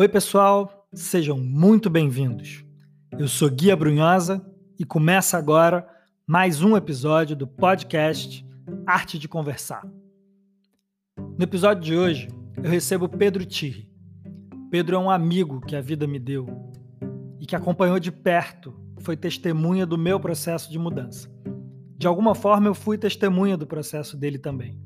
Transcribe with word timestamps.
Oi, 0.00 0.08
pessoal, 0.08 0.88
sejam 0.94 1.36
muito 1.36 1.90
bem-vindos. 1.90 2.64
Eu 3.18 3.28
sou 3.28 3.50
Guia 3.50 3.76
Brunhosa 3.76 4.42
e 4.78 4.82
começa 4.82 5.36
agora 5.36 5.86
mais 6.26 6.62
um 6.62 6.74
episódio 6.74 7.36
do 7.36 7.46
podcast 7.46 8.42
Arte 8.86 9.18
de 9.18 9.28
Conversar. 9.28 9.86
No 11.18 11.44
episódio 11.44 11.82
de 11.82 11.94
hoje, 11.94 12.28
eu 12.62 12.70
recebo 12.70 13.10
Pedro 13.10 13.44
Tirri. 13.44 13.90
Pedro 14.70 14.96
é 14.96 14.98
um 14.98 15.10
amigo 15.10 15.60
que 15.60 15.76
a 15.76 15.82
vida 15.82 16.06
me 16.06 16.18
deu 16.18 16.46
e 17.38 17.44
que 17.44 17.54
acompanhou 17.54 18.00
de 18.00 18.10
perto, 18.10 18.74
foi 19.00 19.18
testemunha 19.18 19.84
do 19.84 19.98
meu 19.98 20.18
processo 20.18 20.70
de 20.70 20.78
mudança. 20.78 21.30
De 21.98 22.06
alguma 22.06 22.34
forma, 22.34 22.68
eu 22.68 22.74
fui 22.74 22.96
testemunha 22.96 23.54
do 23.54 23.66
processo 23.66 24.16
dele 24.16 24.38
também. 24.38 24.80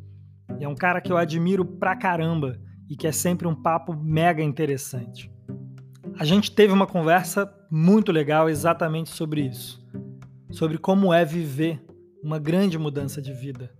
E 0.58 0.64
é 0.64 0.68
um 0.68 0.74
cara 0.74 1.00
que 1.00 1.12
eu 1.12 1.16
admiro 1.16 1.64
pra 1.64 1.94
caramba 1.94 2.60
e 2.88 2.96
que 2.96 3.06
é 3.06 3.12
sempre 3.12 3.46
um 3.46 3.54
papo 3.54 3.94
mega 3.94 4.42
interessante. 4.42 5.30
A 6.18 6.24
gente 6.24 6.52
teve 6.52 6.72
uma 6.72 6.86
conversa 6.86 7.52
muito 7.70 8.12
legal 8.12 8.48
exatamente 8.48 9.10
sobre 9.10 9.42
isso, 9.42 9.84
sobre 10.50 10.78
como 10.78 11.12
é 11.12 11.24
viver 11.24 11.84
uma 12.22 12.38
grande 12.38 12.78
mudança 12.78 13.20
de 13.20 13.32
vida 13.32 13.70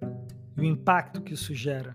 e 0.56 0.60
o 0.60 0.64
impacto 0.64 1.22
que 1.22 1.34
isso 1.34 1.54
gera. 1.54 1.94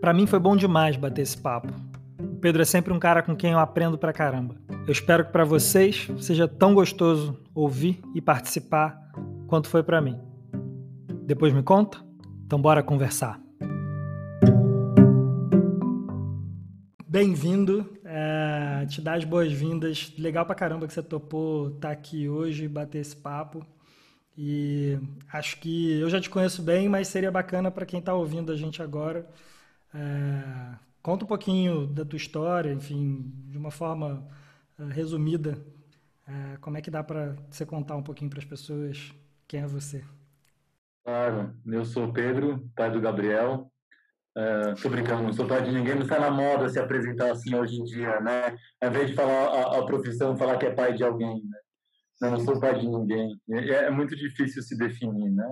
Para 0.00 0.12
mim 0.12 0.26
foi 0.26 0.38
bom 0.38 0.56
demais 0.56 0.96
bater 0.96 1.22
esse 1.22 1.36
papo. 1.36 1.72
O 2.18 2.36
Pedro 2.36 2.62
é 2.62 2.64
sempre 2.64 2.92
um 2.92 2.98
cara 2.98 3.22
com 3.22 3.36
quem 3.36 3.52
eu 3.52 3.58
aprendo 3.58 3.98
pra 3.98 4.12
caramba. 4.12 4.56
Eu 4.86 4.92
espero 4.92 5.24
que 5.24 5.32
para 5.32 5.44
vocês 5.44 6.08
seja 6.18 6.46
tão 6.46 6.74
gostoso 6.74 7.38
ouvir 7.54 8.00
e 8.14 8.20
participar 8.20 8.96
quanto 9.46 9.68
foi 9.68 9.82
para 9.82 10.00
mim. 10.00 10.18
Depois 11.24 11.52
me 11.52 11.62
conta? 11.62 11.98
Então 12.44 12.60
bora 12.60 12.82
conversar. 12.82 13.45
Bem-vindo, 17.08 17.96
é, 18.04 18.84
te 18.86 19.00
dar 19.00 19.14
as 19.16 19.24
boas-vindas. 19.24 20.12
Legal 20.18 20.44
pra 20.44 20.56
caramba 20.56 20.88
que 20.88 20.92
você 20.92 21.02
topou 21.02 21.68
estar 21.68 21.88
tá 21.88 21.90
aqui 21.92 22.28
hoje 22.28 22.64
e 22.64 22.68
bater 22.68 22.98
esse 22.98 23.14
papo. 23.14 23.64
E 24.36 24.98
acho 25.32 25.60
que 25.60 26.00
eu 26.00 26.10
já 26.10 26.20
te 26.20 26.28
conheço 26.28 26.60
bem, 26.62 26.88
mas 26.88 27.06
seria 27.06 27.30
bacana 27.30 27.70
para 27.70 27.86
quem 27.86 28.00
está 28.00 28.12
ouvindo 28.12 28.50
a 28.50 28.56
gente 28.56 28.82
agora. 28.82 29.24
É, 29.94 30.74
conta 31.00 31.24
um 31.24 31.28
pouquinho 31.28 31.86
da 31.86 32.04
tua 32.04 32.16
história, 32.16 32.72
enfim, 32.72 33.32
de 33.50 33.56
uma 33.56 33.70
forma 33.70 34.26
é, 34.76 34.92
resumida. 34.92 35.64
É, 36.26 36.56
como 36.56 36.76
é 36.76 36.82
que 36.82 36.90
dá 36.90 37.04
para 37.04 37.36
você 37.48 37.64
contar 37.64 37.94
um 37.94 38.02
pouquinho 38.02 38.30
para 38.30 38.40
as 38.40 38.44
pessoas 38.44 39.14
quem 39.46 39.60
é 39.60 39.66
você? 39.66 40.04
Claro, 41.04 41.54
eu 41.66 41.84
sou 41.84 42.12
Pedro, 42.12 42.68
pai 42.74 42.90
do 42.90 43.00
Gabriel, 43.00 43.70
Uh, 44.36 44.74
tô 44.82 44.90
brincando, 44.90 45.22
não 45.22 45.32
sou 45.32 45.46
de 45.46 45.72
ninguém, 45.72 45.94
não 45.94 46.02
está 46.02 46.20
na 46.20 46.30
moda 46.30 46.68
se 46.68 46.78
apresentar 46.78 47.30
assim 47.30 47.54
hoje 47.54 47.80
em 47.80 47.84
dia, 47.84 48.20
né? 48.20 48.54
Ao 48.82 48.90
invés 48.90 49.08
de 49.08 49.14
falar 49.14 49.32
a, 49.32 49.78
a 49.78 49.86
profissão, 49.86 50.36
falar 50.36 50.58
que 50.58 50.66
é 50.66 50.74
pai 50.74 50.92
de 50.92 51.02
alguém, 51.02 51.42
né? 51.42 51.58
Não, 52.20 52.32
não 52.32 52.40
sou 52.40 52.60
pai 52.60 52.78
de 52.78 52.86
ninguém. 52.86 53.40
É, 53.50 53.86
é 53.86 53.90
muito 53.90 54.14
difícil 54.14 54.62
se 54.62 54.76
definir, 54.76 55.30
né? 55.30 55.50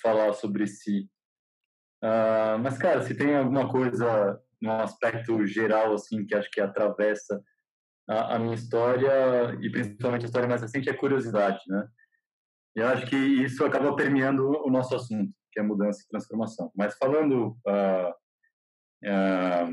Falar 0.00 0.32
sobre 0.32 0.66
si. 0.66 1.06
Uh, 2.02 2.56
mas, 2.62 2.78
cara, 2.78 3.02
se 3.02 3.14
tem 3.14 3.36
alguma 3.36 3.70
coisa 3.70 4.40
num 4.58 4.72
aspecto 4.80 5.44
geral, 5.46 5.92
assim, 5.92 6.24
que 6.24 6.34
acho 6.34 6.50
que 6.50 6.62
atravessa 6.62 7.42
a, 8.08 8.36
a 8.36 8.38
minha 8.38 8.54
história, 8.54 9.54
e 9.60 9.68
principalmente 9.68 10.22
a 10.22 10.26
história 10.26 10.48
mais 10.48 10.62
recente, 10.62 10.88
é 10.88 10.94
curiosidade, 10.94 11.60
né? 11.68 11.86
E 12.74 12.80
eu 12.80 12.88
acho 12.88 13.04
que 13.04 13.16
isso 13.16 13.62
acaba 13.66 13.94
permeando 13.94 14.48
o 14.48 14.70
nosso 14.70 14.94
assunto 14.94 15.30
que 15.52 15.60
é 15.60 15.62
mudança 15.62 16.02
e 16.02 16.08
transformação. 16.08 16.72
Mas 16.74 16.96
falando, 16.96 17.56
uh, 17.66 18.10
uh, 19.04 19.70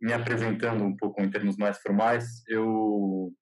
me 0.00 0.12
apresentando 0.12 0.82
um 0.82 0.96
pouco 0.96 1.22
em 1.22 1.30
termos 1.30 1.56
mais 1.56 1.78
formais, 1.80 2.42
eu 2.48 3.32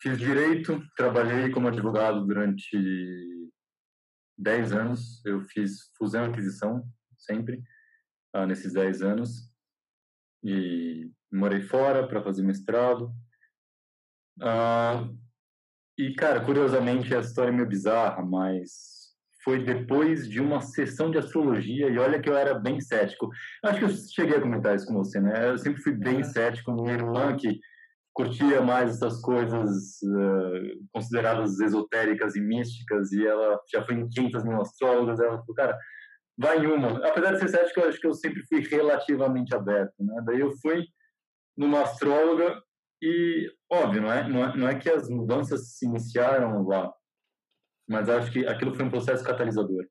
fiz 0.00 0.18
direito, 0.18 0.82
trabalhei 0.96 1.50
como 1.50 1.68
advogado 1.68 2.24
durante 2.26 3.50
10 4.38 4.72
anos, 4.72 5.24
eu 5.26 5.42
fiz 5.42 5.90
fusão 5.96 6.26
e 6.26 6.28
aquisição 6.30 6.88
sempre, 7.16 7.62
uh, 8.34 8.46
nesses 8.46 8.72
10 8.72 9.02
anos, 9.02 9.52
e 10.42 11.10
morei 11.30 11.60
fora 11.60 12.06
para 12.08 12.22
fazer 12.22 12.42
mestrado. 12.42 13.12
e, 15.98 16.14
cara, 16.14 16.42
curiosamente, 16.44 17.14
a 17.14 17.20
história 17.20 17.50
é 17.50 17.52
meio 17.52 17.68
bizarra, 17.68 18.24
mas 18.24 18.97
foi 19.48 19.64
depois 19.64 20.28
de 20.28 20.42
uma 20.42 20.60
sessão 20.60 21.10
de 21.10 21.16
astrologia, 21.16 21.88
e 21.88 21.98
olha 21.98 22.20
que 22.20 22.28
eu 22.28 22.36
era 22.36 22.52
bem 22.52 22.82
cético. 22.82 23.30
Acho 23.64 23.78
que 23.78 23.84
eu 23.86 23.88
cheguei 23.88 24.36
a 24.36 24.40
comentar 24.42 24.76
isso 24.76 24.86
com 24.86 24.92
você, 24.92 25.18
né? 25.18 25.48
Eu 25.48 25.56
sempre 25.56 25.80
fui 25.80 25.92
bem 25.92 26.22
cético, 26.22 26.70
minha 26.70 26.92
irmã 26.92 27.34
que 27.34 27.58
curtia 28.12 28.60
mais 28.60 28.96
essas 28.96 29.22
coisas 29.22 30.02
uh, 30.02 30.86
consideradas 30.92 31.58
esotéricas 31.60 32.36
e 32.36 32.42
místicas, 32.42 33.10
e 33.10 33.26
ela 33.26 33.58
já 33.72 33.82
foi 33.82 33.94
em 33.94 34.06
500 34.06 34.44
mil 34.44 34.60
astrólogas, 34.60 35.18
ela 35.18 35.38
falou, 35.38 35.54
cara, 35.54 35.78
vai 36.36 36.58
em 36.58 36.66
uma. 36.66 36.98
Apesar 37.08 37.32
de 37.32 37.38
ser 37.38 37.48
cético, 37.48 37.80
eu 37.80 37.88
acho 37.88 37.98
que 37.98 38.06
eu 38.06 38.12
sempre 38.12 38.42
fui 38.42 38.60
relativamente 38.60 39.54
aberto, 39.54 39.94
né? 40.00 40.20
Daí 40.26 40.40
eu 40.40 40.52
fui 40.60 40.84
numa 41.56 41.84
astróloga 41.84 42.60
e, 43.02 43.50
óbvio, 43.72 44.02
não 44.02 44.12
é, 44.12 44.28
não 44.28 44.44
é, 44.44 44.56
não 44.58 44.68
é 44.68 44.74
que 44.74 44.90
as 44.90 45.08
mudanças 45.08 45.78
se 45.78 45.86
iniciaram 45.86 46.66
lá, 46.66 46.92
mas 47.88 48.08
acho 48.08 48.30
que 48.30 48.46
aquilo 48.46 48.74
foi 48.74 48.84
um 48.84 48.90
processo 48.90 49.24
catalisador. 49.24 49.84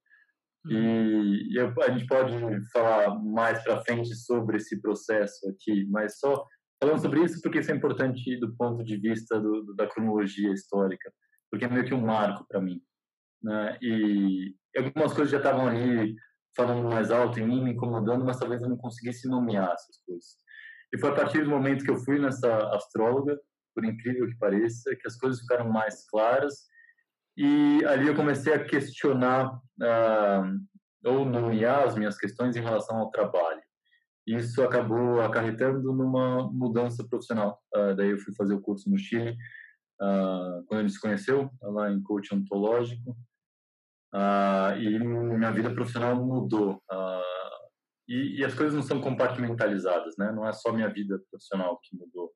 E, 0.70 0.76
uhum. 0.76 1.34
e 1.50 1.60
a 1.60 1.92
gente 1.92 2.08
pode 2.08 2.34
falar 2.72 3.18
mais 3.20 3.64
para 3.64 3.82
frente 3.82 4.14
sobre 4.16 4.58
esse 4.58 4.80
processo 4.82 5.50
aqui, 5.50 5.86
mas 5.90 6.20
só 6.20 6.46
falando 6.82 7.02
sobre 7.02 7.24
isso 7.24 7.42
porque 7.42 7.60
isso 7.60 7.72
é 7.72 7.76
importante 7.76 8.40
do 8.40 8.56
ponto 8.56 8.84
de 8.84 8.98
vista 8.98 9.40
do, 9.40 9.74
da 9.76 9.88
cronologia 9.88 10.52
histórica, 10.52 11.12
porque 11.50 11.66
é 11.66 11.70
meio 11.70 11.86
que 11.86 11.94
um 11.94 12.06
marco 12.06 12.46
para 12.48 12.62
mim. 12.62 12.82
Né? 13.42 13.78
E 13.82 14.56
algumas 14.78 15.14
coisas 15.14 15.32
já 15.32 15.38
estavam 15.38 15.68
ali 15.68 16.16
falando 16.56 16.90
mais 16.90 17.12
alto 17.12 17.40
em 17.40 17.48
mim, 17.48 17.64
me 17.64 17.72
incomodando, 17.72 18.26
mas 18.26 18.40
talvez 18.40 18.62
eu 18.62 18.70
não 18.70 18.78
conseguisse 18.78 19.28
nomear 19.28 19.72
essas 19.72 19.98
coisas. 20.06 20.38
E 20.94 21.00
foi 21.00 21.12
a 21.12 21.16
partir 21.16 21.44
do 21.44 21.50
momento 21.50 21.84
que 21.84 21.92
eu 21.92 21.98
fui 21.98 22.20
nessa 22.20 22.70
astróloga, 22.76 23.40
por 23.76 23.86
incrível 23.86 24.28
que 24.28 24.38
pareça, 24.38 24.96
que 24.96 25.08
as 25.08 25.16
coisas 25.16 25.40
ficaram 25.42 25.70
mais 25.70 26.08
claras 26.10 26.68
e 27.38 27.86
ali 27.86 28.08
eu 28.08 28.16
comecei 28.16 28.52
a 28.52 28.64
questionar 28.64 29.54
uh, 29.54 30.60
ou 31.06 31.24
nomear 31.24 31.84
as 31.84 31.96
minhas 31.96 32.18
questões 32.18 32.56
em 32.56 32.62
relação 32.62 32.98
ao 32.98 33.12
trabalho. 33.12 33.62
Isso 34.26 34.64
acabou 34.64 35.22
acarretando 35.22 35.94
numa 35.94 36.52
mudança 36.52 37.08
profissional. 37.08 37.62
Uh, 37.76 37.96
daí 37.96 38.10
eu 38.10 38.18
fui 38.18 38.34
fazer 38.34 38.56
o 38.56 38.62
curso 38.62 38.90
no 38.90 38.98
Chile, 38.98 39.38
uh, 40.02 40.66
quando 40.66 40.80
ele 40.80 40.90
se 40.90 41.00
conheceu, 41.00 41.52
lá 41.62 41.92
em 41.92 42.02
coach 42.02 42.34
ontológico. 42.34 43.16
e 44.80 45.00
minha 45.00 45.52
vida 45.52 45.72
profissional 45.72 46.16
mudou. 46.16 46.82
E, 48.10 48.40
e, 48.40 48.46
as 48.46 48.56
coisas 48.56 48.74
não 48.74 48.82
são 48.82 49.02
compartimentalizadas, 49.02 50.16
né? 50.18 50.32
Não 50.32 50.48
é 50.48 50.54
só 50.54 50.72
minha 50.72 50.88
vida 50.88 51.22
profissional 51.30 51.78
que 51.84 51.96
mudou. 51.96 52.32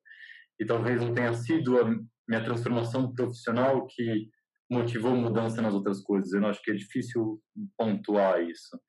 E 0.60 0.66
talvez 0.66 1.00
não 1.00 1.14
tenha 1.14 1.32
sido 1.32 1.80
a 1.80 1.84
minha 2.28 2.44
transformação 2.44 3.10
profissional 3.14 3.86
que 3.86 4.28
motivou 4.72 5.14
mudança 5.14 5.60
nas 5.60 5.74
outras 5.74 6.00
coisas. 6.00 6.32
Eu 6.32 6.46
acho 6.46 6.62
que 6.62 6.70
é 6.70 6.74
difícil 6.74 7.40
pontuar 7.76 8.42
isso. 8.42 8.80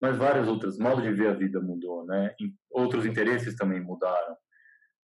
Mas 0.00 0.16
várias 0.16 0.48
outras, 0.48 0.78
modo 0.78 1.02
de 1.02 1.12
ver 1.12 1.28
a 1.28 1.34
vida 1.34 1.60
mudou, 1.60 2.06
né? 2.06 2.34
Outros 2.70 3.04
interesses 3.04 3.54
também 3.54 3.80
mudaram. 3.80 4.36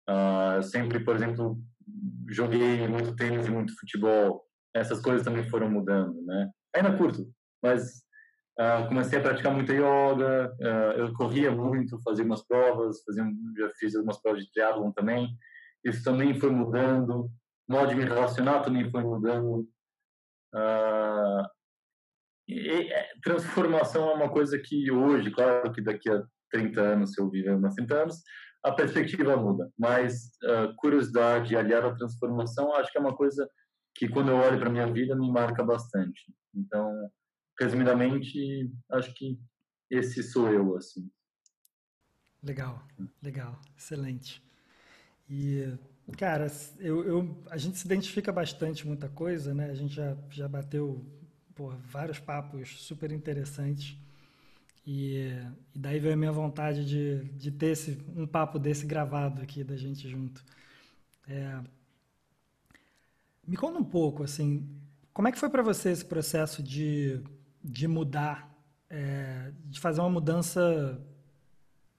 Uh, 0.09 0.63
sempre, 0.63 1.01
por 1.01 1.15
exemplo, 1.15 1.57
joguei 2.29 2.87
muito 2.89 3.15
tênis 3.15 3.47
e 3.47 3.51
muito 3.51 3.79
futebol. 3.79 4.45
Essas 4.75 5.01
coisas 5.01 5.23
também 5.23 5.49
foram 5.49 5.71
mudando, 5.71 6.21
né? 6.23 6.51
Ainda 6.75 6.97
curto, 6.97 7.29
mas 7.63 8.03
uh, 8.59 8.89
comecei 8.89 9.19
a 9.19 9.23
praticar 9.23 9.53
muita 9.53 9.73
yoga. 9.73 10.53
Uh, 10.61 10.99
eu 10.99 11.13
corria 11.15 11.51
muito, 11.53 12.03
fazia 12.03 12.25
umas 12.25 12.45
provas, 12.47 13.03
fazia, 13.05 13.25
já 13.57 13.71
fiz 13.79 13.95
algumas 13.95 14.21
provas 14.21 14.45
de 14.45 14.53
triatlon 14.53 14.91
também. 14.93 15.29
Isso 15.85 16.03
também 16.03 16.35
foi 16.35 16.51
mudando. 16.51 17.31
O 17.69 17.73
modo 17.73 17.89
de 17.89 17.95
me 17.95 18.05
relacionar 18.05 18.61
também 18.63 18.91
foi 18.91 19.03
mudando. 19.03 19.69
Uh, 20.55 21.47
e, 22.49 22.93
é, 22.93 23.09
transformação 23.23 24.11
é 24.11 24.15
uma 24.15 24.31
coisa 24.31 24.59
que 24.59 24.91
hoje, 24.91 25.31
claro 25.31 25.73
que 25.73 25.81
daqui 25.81 26.11
a 26.11 26.23
30 26.51 26.81
anos, 26.81 27.13
se 27.13 27.21
eu 27.21 27.31
viver 27.31 27.55
umas 27.55 27.75
30 27.75 27.95
anos, 27.95 28.23
a 28.63 28.73
perspectiva 28.73 29.37
muda. 29.37 29.71
Mas 29.79 30.31
uh, 30.45 30.75
curiosidade 30.77 31.57
aliada 31.57 31.89
à 31.89 31.95
transformação, 31.95 32.75
acho 32.75 32.91
que 32.93 32.99
é 32.99 33.01
uma 33.01 33.17
coisa 33.17 33.49
que 33.95 34.09
quando 34.09 34.31
eu 34.31 34.37
olho 34.37 34.59
para 34.59 34.71
minha 34.71 34.91
vida 34.91 35.17
me 35.17 35.31
marca 35.31 35.63
bastante. 35.65 36.33
Então, 36.55 37.11
resumidamente, 37.59 38.71
acho 38.91 39.13
que 39.15 39.39
esse 39.91 40.23
sou 40.23 40.51
eu 40.51 40.77
assim. 40.77 41.11
Legal, 42.43 42.83
legal, 43.23 43.61
excelente. 43.77 44.43
E 45.29 45.79
Cara, 46.17 46.51
eu, 46.79 47.05
eu, 47.05 47.43
a 47.51 47.57
gente 47.57 47.79
se 47.79 47.87
identifica 47.87 48.33
bastante 48.33 48.87
muita 48.87 49.09
coisa, 49.09 49.55
né? 49.55 49.71
A 49.71 49.75
gente 49.75 49.95
já, 49.95 50.17
já 50.31 50.49
bateu 50.49 51.05
pô, 51.55 51.71
vários 51.91 52.19
papos 52.19 52.83
super 52.83 53.13
interessantes. 53.13 53.97
E, 54.87 55.31
e, 55.75 55.79
daí 55.79 56.01
veio 56.01 56.15
a 56.15 56.17
minha 56.17 56.33
vontade 56.33 56.85
de, 56.85 57.25
de 57.35 57.51
ter 57.53 57.69
esse, 57.69 57.99
um 58.17 58.27
papo 58.27 58.59
desse 58.59 58.85
gravado 58.85 59.41
aqui 59.41 59.63
da 59.63 59.77
gente 59.77 60.09
junto. 60.09 60.45
É, 61.29 61.61
me 63.47 63.57
conta 63.57 63.79
um 63.79 63.85
pouco, 63.85 64.23
assim, 64.23 64.69
como 65.13 65.29
é 65.29 65.33
que 65.33 65.39
foi 65.39 65.51
para 65.51 65.63
você 65.63 65.91
esse 65.91 66.05
processo 66.05 66.63
de, 66.63 67.23
de 67.63 67.87
mudar, 67.87 68.53
é, 68.91 69.53
de 69.67 69.79
fazer 69.81 70.01
uma 70.01 70.11
mudança, 70.11 71.01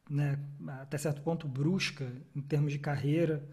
né, 0.09 0.39
até 0.81 0.97
certo 0.97 1.21
ponto 1.21 1.47
brusca 1.47 2.11
em 2.35 2.41
termos 2.41 2.71
de 2.73 2.79
carreira, 2.79 3.47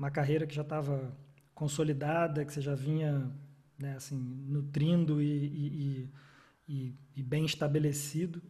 uma 0.00 0.10
carreira 0.10 0.46
que 0.46 0.54
já 0.54 0.62
estava 0.62 1.14
consolidada, 1.54 2.42
que 2.42 2.54
você 2.54 2.62
já 2.62 2.74
vinha, 2.74 3.30
né, 3.78 3.96
assim, 3.96 4.16
nutrindo 4.16 5.20
e, 5.20 5.26
e, 5.26 6.10
e, 6.66 6.94
e 7.16 7.22
bem 7.22 7.44
estabelecido. 7.44 8.40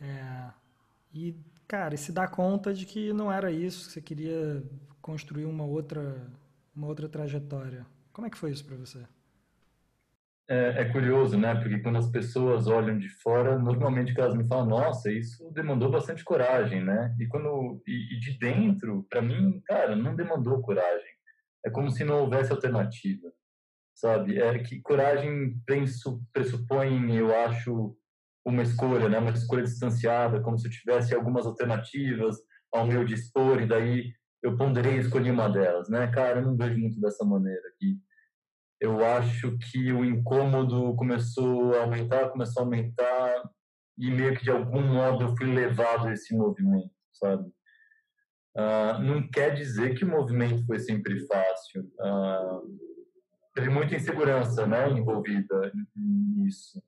É, 0.00 0.50
e, 1.12 1.34
cara, 1.66 1.96
e 1.96 1.98
se 1.98 2.12
dar 2.12 2.28
conta 2.28 2.72
de 2.72 2.86
que 2.86 3.12
não 3.12 3.30
era 3.30 3.50
isso, 3.50 3.88
que 3.88 3.92
você 3.94 4.00
queria 4.00 4.62
construir 5.02 5.46
uma 5.46 5.64
outra, 5.64 6.30
uma 6.76 6.86
outra 6.86 7.08
trajetória. 7.08 7.84
Como 8.12 8.28
é 8.28 8.30
que 8.30 8.38
foi 8.38 8.52
isso 8.52 8.64
para 8.64 8.76
você? 8.76 9.04
É, 10.50 10.80
é, 10.80 10.84
curioso, 10.86 11.36
né? 11.36 11.54
Porque 11.56 11.78
quando 11.80 11.98
as 11.98 12.10
pessoas 12.10 12.66
olham 12.68 12.98
de 12.98 13.08
fora, 13.08 13.58
normalmente 13.58 14.18
elas 14.18 14.34
me 14.34 14.48
falam, 14.48 14.66
nossa, 14.66 15.12
isso 15.12 15.50
demandou 15.52 15.90
bastante 15.90 16.24
coragem, 16.24 16.82
né? 16.82 17.14
E 17.20 17.26
quando 17.26 17.82
e, 17.86 18.16
e 18.16 18.18
de 18.18 18.38
dentro, 18.38 19.06
para 19.10 19.20
mim, 19.20 19.60
cara, 19.66 19.94
não 19.94 20.16
demandou 20.16 20.62
coragem. 20.62 21.18
É 21.64 21.70
como 21.70 21.90
se 21.90 22.02
não 22.02 22.20
houvesse 22.20 22.50
alternativa, 22.50 23.30
sabe? 23.94 24.40
É 24.40 24.58
que 24.60 24.80
coragem 24.80 25.60
pressupõe, 26.32 27.14
eu 27.14 27.34
acho, 27.44 27.94
uma 28.44 28.62
escolha, 28.62 29.08
né? 29.08 29.18
Uma 29.18 29.32
escolha 29.32 29.62
distanciada, 29.62 30.40
como 30.40 30.58
se 30.58 30.66
eu 30.66 30.72
tivesse 30.72 31.14
algumas 31.14 31.46
alternativas 31.46 32.36
ao 32.72 32.86
meu 32.86 33.04
dispor 33.04 33.60
e 33.60 33.66
daí 33.66 34.12
eu 34.42 34.56
ponderei 34.56 34.96
e 34.96 35.00
escolhi 35.00 35.30
uma 35.30 35.48
delas, 35.48 35.88
né? 35.90 36.06
Cara, 36.08 36.38
eu 36.38 36.46
não 36.46 36.56
vejo 36.56 36.78
muito 36.78 36.98
dessa 37.00 37.24
maneira 37.24 37.62
aqui. 37.74 37.98
Eu 38.80 39.04
acho 39.04 39.58
que 39.58 39.92
o 39.92 40.04
incômodo 40.04 40.94
começou 40.94 41.74
a 41.74 41.82
aumentar, 41.82 42.30
começou 42.30 42.62
a 42.62 42.64
aumentar 42.64 43.50
e 43.96 44.10
meio 44.10 44.36
que 44.36 44.44
de 44.44 44.50
algum 44.50 44.82
modo 44.82 45.24
eu 45.24 45.36
fui 45.36 45.52
levado 45.52 46.06
a 46.06 46.12
esse 46.12 46.36
movimento, 46.36 46.90
sabe? 47.12 47.48
Uh, 48.56 48.98
não 49.02 49.28
quer 49.28 49.54
dizer 49.54 49.96
que 49.96 50.04
o 50.04 50.08
movimento 50.08 50.64
foi 50.66 50.78
sempre 50.78 51.26
fácil. 51.26 51.82
Uh, 52.00 52.78
teve 53.54 53.68
muita 53.68 53.96
insegurança, 53.96 54.66
né, 54.66 54.88
envolvida 54.90 55.72
nisso 55.94 56.80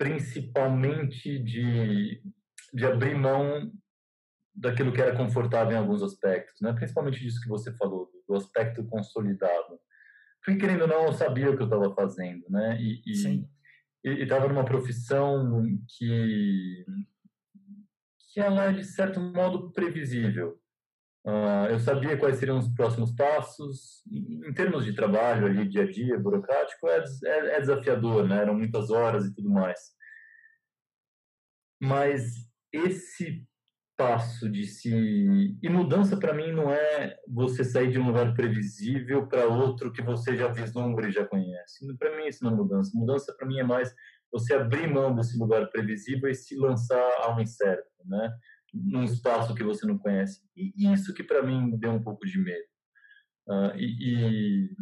principalmente 0.00 1.38
de, 1.38 2.22
de 2.72 2.86
abrir 2.86 3.14
mão 3.14 3.70
daquilo 4.54 4.94
que 4.94 5.00
era 5.00 5.14
confortável 5.14 5.74
em 5.74 5.78
alguns 5.78 6.02
aspectos, 6.02 6.58
né? 6.62 6.72
Principalmente 6.72 7.20
disso 7.20 7.38
que 7.42 7.50
você 7.50 7.70
falou, 7.74 8.10
do 8.26 8.34
aspecto 8.34 8.82
consolidado. 8.86 9.78
Porque, 10.44 10.58
querendo 10.60 10.82
ou 10.82 10.88
não, 10.88 11.06
eu 11.06 11.12
sabia 11.12 11.50
o 11.50 11.56
que 11.56 11.62
eu 11.62 11.66
estava 11.66 11.94
fazendo, 11.94 12.44
né? 12.48 12.80
E, 12.80 13.02
e 13.06 14.22
estava 14.22 14.48
numa 14.48 14.64
profissão 14.64 15.62
que 15.86 16.84
que 18.32 18.40
ela 18.40 18.66
é 18.66 18.72
de 18.72 18.84
certo 18.84 19.20
modo 19.20 19.72
previsível. 19.72 20.60
Uh, 21.26 21.66
eu 21.70 21.78
sabia 21.78 22.16
quais 22.16 22.38
seriam 22.38 22.58
os 22.58 22.68
próximos 22.68 23.12
passos. 23.12 24.02
Em 24.10 24.52
termos 24.54 24.84
de 24.84 24.94
trabalho 24.94 25.46
ali, 25.46 25.68
dia 25.68 25.82
a 25.82 25.90
dia, 25.90 26.18
burocrático, 26.18 26.88
é, 26.88 27.04
é, 27.24 27.56
é 27.56 27.60
desafiador, 27.60 28.26
né? 28.26 28.40
Eram 28.40 28.54
muitas 28.54 28.90
horas 28.90 29.26
e 29.26 29.34
tudo 29.34 29.50
mais. 29.50 29.78
Mas 31.80 32.48
esse 32.72 33.46
passo 34.00 34.48
de 34.50 34.64
se. 34.66 34.90
E 35.62 35.68
mudança 35.68 36.16
para 36.16 36.32
mim 36.32 36.52
não 36.52 36.70
é 36.72 37.16
você 37.28 37.62
sair 37.62 37.90
de 37.90 37.98
um 37.98 38.06
lugar 38.06 38.32
previsível 38.32 39.26
para 39.26 39.46
outro 39.46 39.92
que 39.92 40.00
você 40.00 40.34
já 40.34 40.48
vislumbra 40.48 41.08
e 41.08 41.12
já 41.12 41.26
conhece. 41.26 41.86
Para 41.98 42.16
mim 42.16 42.26
isso 42.26 42.42
não 42.42 42.52
é 42.52 42.56
mudança. 42.56 42.90
Mudança 42.94 43.34
para 43.36 43.46
mim 43.46 43.58
é 43.58 43.62
mais 43.62 43.94
você 44.32 44.54
abrir 44.54 44.86
mão 44.86 45.14
desse 45.14 45.36
lugar 45.38 45.68
previsível 45.70 46.30
e 46.30 46.34
se 46.34 46.56
lançar 46.56 47.10
ao 47.22 47.38
incerto, 47.40 47.90
né? 48.06 48.32
num 48.72 49.04
espaço 49.04 49.54
que 49.54 49.64
você 49.64 49.86
não 49.86 49.98
conhece. 49.98 50.40
E 50.56 50.92
isso 50.92 51.12
que 51.12 51.22
para 51.22 51.42
mim 51.42 51.76
deu 51.78 51.92
um 51.92 52.02
pouco 52.02 52.24
de 52.24 52.38
medo. 52.38 52.64
Uh, 53.48 53.76
e, 53.76 54.14
e, 54.14 54.76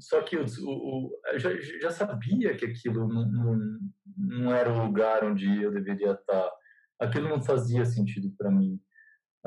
só 0.00 0.22
que 0.22 0.36
o, 0.36 0.44
o, 0.44 1.20
eu 1.32 1.38
já, 1.38 1.50
já, 1.60 1.90
sabia 1.90 2.56
que 2.56 2.64
aquilo 2.64 3.06
não, 3.06 3.30
não, 3.30 3.78
não, 4.16 4.54
era 4.54 4.72
o 4.72 4.86
lugar 4.86 5.24
onde 5.24 5.62
eu 5.62 5.70
deveria 5.70 6.12
estar. 6.12 6.50
Aquilo 7.04 7.28
não 7.28 7.42
fazia 7.42 7.84
sentido 7.84 8.32
para 8.36 8.50
mim. 8.50 8.80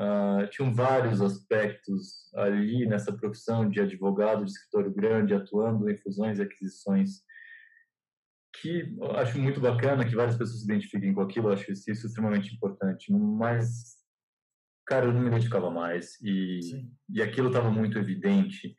Uh, 0.00 0.48
tinham 0.50 0.72
vários 0.72 1.20
aspectos 1.20 2.32
ali 2.34 2.86
nessa 2.86 3.12
profissão 3.12 3.68
de 3.68 3.80
advogado 3.80 4.44
de 4.44 4.50
escritório 4.52 4.94
grande, 4.94 5.34
atuando 5.34 5.90
em 5.90 5.96
fusões 5.96 6.38
e 6.38 6.42
aquisições 6.42 7.22
que 8.60 8.96
acho 9.16 9.38
muito 9.38 9.60
bacana 9.60 10.04
que 10.04 10.14
várias 10.14 10.36
pessoas 10.36 10.60
se 10.60 10.64
identifiquem 10.64 11.14
com 11.14 11.20
aquilo, 11.20 11.50
acho 11.50 11.70
isso 11.70 11.90
extremamente 11.90 12.54
importante, 12.54 13.12
mas, 13.12 13.96
cara, 14.86 15.06
eu 15.06 15.12
não 15.12 15.20
me 15.20 15.28
identificava 15.28 15.70
mais 15.70 16.20
e, 16.20 16.60
e 17.08 17.22
aquilo 17.22 17.48
estava 17.48 17.70
muito 17.70 17.98
evidente. 17.98 18.76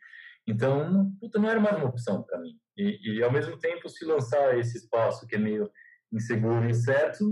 Então, 0.48 1.12
puta, 1.20 1.40
não 1.40 1.50
era 1.50 1.60
mais 1.60 1.78
uma 1.78 1.90
opção 1.90 2.24
para 2.24 2.40
mim. 2.40 2.58
E, 2.76 3.18
e, 3.18 3.24
ao 3.24 3.32
mesmo 3.32 3.58
tempo, 3.60 3.88
se 3.88 4.04
lançar 4.06 4.58
esse 4.58 4.78
espaço 4.78 5.28
que 5.28 5.36
é 5.36 5.40
meio 5.40 5.70
inseguro 6.12 6.66
e 6.66 6.72
incerto, 6.72 7.26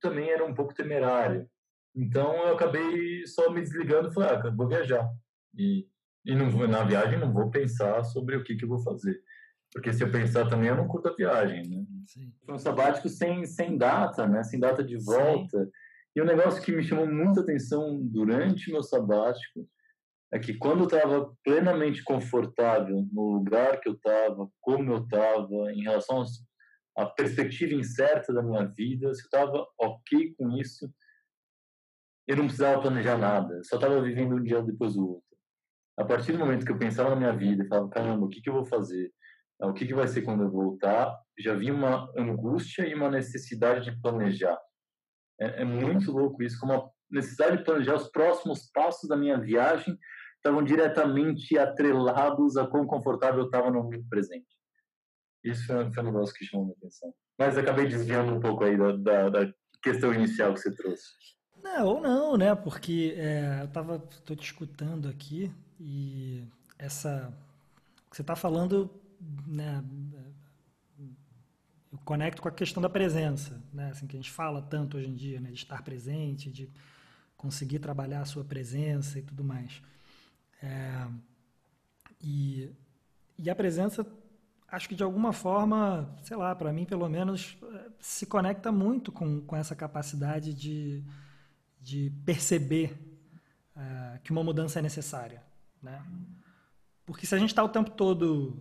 também 0.00 0.30
era 0.30 0.44
um 0.44 0.54
pouco 0.54 0.74
temerário. 0.74 1.48
Então, 1.94 2.34
eu 2.46 2.54
acabei 2.54 3.26
só 3.26 3.50
me 3.50 3.60
desligando 3.60 4.08
e 4.08 4.14
falei, 4.14 4.30
ah, 4.30 4.50
vou 4.50 4.68
viajar. 4.68 5.08
E, 5.56 5.86
e 6.24 6.34
não 6.34 6.50
vou, 6.50 6.68
na 6.68 6.84
viagem 6.84 7.18
não 7.18 7.32
vou 7.32 7.50
pensar 7.50 8.04
sobre 8.04 8.36
o 8.36 8.44
que, 8.44 8.56
que 8.56 8.64
eu 8.64 8.68
vou 8.68 8.78
fazer. 8.78 9.20
Porque 9.72 9.92
se 9.92 10.02
eu 10.02 10.10
pensar 10.10 10.48
também, 10.48 10.68
eu 10.68 10.76
não 10.76 10.88
curto 10.88 11.08
a 11.08 11.14
viagem, 11.14 11.68
né? 11.68 11.84
Sim. 12.06 12.32
Foi 12.44 12.54
um 12.54 12.58
sabático 12.58 13.08
sem, 13.08 13.44
sem 13.44 13.76
data, 13.76 14.26
né? 14.26 14.42
Sem 14.42 14.58
data 14.58 14.82
de 14.82 14.96
volta. 14.96 15.64
Sim. 15.64 15.70
E 16.16 16.22
um 16.22 16.24
negócio 16.24 16.62
que 16.62 16.72
me 16.72 16.82
chamou 16.82 17.06
muita 17.06 17.40
atenção 17.40 18.00
durante 18.02 18.72
meu 18.72 18.82
sabático 18.82 19.68
é 20.32 20.38
que 20.38 20.54
quando 20.54 20.80
eu 20.80 20.86
estava 20.86 21.32
plenamente 21.44 22.02
confortável 22.02 23.06
no 23.12 23.32
lugar 23.32 23.80
que 23.80 23.88
eu 23.88 23.94
estava, 23.94 24.48
como 24.60 24.92
eu 24.92 24.98
estava, 24.98 25.72
em 25.72 25.82
relação 25.82 26.24
à 26.98 27.06
perspectiva 27.06 27.74
incerta 27.74 28.32
da 28.32 28.42
minha 28.42 28.64
vida, 28.64 29.14
se 29.14 29.22
eu 29.22 29.24
estava 29.26 29.66
ok 29.78 30.34
com 30.36 30.50
isso, 30.56 30.92
eu 32.26 32.36
não 32.36 32.46
precisava 32.46 32.82
planejar 32.82 33.16
nada, 33.16 33.62
só 33.62 33.76
estava 33.76 34.02
vivendo 34.02 34.34
um 34.34 34.42
dia 34.42 34.60
depois 34.60 34.94
do 34.94 35.08
outro. 35.08 35.28
A 35.96 36.04
partir 36.04 36.32
do 36.32 36.38
momento 36.38 36.66
que 36.66 36.72
eu 36.72 36.78
pensava 36.78 37.10
na 37.10 37.16
minha 37.16 37.32
vida 37.32 37.62
e 37.62 37.68
falava, 37.68 37.88
caramba, 37.88 38.26
o 38.26 38.28
que, 38.28 38.42
que 38.42 38.50
eu 38.50 38.54
vou 38.54 38.64
fazer? 38.64 39.12
o 39.60 39.72
que, 39.72 39.86
que 39.86 39.94
vai 39.94 40.06
ser 40.06 40.22
quando 40.22 40.44
eu 40.44 40.50
voltar, 40.50 41.12
já 41.36 41.52
vi 41.52 41.72
uma 41.72 42.08
angústia 42.16 42.86
e 42.86 42.94
uma 42.94 43.10
necessidade 43.10 43.90
de 43.90 44.00
planejar. 44.00 44.56
É, 45.40 45.62
é, 45.62 45.64
muito 45.64 46.12
louco 46.12 46.44
isso, 46.44 46.60
como 46.60 46.72
a 46.72 46.88
necessidade 47.10 47.58
de 47.58 47.64
planejar 47.64 47.96
os 47.96 48.08
próximos 48.08 48.70
passos 48.72 49.08
da 49.08 49.16
minha 49.16 49.36
viagem 49.36 49.98
estavam 50.36 50.62
diretamente 50.62 51.58
atrelados 51.58 52.56
a 52.56 52.68
quão 52.68 52.86
confortável 52.86 53.40
eu 53.40 53.46
estava 53.46 53.68
no 53.68 53.82
momento 53.82 54.08
presente. 54.08 54.57
Isso 55.44 55.66
foi, 55.66 55.92
foi 55.92 56.02
um 56.02 56.06
negócio 56.06 56.34
que 56.34 56.44
chamou 56.44 56.66
minha 56.66 56.76
atenção. 56.78 57.12
Mas 57.38 57.56
acabei 57.56 57.86
desviando 57.86 58.34
um 58.34 58.40
pouco 58.40 58.64
aí 58.64 58.76
da, 58.76 58.92
da, 58.96 59.28
da 59.28 59.52
questão 59.82 60.12
inicial 60.12 60.54
que 60.54 60.60
você 60.60 60.74
trouxe. 60.74 61.06
Não, 61.62 61.86
ou 61.86 62.00
não, 62.00 62.36
né? 62.36 62.54
Porque 62.54 63.14
é, 63.16 63.60
eu 63.60 63.66
estava, 63.66 63.98
tô 63.98 64.34
te 64.34 64.44
escutando 64.44 65.08
aqui 65.08 65.52
e 65.78 66.44
essa 66.78 67.32
que 68.10 68.16
você 68.16 68.22
está 68.22 68.34
falando 68.34 68.90
né, 69.46 69.84
eu 71.90 71.98
conecto 72.04 72.40
com 72.42 72.48
a 72.48 72.52
questão 72.52 72.82
da 72.82 72.88
presença, 72.88 73.62
né, 73.72 73.90
assim 73.90 74.06
que 74.06 74.16
a 74.16 74.20
gente 74.20 74.30
fala 74.30 74.62
tanto 74.62 74.96
hoje 74.96 75.08
em 75.08 75.14
dia, 75.14 75.40
né, 75.40 75.50
de 75.50 75.56
estar 75.56 75.82
presente, 75.82 76.50
de 76.50 76.70
conseguir 77.36 77.78
trabalhar 77.78 78.20
a 78.20 78.24
sua 78.24 78.44
presença 78.44 79.18
e 79.18 79.22
tudo 79.22 79.44
mais. 79.44 79.82
É, 80.62 81.08
e, 82.20 82.70
e 83.38 83.48
a 83.48 83.54
presença, 83.54 84.06
acho 84.70 84.88
que 84.88 84.94
de 84.94 85.02
alguma 85.02 85.32
forma, 85.32 86.14
sei 86.22 86.36
lá, 86.36 86.54
para 86.54 86.72
mim 86.72 86.84
pelo 86.84 87.08
menos, 87.08 87.56
se 87.98 88.26
conecta 88.26 88.70
muito 88.70 89.10
com, 89.10 89.40
com 89.40 89.56
essa 89.56 89.74
capacidade 89.74 90.54
de, 90.54 91.02
de 91.80 92.10
perceber 92.24 92.96
uh, 93.76 94.18
que 94.22 94.30
uma 94.30 94.44
mudança 94.44 94.78
é 94.78 94.82
necessária, 94.82 95.42
né? 95.82 96.02
Porque 97.06 97.26
se 97.26 97.34
a 97.34 97.38
gente 97.38 97.50
está 97.50 97.64
o 97.64 97.68
tempo 97.68 97.90
todo 97.90 98.56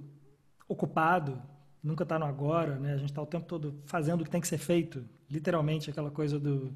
ocupado, 0.67 1.41
nunca 1.83 2.03
está 2.03 2.17
no 2.17 2.25
agora, 2.25 2.79
né? 2.79 2.93
A 2.93 2.97
gente 2.97 3.09
está 3.09 3.21
o 3.21 3.25
tempo 3.25 3.45
todo 3.45 3.81
fazendo 3.85 4.21
o 4.21 4.23
que 4.23 4.29
tem 4.29 4.41
que 4.41 4.47
ser 4.47 4.57
feito, 4.57 5.05
literalmente 5.29 5.89
aquela 5.89 6.09
coisa 6.09 6.39
do, 6.39 6.73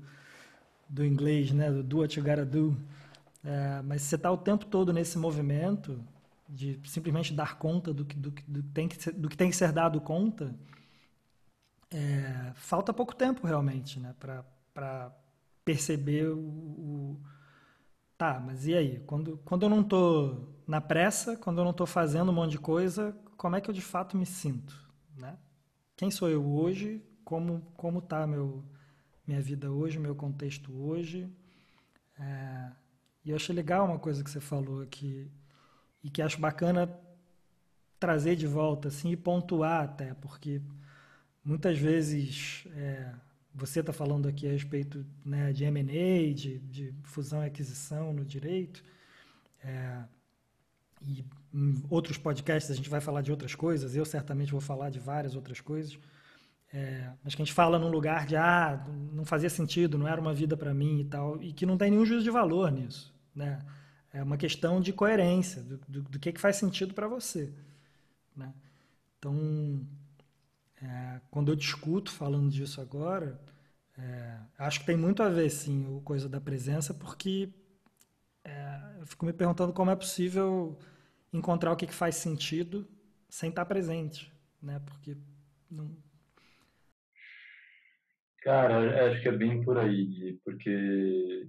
do 0.90 1.06
inglês, 1.06 1.52
né? 1.52 1.72
Do 1.72 1.82
do 1.82 2.00
what 2.00 2.20
you 2.20 2.26
gotta 2.26 2.46
do. 2.46 2.78
É, 3.44 3.82
mas 3.84 4.04
você 4.04 4.16
está 4.16 4.30
o 4.30 4.38
tempo 4.38 4.66
todo 4.66 4.94
nesse 4.94 5.18
movimento 5.18 6.00
de 6.52 6.82
simplesmente 6.86 7.34
dar 7.34 7.58
conta 7.58 7.94
do 7.94 8.04
que, 8.04 8.18
do, 8.18 8.30
do, 8.46 8.62
tem 8.62 8.88
que 8.88 9.02
ser, 9.02 9.14
do 9.14 9.30
que 9.30 9.38
tem 9.38 9.50
que 9.50 9.56
ser 9.56 9.72
dado 9.72 10.02
conta, 10.02 10.54
é, 11.90 12.52
falta 12.56 12.94
pouco 12.94 13.16
tempo 13.16 13.48
realmente, 13.48 14.00
né, 14.00 14.14
para 14.20 15.16
perceber 15.64 16.28
o, 16.28 16.40
o, 16.40 17.22
tá, 18.18 18.38
mas 18.38 18.68
e 18.68 18.76
aí? 18.76 19.00
Quando, 19.08 19.38
quando 19.46 19.64
eu 19.64 19.70
não 19.70 19.82
tô 19.82 20.46
na 20.68 20.82
pressa, 20.82 21.38
quando 21.38 21.60
eu 21.60 21.66
não 21.66 21.74
tô 21.74 21.86
fazendo 21.86 22.32
um 22.32 22.36
monte 22.36 22.52
de 22.52 22.60
coisa, 22.60 23.18
como 23.38 23.56
é 23.56 23.62
que 23.62 23.70
eu 23.70 23.74
de 23.74 23.82
fato 23.82 24.18
me 24.18 24.26
sinto, 24.26 24.76
né? 25.18 25.38
Quem 25.96 26.12
sou 26.12 26.30
eu 26.30 26.46
hoje? 26.46 27.02
Como 27.24 27.62
como 27.78 28.02
tá 28.02 28.28
meu 28.28 28.64
minha 29.26 29.42
vida 29.42 29.72
hoje, 29.72 30.00
meu 30.00 30.16
contexto 30.16 30.74
hoje? 30.74 31.32
É, 32.20 32.72
e 33.24 33.30
eu 33.30 33.36
achei 33.38 33.56
legal 33.56 33.86
uma 33.86 34.00
coisa 34.00 34.24
que 34.24 34.30
você 34.30 34.42
falou 34.42 34.82
aqui 34.82 35.32
e 36.04 36.10
que 36.10 36.22
acho 36.22 36.40
bacana 36.40 36.90
trazer 38.00 38.36
de 38.36 38.48
volta 38.48 38.88
assim 38.88 39.12
e 39.12 39.16
pontuar 39.16 39.84
até, 39.84 40.14
porque 40.16 40.62
muitas 41.44 41.78
vezes 41.78 42.66
é, 42.76 43.14
você 43.54 43.82
está 43.82 43.94
falando 43.94 44.28
aqui 44.28 44.48
a 44.48 44.52
respeito 44.52 45.06
né, 45.24 45.54
de 45.54 45.64
M&A, 45.66 46.34
de, 46.34 46.60
de, 46.60 46.94
fusão 47.04 47.44
e 47.44 47.48
aquisição 47.48 48.14
no 48.14 48.26
direito, 48.26 48.84
é, 49.64 50.04
e 51.02 51.24
em 51.54 51.84
outros 51.90 52.18
podcasts 52.18 52.72
a 52.72 52.76
gente 52.76 52.90
vai 52.90 53.02
falar 53.02 53.22
de 53.22 53.32
outras 53.32 53.54
coisas, 53.54 53.96
eu 53.96 54.06
certamente 54.06 54.52
vou 54.52 54.62
falar 54.62 54.90
de 54.90 55.00
várias 55.00 55.36
outras 55.36 55.62
coisas, 55.62 56.00
é, 56.74 57.12
mas 57.24 57.36
que 57.36 57.42
a 57.42 57.46
gente 57.46 57.54
fala 57.54 57.78
num 57.78 57.90
lugar 57.90 58.26
de, 58.26 58.36
ah, 58.36 58.84
não 59.12 59.26
fazia 59.26 59.50
sentido, 59.50 59.98
não 59.98 60.08
era 60.08 60.22
uma 60.22 60.34
vida 60.34 60.56
para 60.56 60.74
mim 60.74 61.02
e 61.02 61.06
tal, 61.06 61.42
e 61.44 61.52
que 61.52 61.66
não 61.66 61.78
tem 61.78 61.92
nenhum 61.92 62.06
juízo 62.06 62.24
de 62.24 62.32
valor 62.32 62.72
nisso, 62.72 63.14
né? 63.36 63.60
É 64.14 64.22
uma 64.22 64.38
questão 64.38 64.82
de 64.82 64.92
coerência, 64.92 65.62
do, 65.62 65.78
do, 65.88 66.02
do 66.04 66.20
que, 66.20 66.32
que 66.34 66.42
faz 66.42 66.58
sentido 66.58 66.94
para 66.94 67.08
você, 67.08 67.54
né? 68.36 68.54
Então, 69.18 69.86
é, 70.82 71.22
quando 71.30 71.52
eu 71.52 71.56
discuto 71.56 72.12
falando 72.12 72.50
disso 72.50 72.82
agora, 72.82 73.40
é, 73.98 74.38
acho 74.58 74.82
que 74.82 74.86
tem 74.86 74.98
muito 74.98 75.24
a 75.24 75.30
ver, 75.30 75.50
sim, 75.50 75.86
o 75.88 76.02
coisa 76.02 76.28
da 76.28 76.42
presença, 76.42 76.94
porque 76.94 77.50
é, 78.44 78.96
eu 79.00 79.06
fico 79.08 79.26
me 79.26 79.34
perguntando 79.34 79.74
como 79.74 79.92
é 79.92 79.96
possível 79.96 80.78
encontrar 81.34 81.72
o 81.72 81.76
que, 81.76 81.88
que 81.88 81.94
faz 81.94 82.16
sentido 82.16 82.88
sem 83.30 83.50
estar 83.50 83.66
presente, 83.66 84.32
né? 84.62 84.82
Porque 84.86 85.18
não... 85.70 85.96
Cara, 88.42 89.12
acho 89.12 89.22
que 89.22 89.30
é 89.30 89.32
bem 89.32 89.64
por 89.64 89.78
aí, 89.78 90.40
porque 90.44 91.48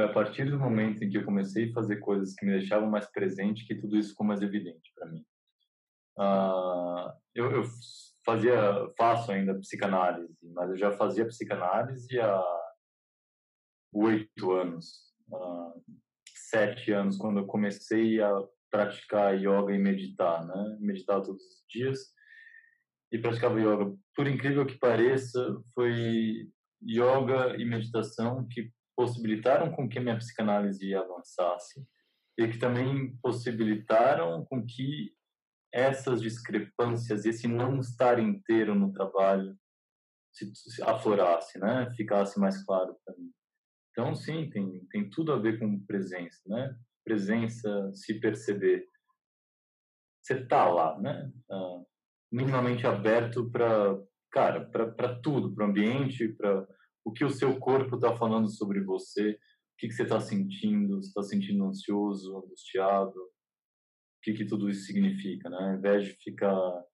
foi 0.00 0.04
a 0.04 0.12
partir 0.12 0.50
do 0.50 0.58
momento 0.58 1.04
em 1.04 1.10
que 1.10 1.18
eu 1.18 1.24
comecei 1.24 1.68
a 1.68 1.74
fazer 1.74 1.96
coisas 1.96 2.34
que 2.34 2.46
me 2.46 2.52
deixavam 2.52 2.88
mais 2.88 3.06
presente 3.10 3.66
que 3.66 3.74
tudo 3.74 3.98
isso 3.98 4.10
ficou 4.10 4.26
mais 4.26 4.40
evidente 4.40 4.90
para 4.94 5.06
mim. 5.06 5.24
Uh, 6.18 7.12
eu, 7.34 7.50
eu 7.50 7.64
fazia, 8.24 8.88
faço 8.96 9.30
ainda 9.30 9.58
psicanálise, 9.58 10.38
mas 10.54 10.70
eu 10.70 10.76
já 10.78 10.92
fazia 10.92 11.26
psicanálise 11.26 12.18
há 12.18 12.42
oito 13.92 14.52
anos, 14.52 15.12
uh, 15.28 15.82
sete 16.48 16.92
anos, 16.92 17.18
quando 17.18 17.40
eu 17.40 17.46
comecei 17.46 18.22
a 18.22 18.32
praticar 18.70 19.36
yoga 19.36 19.74
e 19.74 19.78
meditar, 19.78 20.46
né? 20.46 20.78
Meditar 20.80 21.20
todos 21.20 21.42
os 21.42 21.64
dias 21.68 21.98
e 23.12 23.18
praticava 23.18 23.60
yoga. 23.60 23.94
Por 24.14 24.26
incrível 24.26 24.64
que 24.64 24.78
pareça, 24.78 25.60
foi 25.74 26.48
yoga 26.82 27.56
e 27.58 27.64
meditação 27.64 28.46
que 28.48 28.72
possibilitaram 28.96 29.70
com 29.72 29.88
que 29.88 30.00
minha 30.00 30.18
psicanálise 30.18 30.94
avançasse 30.94 31.84
e 32.38 32.48
que 32.48 32.58
também 32.58 33.16
possibilitaram 33.22 34.44
com 34.44 34.64
que 34.64 35.14
essas 35.72 36.20
discrepâncias, 36.20 37.24
esse 37.24 37.46
não 37.46 37.80
estar 37.80 38.18
inteiro 38.18 38.74
no 38.74 38.92
trabalho, 38.92 39.56
se, 40.32 40.52
se 40.54 40.82
aflorasse, 40.82 41.58
né? 41.58 41.92
Ficasse 41.96 42.38
mais 42.38 42.64
claro 42.64 42.96
para 43.04 43.16
mim. 43.16 43.30
Então, 43.90 44.14
sim, 44.14 44.48
tem, 44.50 44.86
tem 44.86 45.10
tudo 45.10 45.32
a 45.32 45.38
ver 45.38 45.58
com 45.58 45.84
presença, 45.84 46.40
né? 46.46 46.76
Presença, 47.04 47.92
se 47.92 48.20
perceber. 48.20 48.86
Você 50.22 50.44
tá 50.46 50.68
lá, 50.68 50.98
né? 51.00 51.30
Ah, 51.50 51.82
minimamente 52.32 52.86
aberto 52.86 53.50
para, 53.50 53.98
cara, 54.30 54.64
para 54.66 55.20
tudo, 55.20 55.54
para 55.54 55.66
o 55.66 55.68
ambiente, 55.68 56.28
para 56.28 56.66
o 57.04 57.12
que 57.12 57.24
o 57.24 57.30
seu 57.30 57.58
corpo 57.58 57.96
está 57.96 58.14
falando 58.16 58.48
sobre 58.48 58.80
você, 58.80 59.32
o 59.32 59.36
que, 59.78 59.88
que 59.88 59.94
você 59.94 60.02
está 60.02 60.20
sentindo, 60.20 61.02
se 61.02 61.08
está 61.08 61.22
sentindo 61.22 61.64
ansioso, 61.64 62.36
angustiado, 62.36 63.18
o 63.18 64.22
que, 64.22 64.34
que 64.34 64.44
tudo 64.44 64.68
isso 64.68 64.84
significa, 64.84 65.48
né? 65.48 65.56
Ao 65.58 65.74
invés 65.76 66.04
de 66.04 66.12
ficar 66.12 66.84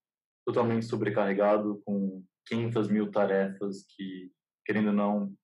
totalmente 0.45 0.87
sobrecarregado 0.87 1.83
com 1.85 2.25
500 2.47 2.89
mil 2.89 3.11
tarefas 3.11 3.85
que, 3.89 4.33
querendo 4.65 4.89
ou 4.89 4.95
não, 4.95 5.37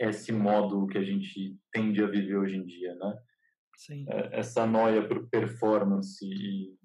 é 0.00 0.08
esse 0.08 0.32
modo 0.32 0.86
que 0.88 0.98
a 0.98 1.04
gente 1.04 1.56
tende 1.70 2.02
a 2.02 2.08
viver 2.08 2.36
hoje 2.36 2.56
em 2.56 2.66
dia, 2.66 2.94
né? 2.96 3.22
Sim. 3.76 4.04
É, 4.08 4.40
essa 4.40 4.66
noia 4.66 5.06
por 5.06 5.28
performance 5.28 6.24
e, 6.24 6.76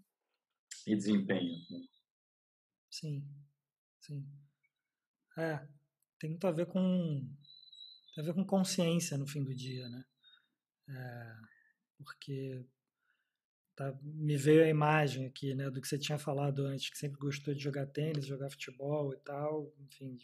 e 0.85 0.95
desempenho. 0.95 1.55
Né? 1.69 1.79
Sim, 2.91 3.27
sim. 3.99 4.25
É, 5.37 5.67
tem 6.25 6.29
muito 6.29 6.47
a 6.47 6.51
ver 6.51 6.65
com 6.65 7.27
tem 8.13 8.23
a 8.23 8.27
ver 8.27 8.33
com 8.33 8.45
consciência 8.45 9.17
no 9.17 9.27
fim 9.27 9.43
do 9.43 9.53
dia, 9.53 9.87
né? 9.89 10.05
É, 10.89 11.35
porque 11.97 12.65
Tá, 13.75 13.93
me 14.01 14.37
veio 14.37 14.63
a 14.63 14.69
imagem 14.69 15.25
aqui, 15.25 15.53
né, 15.53 15.69
do 15.69 15.81
que 15.81 15.87
você 15.87 15.99
tinha 15.99 16.17
falado 16.17 16.65
antes, 16.65 16.89
que 16.89 16.97
sempre 16.97 17.19
gostou 17.19 17.53
de 17.53 17.59
jogar 17.59 17.85
tênis, 17.87 18.25
jogar 18.25 18.49
futebol 18.49 19.13
e 19.13 19.17
tal, 19.17 19.69
enfim, 19.81 20.17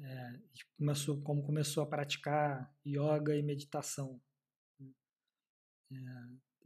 é, 0.00 0.40
começou, 0.78 1.20
como 1.20 1.42
começou 1.42 1.82
a 1.82 1.86
praticar 1.86 2.74
yoga 2.86 3.36
e 3.36 3.42
meditação. 3.42 4.18
É, 5.92 5.96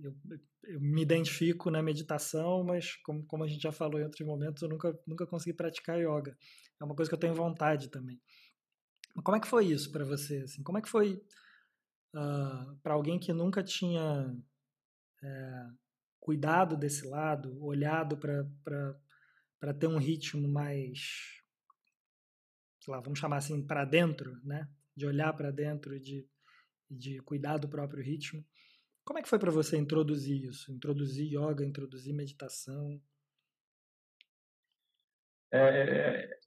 eu, 0.01 0.15
eu, 0.65 0.81
me 0.81 1.03
identifico 1.03 1.71
na 1.71 1.83
meditação, 1.83 2.65
mas 2.65 2.97
como, 2.97 3.25
como 3.27 3.45
a 3.45 3.49
gente 3.49 3.63
já 3.63 3.73
falou 3.73 4.01
em 4.01 4.05
outros 4.05 4.27
momentos, 4.27 4.63
eu 4.63 4.69
nunca, 4.69 4.99
nunca 5.07 5.27
consegui 5.27 5.55
praticar 5.55 5.99
yoga. 5.99 6.37
É 6.81 6.85
uma 6.85 6.95
coisa 6.95 7.09
que 7.09 7.15
eu 7.15 7.21
tenho 7.21 7.35
vontade 7.35 7.89
também. 7.89 8.21
Mas 9.15 9.25
como 9.25 9.37
é 9.37 9.41
que 9.41 9.47
foi 9.47 9.67
isso 9.67 9.93
para 9.93 10.05
você? 10.05 10.43
Assim, 10.43 10.63
como 10.63 10.79
é 10.79 10.83
que 10.83 10.89
foi 10.89 11.15
uh, 12.15 12.19
ah, 12.19 12.77
para 12.83 12.95
alguém 12.95 13.19
que 13.19 13.33
nunca 13.33 13.63
tinha 13.63 14.37
é, 15.23 15.67
cuidado 16.21 16.77
desse 16.77 17.07
lado, 17.07 17.63
olhado 17.63 18.17
para 18.17 19.75
ter 19.79 19.87
um 19.87 19.99
ritmo 19.99 20.49
mais, 20.49 21.43
sei 22.81 22.93
lá, 22.93 23.01
vamos 23.01 23.19
chamar 23.19 23.37
assim, 23.37 23.65
para 23.65 23.85
dentro, 23.85 24.41
né? 24.43 24.69
De 24.97 25.07
olhar 25.07 25.33
para 25.33 25.51
dentro 25.51 25.99
de, 26.01 26.27
de 26.91 27.21
cuidar 27.21 27.59
do 27.59 27.69
próprio 27.69 28.03
ritmo. 28.03 28.45
Como 29.05 29.19
é 29.19 29.23
que 29.23 29.29
foi 29.29 29.39
para 29.39 29.51
você 29.51 29.77
introduzir 29.77 30.45
isso? 30.45 30.73
Introduzir 30.73 31.33
yoga, 31.33 31.65
introduzir 31.65 32.15
meditação? 32.15 33.01
É, 35.53 36.39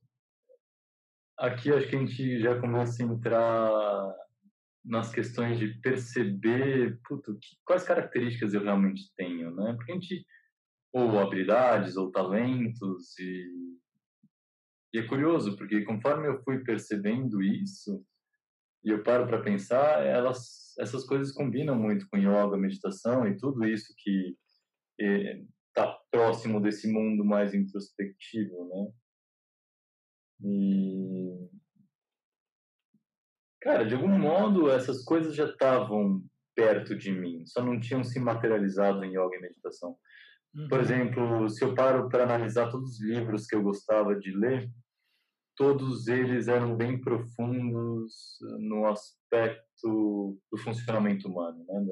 aqui 1.37 1.71
acho 1.71 1.87
que 1.87 1.95
a 1.95 1.99
gente 1.99 2.41
já 2.41 2.59
começa 2.59 3.01
a 3.01 3.05
entrar 3.05 4.15
nas 4.83 5.13
questões 5.13 5.59
de 5.59 5.79
perceber 5.81 6.99
puto, 7.07 7.37
que, 7.39 7.57
quais 7.63 7.83
características 7.83 8.53
eu 8.53 8.63
realmente 8.63 9.13
tenho, 9.15 9.53
né? 9.53 9.73
Porque 9.73 9.91
a 9.91 9.95
gente 9.95 10.25
ou 10.93 11.19
habilidades 11.19 11.95
ou 11.95 12.11
talentos 12.11 13.17
e, 13.19 13.77
e 14.93 14.99
é 14.99 15.07
curioso 15.07 15.55
porque 15.57 15.83
conforme 15.83 16.27
eu 16.27 16.41
fui 16.43 16.63
percebendo 16.63 17.43
isso 17.43 18.03
e 18.87 18.89
eu 18.89 19.03
paro 19.03 19.27
para 19.27 19.41
pensar, 19.41 20.05
elas 20.05 20.73
essas 20.79 21.03
coisas 21.03 21.33
combinam 21.33 21.75
muito 21.75 22.07
com 22.07 22.17
yoga, 22.17 22.55
meditação 22.55 23.27
e 23.27 23.35
tudo 23.35 23.65
isso 23.65 23.93
que 23.97 24.37
está 24.97 25.83
é, 25.83 25.97
próximo 26.09 26.61
desse 26.61 26.89
mundo 26.89 27.25
mais 27.25 27.53
introspectivo, 27.53 28.69
né? 28.69 28.91
E 30.43 31.49
Cara, 33.59 33.83
de 33.83 33.95
algum 33.95 34.17
modo 34.17 34.71
essas 34.71 35.03
coisas 35.03 35.35
já 35.35 35.45
estavam 35.45 36.23
perto 36.55 36.95
de 36.95 37.11
mim, 37.11 37.45
só 37.45 37.61
não 37.61 37.77
tinham 37.79 38.03
se 38.05 38.19
materializado 38.19 39.03
em 39.03 39.17
yoga 39.17 39.35
e 39.35 39.41
meditação. 39.41 39.97
Uhum. 40.55 40.69
Por 40.69 40.79
exemplo, 40.79 41.49
se 41.49 41.65
eu 41.65 41.75
paro 41.75 42.07
para 42.07 42.23
analisar 42.23 42.71
todos 42.71 42.91
os 42.91 43.01
livros 43.01 43.45
que 43.45 43.55
eu 43.55 43.61
gostava 43.61 44.15
de 44.15 44.31
ler, 44.31 44.71
todos 45.57 46.07
eles 46.07 46.47
eram 46.47 46.77
bem 46.77 47.01
profundos 47.01 48.37
no 48.59 48.85
aspecto 48.85 50.39
do 50.51 50.57
funcionamento 50.59 51.27
humano, 51.27 51.65
né? 51.67 51.85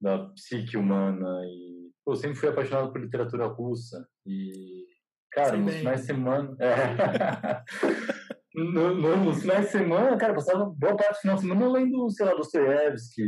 da, 0.00 0.18
da 0.18 0.28
psique 0.30 0.76
humana. 0.76 1.40
E 1.46 1.90
pô, 2.04 2.12
eu 2.12 2.16
sempre 2.16 2.36
fui 2.36 2.48
apaixonado 2.48 2.92
por 2.92 3.00
literatura 3.00 3.46
russa 3.46 4.06
e 4.26 4.84
cara, 5.30 5.56
nos 5.56 5.74
finais 5.74 6.00
de 6.00 6.06
semana, 6.06 6.56
é... 6.58 7.62
no, 8.54 8.94
no, 8.94 9.24
nos 9.24 9.40
finais 9.40 9.66
de 9.66 9.72
semana, 9.72 10.18
cara, 10.18 10.34
passava 10.34 10.64
boa 10.64 10.96
parte 10.96 11.14
do 11.14 11.20
final 11.20 11.36
de 11.36 11.42
semana 11.42 11.72
lendo, 11.72 12.10
sei 12.10 12.26
lá, 12.26 12.34
Dostoiévski. 12.34 13.22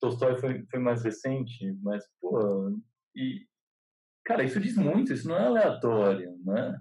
Tolstói 0.00 0.38
foi, 0.38 0.64
foi 0.70 0.80
mais 0.80 1.04
recente, 1.04 1.76
mas, 1.82 2.02
pô, 2.18 2.74
e, 3.14 3.46
cara, 4.24 4.42
isso 4.42 4.58
diz 4.58 4.74
muito, 4.74 5.12
isso 5.12 5.28
não 5.28 5.36
é 5.36 5.44
aleatório, 5.44 6.34
né? 6.42 6.80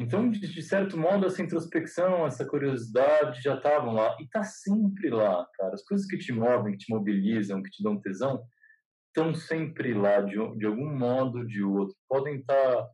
Então, 0.00 0.30
de, 0.30 0.38
de, 0.38 0.62
certo 0.62 0.96
modo, 0.96 1.26
essa 1.26 1.42
introspecção, 1.42 2.24
essa 2.24 2.46
curiosidade 2.46 3.42
já 3.42 3.56
estavam 3.56 3.94
lá. 3.94 4.16
E 4.20 4.28
tá 4.28 4.44
sempre 4.44 5.10
lá, 5.10 5.44
cara. 5.54 5.74
As 5.74 5.82
coisas 5.82 6.06
que 6.06 6.16
te 6.16 6.32
movem, 6.32 6.74
que 6.74 6.84
te 6.84 6.94
mobilizam, 6.94 7.60
que 7.60 7.70
te 7.70 7.82
dão 7.82 8.00
tesão, 8.00 8.40
estão 9.08 9.34
sempre 9.34 9.92
lá, 9.92 10.20
de, 10.20 10.36
de 10.56 10.66
algum 10.66 10.96
modo 10.96 11.38
ou 11.38 11.44
de 11.44 11.64
outro. 11.64 11.96
Podem 12.08 12.36
estar 12.36 12.76
tá 12.76 12.88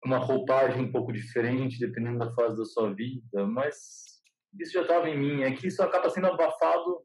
com 0.00 0.10
uma 0.10 0.18
roupagem 0.18 0.80
um 0.80 0.92
pouco 0.92 1.12
diferente, 1.12 1.80
dependendo 1.80 2.20
da 2.20 2.32
fase 2.34 2.56
da 2.56 2.64
sua 2.64 2.94
vida, 2.94 3.44
mas 3.48 4.22
isso 4.60 4.74
já 4.74 4.82
estava 4.82 5.10
em 5.10 5.18
mim. 5.18 5.42
É 5.42 5.50
que 5.50 5.66
isso 5.66 5.82
acaba 5.82 6.08
sendo 6.08 6.28
abafado 6.28 7.04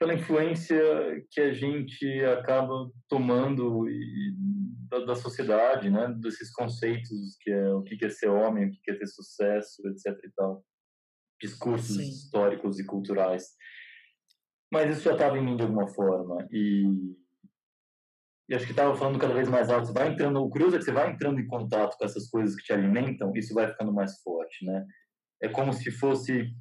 pela 0.00 0.14
influência 0.14 0.80
que 1.30 1.42
a 1.42 1.52
gente 1.52 2.24
acaba 2.24 2.90
tomando 3.06 3.86
e, 3.86 4.34
da, 4.88 5.04
da, 5.04 5.14
sociedade, 5.14 5.90
né? 5.90 6.08
Desses 6.18 6.50
conceitos 6.50 7.36
que 7.38 7.50
é 7.50 7.70
o 7.74 7.82
que 7.82 8.02
é 8.02 8.08
ser 8.08 8.30
homem, 8.30 8.68
o 8.68 8.70
que 8.70 8.90
é 8.90 8.94
ter 8.94 9.06
sucesso, 9.06 9.86
etc. 9.88 10.18
E 10.24 10.30
tal. 10.34 10.64
Discursos 11.38 11.96
Sim. 11.96 12.08
históricos 12.08 12.80
e 12.80 12.86
culturais. 12.86 13.50
Mas 14.72 14.96
isso 14.96 15.04
já 15.04 15.12
estava 15.12 15.36
em 15.36 15.44
mim 15.44 15.56
de 15.56 15.62
alguma 15.64 15.86
forma 15.86 16.48
e 16.50 16.84
e 18.48 18.54
acho 18.54 18.64
que 18.64 18.72
estava 18.72 18.96
falando 18.96 19.16
cada 19.16 19.32
vez 19.32 19.48
mais 19.48 19.70
alto, 19.70 19.86
você 19.86 19.92
vai 19.92 20.08
entrando, 20.08 20.42
o 20.42 20.50
curioso 20.50 20.74
é 20.74 20.78
que 20.80 20.84
você 20.84 20.90
vai 20.90 21.12
entrando 21.12 21.38
em 21.38 21.46
contato 21.46 21.96
com 21.96 22.04
essas 22.04 22.28
coisas 22.28 22.56
que 22.56 22.64
te 22.64 22.72
alimentam, 22.72 23.32
isso 23.36 23.54
vai 23.54 23.68
ficando 23.68 23.92
mais 23.92 24.20
forte, 24.22 24.64
né? 24.64 24.84
É 25.40 25.48
como 25.48 25.72
se 25.72 25.88
fosse 25.92 26.52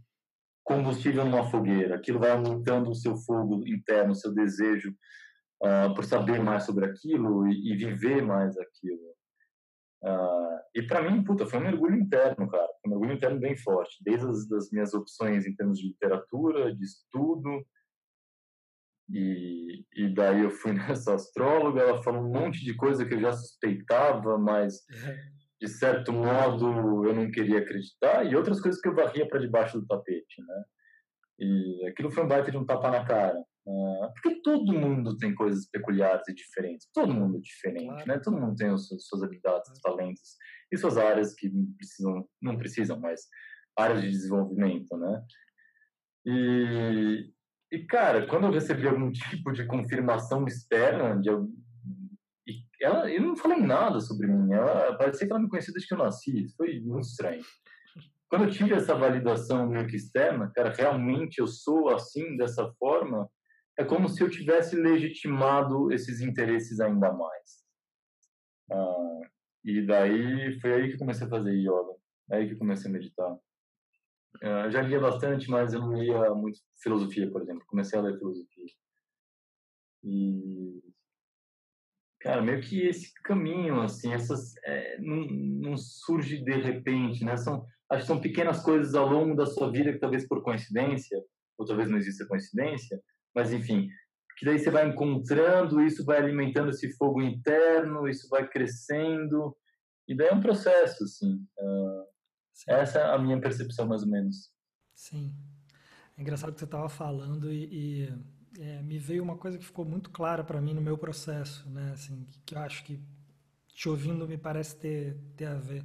combustível 0.69 1.25
numa 1.25 1.49
fogueira, 1.49 1.95
aquilo 1.95 2.19
vai 2.19 2.29
aumentando 2.29 2.91
o 2.91 2.95
seu 2.95 3.17
fogo 3.17 3.67
interno, 3.67 4.11
o 4.11 4.15
seu 4.15 4.31
desejo 4.31 4.95
uh, 5.63 5.95
por 5.95 6.05
saber 6.05 6.39
mais 6.39 6.63
sobre 6.63 6.85
aquilo 6.85 7.47
e, 7.47 7.71
e 7.71 7.75
viver 7.75 8.21
mais 8.21 8.55
aquilo. 8.55 9.09
Uh, 10.03 10.59
e 10.75 10.83
para 10.83 11.01
mim, 11.01 11.23
puta, 11.23 11.47
foi 11.47 11.57
um 11.57 11.63
mergulho 11.63 11.95
interno, 11.95 12.47
cara, 12.47 12.69
um 12.85 12.89
mergulho 12.91 13.13
interno 13.13 13.39
bem 13.39 13.57
forte, 13.57 13.97
desde 14.01 14.29
as 14.29 14.47
das 14.47 14.71
minhas 14.71 14.93
opções 14.93 15.47
em 15.47 15.55
termos 15.55 15.79
de 15.79 15.87
literatura, 15.87 16.73
de 16.75 16.83
estudo, 16.83 17.65
e, 19.09 19.83
e 19.95 20.13
daí 20.13 20.43
eu 20.43 20.51
fui 20.51 20.71
nessa 20.77 21.15
astróloga, 21.15 21.81
ela 21.81 22.03
falou 22.03 22.21
um 22.21 22.31
monte 22.31 22.63
de 22.63 22.75
coisa 22.75 23.03
que 23.03 23.15
eu 23.15 23.19
já 23.19 23.33
suspeitava, 23.33 24.37
mas 24.37 24.85
de 25.59 25.67
certo 25.67 26.13
modo 26.13 27.05
eu 27.05 27.13
não 27.13 27.29
queria 27.29 27.59
acreditar, 27.59 28.25
e 28.25 28.35
outras 28.35 28.61
coisas 28.61 28.79
que 28.81 28.87
eu 28.87 28.95
varria 28.95 29.27
para 29.27 29.39
debaixo 29.39 29.79
do 29.79 29.85
tapete, 29.85 30.41
né? 30.41 30.63
E 31.39 31.87
aquilo 31.87 32.11
foi 32.11 32.23
um 32.23 32.27
baita 32.27 32.51
de 32.51 32.57
um 32.57 32.65
tapa 32.65 32.91
na 32.91 33.05
cara. 33.05 33.39
Uh, 33.65 34.11
porque 34.13 34.41
todo 34.41 34.73
mundo 34.73 35.17
tem 35.17 35.35
coisas 35.35 35.69
peculiares 35.69 36.27
e 36.27 36.33
diferentes. 36.33 36.87
Todo 36.93 37.13
mundo 37.13 37.37
é 37.37 37.41
diferente, 37.41 37.85
claro. 37.85 38.07
né? 38.07 38.19
Todo 38.19 38.37
mundo 38.37 38.55
tem 38.55 38.69
as 38.69 38.87
suas, 38.87 39.21
habilidades, 39.21 39.67
seus 39.67 39.79
talentos 39.79 40.35
e 40.71 40.77
suas 40.77 40.97
áreas 40.97 41.33
que 41.33 41.49
precisam, 41.77 42.27
não 42.41 42.57
precisam, 42.57 42.99
mas 42.99 43.21
áreas 43.77 44.01
de 44.01 44.09
desenvolvimento, 44.09 44.97
né? 44.97 45.23
E, 46.25 47.31
e, 47.71 47.85
cara, 47.85 48.27
quando 48.27 48.47
eu 48.47 48.51
recebi 48.51 48.87
algum 48.87 49.11
tipo 49.13 49.51
de 49.51 49.65
confirmação 49.65 50.45
externa, 50.45 51.19
de, 51.21 51.29
ela, 52.81 53.11
eu 53.11 53.21
não 53.21 53.35
falei 53.35 53.59
nada 53.59 53.99
sobre 53.99 54.27
mim. 54.27 54.53
Ela 54.53 54.97
parecia 54.97 55.27
que 55.27 55.33
ela 55.33 55.41
me 55.41 55.49
conhecia 55.49 55.73
desde 55.73 55.87
que 55.87 55.93
eu 55.93 55.97
nasci. 55.97 56.47
Foi 56.55 56.79
muito 56.79 57.07
estranho. 57.07 57.43
Quando 58.29 58.45
eu 58.45 58.51
tive 58.51 58.73
essa 58.73 58.93
validação 58.93 59.67
meio 59.67 59.87
que 59.87 59.95
externa, 59.95 60.51
cara, 60.53 60.71
realmente 60.71 61.39
eu 61.39 61.47
sou 61.47 61.89
assim, 61.89 62.37
dessa 62.37 62.71
forma, 62.73 63.29
é 63.77 63.83
como 63.83 64.07
se 64.07 64.21
eu 64.21 64.29
tivesse 64.29 64.75
legitimado 64.75 65.91
esses 65.91 66.21
interesses 66.21 66.79
ainda 66.79 67.11
mais. 67.11 67.63
Ah, 68.71 69.21
e 69.63 69.81
daí 69.85 70.59
foi 70.59 70.73
aí 70.73 70.91
que 70.91 70.97
comecei 70.97 71.25
a 71.25 71.29
fazer 71.29 71.53
yoga. 71.53 71.95
Aí 72.31 72.47
que 72.47 72.55
comecei 72.55 72.89
a 72.89 72.93
meditar. 72.93 73.33
Uh, 74.37 74.69
já 74.69 74.81
lia 74.81 74.99
bastante, 74.99 75.49
mas 75.49 75.73
eu 75.73 75.81
não 75.81 75.93
lia 75.93 76.33
muito 76.35 76.59
filosofia, 76.81 77.29
por 77.31 77.41
exemplo. 77.41 77.65
Comecei 77.65 77.97
a 77.97 78.01
ler 78.01 78.17
filosofia. 78.17 78.71
E. 80.03 80.88
Cara, 82.21 82.41
meio 82.41 82.61
que 82.61 82.81
esse 82.81 83.13
caminho, 83.23 83.81
assim, 83.81 84.13
essas. 84.13 84.55
É, 84.65 84.99
não, 84.99 85.25
não 85.25 85.77
surge 85.77 86.43
de 86.43 86.55
repente, 86.55 87.23
né? 87.23 87.37
São, 87.37 87.65
acho 87.89 88.01
que 88.01 88.07
são 88.07 88.19
pequenas 88.19 88.61
coisas 88.61 88.93
ao 88.93 89.07
longo 89.07 89.35
da 89.35 89.45
sua 89.45 89.71
vida 89.71 89.93
que 89.93 89.99
talvez 89.99 90.27
por 90.27 90.43
coincidência, 90.43 91.17
ou 91.57 91.65
talvez 91.65 91.89
não 91.89 91.97
exista 91.97 92.25
coincidência, 92.25 93.01
mas 93.33 93.53
enfim, 93.53 93.87
que 94.37 94.45
daí 94.45 94.59
você 94.59 94.69
vai 94.69 94.87
encontrando, 94.87 95.81
isso 95.81 96.03
vai 96.05 96.17
alimentando 96.17 96.69
esse 96.69 96.91
fogo 96.97 97.21
interno, 97.21 98.07
isso 98.07 98.27
vai 98.29 98.47
crescendo, 98.47 99.55
e 100.07 100.15
daí 100.15 100.27
é 100.27 100.33
um 100.33 100.41
processo, 100.41 101.03
assim. 101.03 101.35
Uh. 101.57 102.09
Essa 102.67 102.99
é 102.99 103.15
a 103.15 103.17
minha 103.17 103.39
percepção, 103.39 103.87
mais 103.87 104.03
ou 104.03 104.09
menos. 104.09 104.51
Sim. 104.95 105.33
É 106.17 106.21
engraçado 106.21 106.51
que 106.51 106.59
você 106.59 106.65
estava 106.65 106.89
falando 106.89 107.51
e, 107.51 107.69
e 107.71 108.13
é, 108.59 108.81
me 108.81 108.99
veio 108.99 109.23
uma 109.23 109.37
coisa 109.37 109.57
que 109.57 109.65
ficou 109.65 109.85
muito 109.85 110.09
clara 110.09 110.43
para 110.43 110.59
mim 110.59 110.73
no 110.73 110.81
meu 110.81 110.97
processo, 110.97 111.67
né? 111.69 111.91
Assim, 111.93 112.25
que, 112.25 112.39
que, 112.41 112.55
eu 112.55 112.59
acho 112.59 112.83
que 112.83 112.99
te 113.73 113.87
ouvindo 113.87 114.27
me 114.27 114.37
parece 114.37 114.75
ter, 114.75 115.17
ter 115.37 115.45
a 115.45 115.55
ver, 115.55 115.83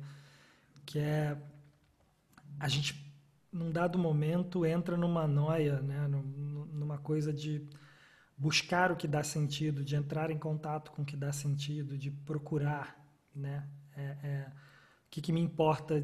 que 0.84 0.98
é 0.98 1.38
a 2.58 2.68
gente 2.68 3.04
num 3.52 3.70
dado 3.70 3.96
momento 3.96 4.66
entra 4.66 4.96
numa 4.96 5.28
noia, 5.28 5.80
né? 5.80 6.08
numa 6.08 6.98
coisa 6.98 7.32
de 7.32 7.64
buscar 8.37 8.90
o 8.90 8.96
que 8.96 9.06
dá 9.06 9.22
sentido, 9.22 9.84
de 9.84 9.94
entrar 9.94 10.30
em 10.32 10.38
contato 10.38 10.90
com 10.90 11.02
o 11.02 11.04
que 11.04 11.16
dá 11.16 11.32
sentido, 11.32 11.96
de 11.96 12.10
procurar, 12.10 13.00
né? 13.32 13.68
É, 13.96 14.02
é, 14.02 14.52
o 15.06 15.10
que, 15.10 15.22
que 15.22 15.32
me 15.32 15.40
importa 15.40 16.02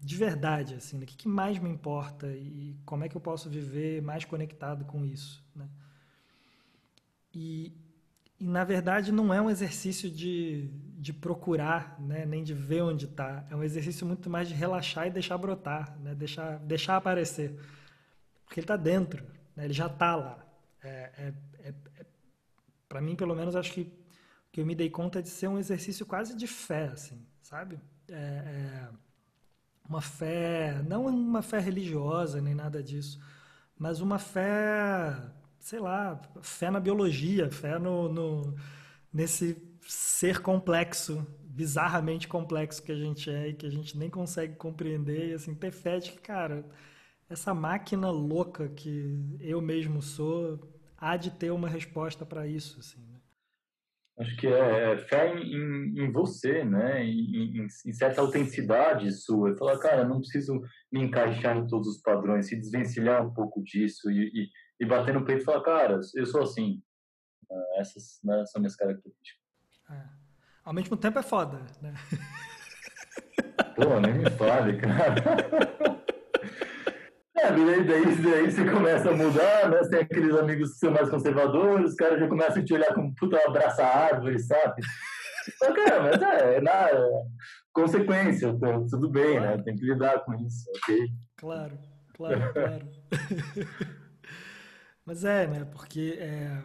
de 0.00 0.16
verdade, 0.16 0.74
assim, 0.74 0.96
né? 0.96 1.04
o 1.04 1.06
que, 1.06 1.16
que, 1.16 1.28
mais 1.28 1.58
me 1.58 1.68
importa 1.68 2.28
e 2.28 2.78
como 2.86 3.04
é 3.04 3.08
que 3.10 3.16
eu 3.16 3.20
posso 3.20 3.50
viver 3.50 4.00
mais 4.00 4.24
conectado 4.24 4.86
com 4.86 5.04
isso, 5.04 5.44
né? 5.54 5.68
E, 7.36 7.70
e 8.40 8.46
na 8.46 8.64
verdade 8.64 9.12
não 9.12 9.32
é 9.32 9.42
um 9.42 9.50
exercício 9.50 10.10
de, 10.10 10.70
de 10.98 11.12
procurar, 11.12 12.00
né? 12.00 12.24
Nem 12.24 12.42
de 12.42 12.54
ver 12.54 12.82
onde 12.82 13.04
está. 13.04 13.46
É 13.50 13.54
um 13.54 13.62
exercício 13.62 14.06
muito 14.06 14.30
mais 14.30 14.48
de 14.48 14.54
relaxar 14.54 15.06
e 15.06 15.10
deixar 15.10 15.36
brotar, 15.36 15.94
né? 16.00 16.14
Deixar, 16.14 16.58
deixar 16.60 16.96
aparecer, 16.96 17.54
porque 18.46 18.60
ele 18.60 18.64
está 18.64 18.76
dentro, 18.76 19.22
né? 19.54 19.66
Ele 19.66 19.74
já 19.74 19.86
está 19.86 20.16
lá. 20.16 20.42
É, 20.82 20.88
é, 20.88 21.34
é, 21.58 21.74
é 21.98 22.06
para 22.88 23.02
mim, 23.02 23.14
pelo 23.14 23.34
menos, 23.34 23.54
acho 23.54 23.72
que 23.72 23.92
que 24.56 24.62
eu 24.62 24.64
me 24.64 24.74
dei 24.74 24.88
conta 24.88 25.22
de 25.22 25.28
ser 25.28 25.48
um 25.48 25.58
exercício 25.58 26.06
quase 26.06 26.34
de 26.34 26.46
fé, 26.46 26.86
assim, 26.86 27.22
sabe? 27.42 27.78
É, 28.08 28.14
é 28.14 28.88
uma 29.86 30.00
fé, 30.00 30.82
não 30.88 31.04
uma 31.04 31.42
fé 31.42 31.58
religiosa 31.58 32.40
nem 32.40 32.54
nada 32.54 32.82
disso, 32.82 33.20
mas 33.78 34.00
uma 34.00 34.18
fé, 34.18 35.14
sei 35.66 35.80
lá, 35.80 36.22
fé 36.42 36.70
na 36.70 36.78
biologia, 36.78 37.50
fé 37.50 37.76
no, 37.76 38.08
no 38.08 38.54
nesse 39.12 39.60
ser 39.80 40.40
complexo, 40.40 41.26
bizarramente 41.42 42.28
complexo 42.28 42.80
que 42.84 42.92
a 42.92 42.96
gente 42.96 43.28
é 43.28 43.48
e 43.48 43.52
que 43.52 43.66
a 43.66 43.70
gente 43.70 43.98
nem 43.98 44.08
consegue 44.08 44.54
compreender, 44.54 45.30
e 45.30 45.34
assim, 45.34 45.56
ter 45.56 45.72
fé 45.72 45.98
de 45.98 46.12
que, 46.12 46.20
cara, 46.20 46.64
essa 47.28 47.52
máquina 47.52 48.08
louca 48.12 48.68
que 48.68 49.36
eu 49.40 49.60
mesmo 49.60 50.00
sou 50.00 50.72
há 50.96 51.16
de 51.16 51.32
ter 51.32 51.50
uma 51.50 51.68
resposta 51.68 52.24
para 52.24 52.46
isso, 52.46 52.78
assim. 52.78 53.00
Né? 53.00 53.18
Acho 54.20 54.36
que 54.36 54.46
é, 54.46 54.92
é 54.92 54.98
fé 54.98 55.36
em, 55.36 55.98
em 55.98 56.12
você, 56.12 56.64
né? 56.64 57.04
Em, 57.04 57.58
em, 57.58 57.66
em, 57.86 57.92
certa 57.92 58.20
autenticidade 58.20 59.10
sua. 59.12 59.56
Falar, 59.56 59.78
cara, 59.78 60.04
não 60.04 60.20
preciso 60.20 60.62
me 60.92 61.02
encaixar 61.02 61.56
em 61.56 61.66
todos 61.66 61.88
os 61.88 62.00
padrões, 62.00 62.46
se 62.46 62.56
desvencilhar 62.56 63.26
um 63.26 63.34
pouco 63.34 63.62
disso 63.64 64.08
e, 64.10 64.28
e, 64.28 64.48
e 64.80 64.86
bater 64.86 65.14
no 65.14 65.24
peito 65.24 65.42
e 65.42 65.44
falar, 65.44 65.62
cara, 65.62 66.00
eu 66.14 66.26
sou 66.26 66.42
assim. 66.42 66.82
Uh, 67.50 67.80
essas 67.80 68.18
né, 68.24 68.44
são 68.46 68.60
minhas 68.60 68.74
características. 68.74 69.40
É. 69.90 70.02
Ao 70.64 70.72
mesmo 70.72 70.96
tempo 70.96 71.18
é 71.18 71.22
foda, 71.22 71.60
né? 71.80 71.94
Pô, 73.76 74.00
nem 74.00 74.14
me 74.14 74.30
fale, 74.30 74.78
cara. 74.78 75.14
É, 77.36 77.52
daí, 77.52 77.84
daí, 77.84 78.16
daí 78.16 78.50
você 78.50 78.68
começa 78.68 79.10
a 79.10 79.16
mudar, 79.16 79.68
né? 79.70 79.78
Você 79.78 79.90
tem 79.90 80.00
aqueles 80.00 80.34
amigos 80.34 80.72
que 80.72 80.78
são 80.78 80.90
mais 80.90 81.08
conservadores, 81.08 81.90
os 81.90 81.94
caras 81.94 82.18
já 82.18 82.26
começam 82.26 82.62
a 82.62 82.64
te 82.64 82.74
olhar 82.74 82.94
como 82.94 83.14
puta 83.14 83.38
abraça 83.46 83.84
árvore, 83.84 84.38
sabe? 84.40 84.82
Então, 85.54 85.74
cara, 85.74 86.02
mas 86.02 86.22
é, 86.22 86.56
é 86.56 86.60
na 86.60 86.88
consequência, 87.72 88.48
então, 88.48 88.86
tudo 88.88 89.08
bem, 89.08 89.34
né? 89.34 89.40
claro. 89.40 89.56
né? 89.58 89.62
Tem 89.62 89.76
que 89.76 89.84
lidar 89.84 90.24
com 90.24 90.34
isso, 90.34 90.68
ok? 90.76 91.08
Claro, 91.36 91.78
claro, 92.14 92.52
claro. 92.52 92.88
mas 95.06 95.24
é, 95.24 95.46
né? 95.46 95.64
Porque 95.64 96.18
é, 96.18 96.62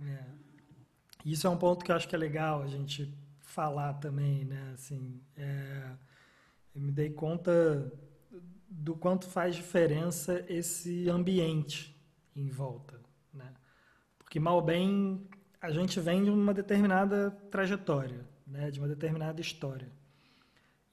é, 0.00 0.24
isso 1.24 1.46
é 1.46 1.50
um 1.50 1.58
ponto 1.58 1.84
que 1.84 1.92
eu 1.92 1.96
acho 1.96 2.08
que 2.08 2.14
é 2.14 2.18
legal 2.18 2.62
a 2.62 2.66
gente 2.66 3.14
falar 3.38 3.94
também, 3.94 4.46
né? 4.46 4.72
Assim, 4.72 5.20
é, 5.36 5.90
eu 6.74 6.80
me 6.80 6.90
dei 6.90 7.10
conta 7.10 7.92
do 8.70 8.96
quanto 8.96 9.26
faz 9.26 9.54
diferença 9.54 10.44
esse 10.48 11.08
ambiente 11.10 11.94
em 12.34 12.48
volta, 12.48 12.98
né? 13.32 13.52
Porque 14.18 14.40
mal 14.40 14.62
bem 14.62 15.28
a 15.60 15.70
gente 15.70 16.00
vem 16.00 16.24
de 16.24 16.30
uma 16.30 16.54
determinada 16.54 17.30
trajetória, 17.50 18.24
né, 18.46 18.70
de 18.70 18.78
uma 18.78 18.88
determinada 18.88 19.40
história. 19.40 19.90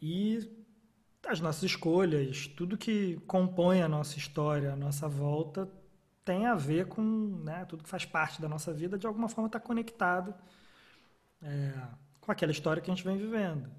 E 0.01 0.39
as 1.25 1.39
nossas 1.39 1.63
escolhas, 1.63 2.47
tudo 2.47 2.77
que 2.77 3.17
compõe 3.27 3.81
a 3.81 3.87
nossa 3.87 4.17
história, 4.17 4.73
a 4.73 4.75
nossa 4.75 5.07
volta, 5.07 5.69
tem 6.25 6.47
a 6.47 6.55
ver 6.55 6.87
com 6.87 7.01
né, 7.43 7.63
tudo 7.65 7.83
que 7.83 7.89
faz 7.89 8.03
parte 8.03 8.41
da 8.41 8.49
nossa 8.49 8.73
vida, 8.73 8.97
de 8.97 9.05
alguma 9.05 9.29
forma 9.29 9.47
está 9.47 9.59
conectado 9.59 10.33
é, 11.41 11.73
com 12.19 12.31
aquela 12.31 12.51
história 12.51 12.81
que 12.81 12.89
a 12.89 12.95
gente 12.95 13.05
vem 13.05 13.15
vivendo. 13.15 13.69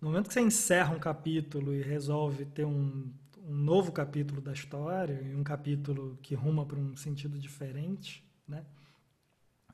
No 0.00 0.08
momento 0.08 0.28
que 0.28 0.34
você 0.34 0.40
encerra 0.40 0.94
um 0.94 1.00
capítulo 1.00 1.74
e 1.74 1.82
resolve 1.82 2.44
ter 2.44 2.66
um, 2.66 3.10
um 3.42 3.54
novo 3.54 3.90
capítulo 3.90 4.40
da 4.40 4.52
história, 4.52 5.20
e 5.22 5.34
um 5.34 5.42
capítulo 5.42 6.18
que 6.22 6.34
ruma 6.34 6.66
para 6.66 6.78
um 6.78 6.94
sentido 6.94 7.38
diferente, 7.38 8.22
né? 8.46 8.64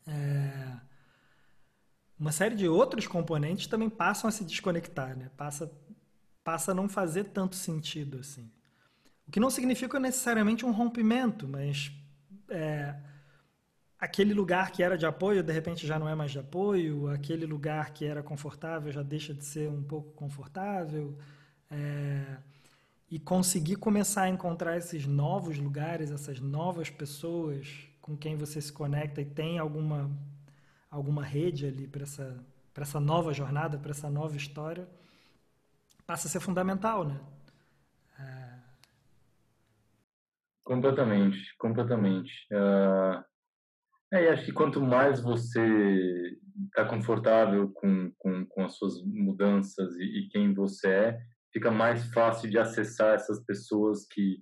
É, 0.07 0.77
uma 2.19 2.31
série 2.31 2.55
de 2.55 2.69
outros 2.69 3.07
componentes 3.07 3.67
também 3.67 3.91
passam 3.91 4.29
a 4.29 4.31
se 4.31 4.45
desconectar, 4.45 5.17
né? 5.17 5.31
Passa, 5.37 5.71
passa 6.45 6.71
a 6.71 6.75
não 6.75 6.89
fazer 6.89 7.25
tanto 7.25 7.57
sentido 7.57 8.19
assim. 8.19 8.51
O 9.27 9.31
que 9.31 9.41
não 9.41 9.51
significa 9.51 9.99
necessariamente 9.99 10.65
um 10.67 10.73
rompimento, 10.73 11.49
mas 11.49 11.91
é, 12.49 12.95
aquele 13.99 14.35
lugar 14.35 14.71
que 14.71 14.83
era 14.83 14.97
de 14.99 15.07
apoio, 15.07 15.43
de 15.43 15.53
repente 15.53 15.87
já 15.87 15.99
não 15.99 16.09
é 16.09 16.15
mais 16.15 16.31
de 16.31 16.39
apoio, 16.39 17.09
aquele 17.09 17.47
lugar 17.47 17.93
que 17.93 18.05
era 18.05 18.23
confortável 18.23 18.93
já 18.93 19.03
deixa 19.03 19.33
de 19.35 19.45
ser 19.45 19.69
um 19.69 19.83
pouco 19.83 20.13
confortável. 20.13 21.19
É, 21.71 22.39
e 23.11 23.19
conseguir 23.19 23.77
começar 23.77 24.23
a 24.23 24.29
encontrar 24.29 24.77
esses 24.77 25.07
novos 25.07 25.59
lugares, 25.59 26.11
essas 26.11 26.41
novas 26.41 26.91
pessoas 26.91 27.89
com 28.01 28.17
quem 28.17 28.37
você 28.37 28.61
se 28.61 28.73
conecta 28.73 29.21
e 29.21 29.25
tem 29.25 29.59
alguma, 29.59 30.11
alguma 30.91 31.25
rede 31.25 31.67
ali 31.67 31.87
para 31.87 32.03
essa, 32.03 32.45
essa 32.77 33.01
nova 33.01 33.33
jornada, 33.33 33.79
para 33.79 33.93
essa 33.93 34.11
nova 34.11 34.37
história, 34.37 34.89
passa 36.07 36.29
a 36.29 36.31
ser 36.31 36.41
fundamental, 36.41 37.05
né? 37.05 37.21
É... 38.19 38.55
Completamente, 40.65 41.55
completamente. 41.59 42.33
Uh, 42.51 43.23
é, 44.13 44.25
e 44.25 44.29
acho 44.29 44.45
que 44.47 44.53
quanto 44.53 44.81
mais 44.81 45.21
você 45.21 46.39
está 46.67 46.85
confortável 46.85 47.71
com, 47.75 48.11
com, 48.17 48.47
com, 48.47 48.65
as 48.65 48.77
suas 48.77 49.03
mudanças 49.05 49.95
e, 49.97 50.05
e, 50.05 50.29
quem 50.29 50.55
você 50.55 50.89
é, 50.89 51.21
fica 51.53 51.71
mais 51.71 52.07
fácil 52.13 52.49
de 52.49 52.59
acessar 52.59 53.15
essas 53.15 53.45
pessoas 53.45 54.07
que 54.07 54.39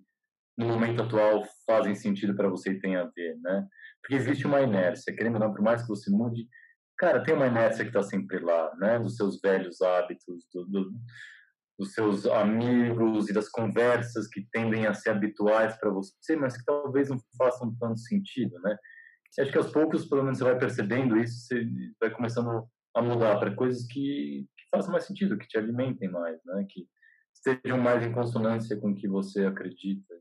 no 0.57 0.67
momento 0.67 1.03
atual 1.03 1.43
fazem 1.67 1.95
sentido 1.95 2.37
para 2.37 2.49
você 2.49 2.73
e 2.73 2.81
tem 2.81 2.97
a 2.97 3.05
ver, 3.05 3.37
né? 3.41 3.67
Porque 4.01 4.15
existe 4.15 4.47
uma 4.47 4.61
inércia, 4.61 5.15
querendo 5.15 5.35
ou 5.35 5.41
não, 5.41 5.53
por 5.53 5.63
mais 5.63 5.83
que 5.83 5.89
você 5.89 6.11
mude, 6.11 6.47
cara, 6.99 7.23
tem 7.23 7.35
uma 7.35 7.47
inércia 7.47 7.85
que 7.85 7.91
está 7.91 8.03
sempre 8.03 8.39
lá, 8.41 8.73
né? 8.77 8.99
Dos 8.99 9.17
seus 9.17 9.41
velhos 9.41 9.81
hábitos, 9.81 10.47
do, 10.53 10.67
do, 10.67 10.93
dos 11.79 11.95
seus 11.95 12.27
amigos 12.27 13.29
e 13.29 13.33
das 13.33 13.49
conversas 13.49 14.29
que 14.29 14.47
tendem 14.53 14.87
a 14.87 14.95
ser 14.95 15.11
habituais 15.11 15.77
para 15.79 15.91
você, 15.91 16.37
mas 16.37 16.57
que 16.57 16.65
talvez 16.65 17.09
não 17.09 17.19
façam 17.37 17.75
tanto 17.79 17.99
sentido, 18.01 18.59
né? 18.61 18.77
acho 19.41 19.51
que 19.51 19.59
aos 19.59 19.73
poucos, 19.73 20.05
pelo 20.07 20.23
menos, 20.23 20.39
você 20.39 20.45
vai 20.45 20.59
percebendo 20.59 21.17
isso, 21.19 21.47
você 21.47 21.67
vai 22.01 22.11
começando 22.11 22.69
a 22.95 23.01
mudar 23.01 23.39
para 23.39 23.55
coisas 23.55 23.87
que, 23.87 24.47
que 24.57 24.65
façam 24.71 24.93
mais 24.93 25.07
sentido, 25.07 25.39
que 25.39 25.49
te 25.49 25.57
alimentem 25.57 26.11
mais, 26.11 26.39
né? 26.45 26.67
Que 26.69 26.87
estejam 27.35 27.79
mais 27.79 28.05
em 28.05 28.13
consonância 28.13 28.77
com 28.77 28.91
o 28.91 28.95
que 28.95 29.09
você 29.09 29.47
acredita 29.47 30.15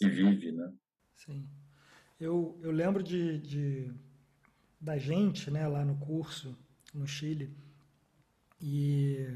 e 0.00 0.08
vive, 0.08 0.52
né? 0.52 0.72
Sim. 1.16 1.48
Eu, 2.20 2.58
eu 2.62 2.70
lembro 2.70 3.02
de, 3.02 3.38
de 3.40 3.92
da 4.80 4.96
gente, 4.96 5.50
né, 5.50 5.66
lá 5.66 5.84
no 5.84 5.96
curso 5.96 6.56
no 6.94 7.06
Chile 7.06 7.52
e, 8.60 9.28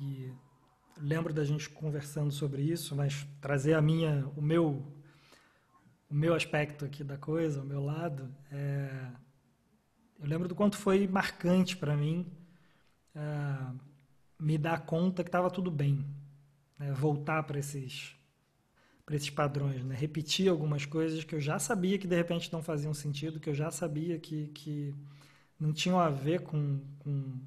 e 0.00 0.32
lembro 0.96 1.32
da 1.32 1.44
gente 1.44 1.68
conversando 1.68 2.32
sobre 2.32 2.62
isso, 2.62 2.96
mas 2.96 3.26
trazer 3.40 3.74
a 3.74 3.82
minha, 3.82 4.26
o 4.36 4.42
meu 4.42 4.84
o 6.10 6.14
meu 6.14 6.34
aspecto 6.34 6.84
aqui 6.84 7.04
da 7.04 7.16
coisa, 7.16 7.62
o 7.62 7.64
meu 7.64 7.80
lado, 7.80 8.34
é, 8.50 9.12
eu 10.18 10.26
lembro 10.26 10.48
do 10.48 10.56
quanto 10.56 10.76
foi 10.76 11.06
marcante 11.06 11.76
para 11.76 11.96
mim 11.96 12.26
é, 13.14 13.20
me 14.38 14.58
dar 14.58 14.84
conta 14.84 15.22
que 15.22 15.28
estava 15.28 15.48
tudo 15.50 15.70
bem, 15.70 16.04
né? 16.78 16.92
voltar 16.92 17.44
para 17.44 17.58
esses 17.58 18.16
para 19.06 19.16
esses 19.16 19.30
padrões, 19.30 19.84
né? 19.84 19.96
repetir 19.96 20.48
algumas 20.48 20.86
coisas 20.86 21.24
que 21.24 21.34
eu 21.34 21.40
já 21.40 21.58
sabia 21.58 21.98
que 21.98 22.06
de 22.06 22.14
repente 22.14 22.52
não 22.52 22.62
faziam 22.62 22.94
sentido, 22.94 23.40
que 23.40 23.50
eu 23.50 23.54
já 23.54 23.68
sabia 23.70 24.20
que, 24.20 24.48
que 24.48 24.94
não 25.58 25.72
tinham 25.72 25.98
a 25.98 26.08
ver 26.08 26.42
com, 26.42 26.80
com, 27.00 27.40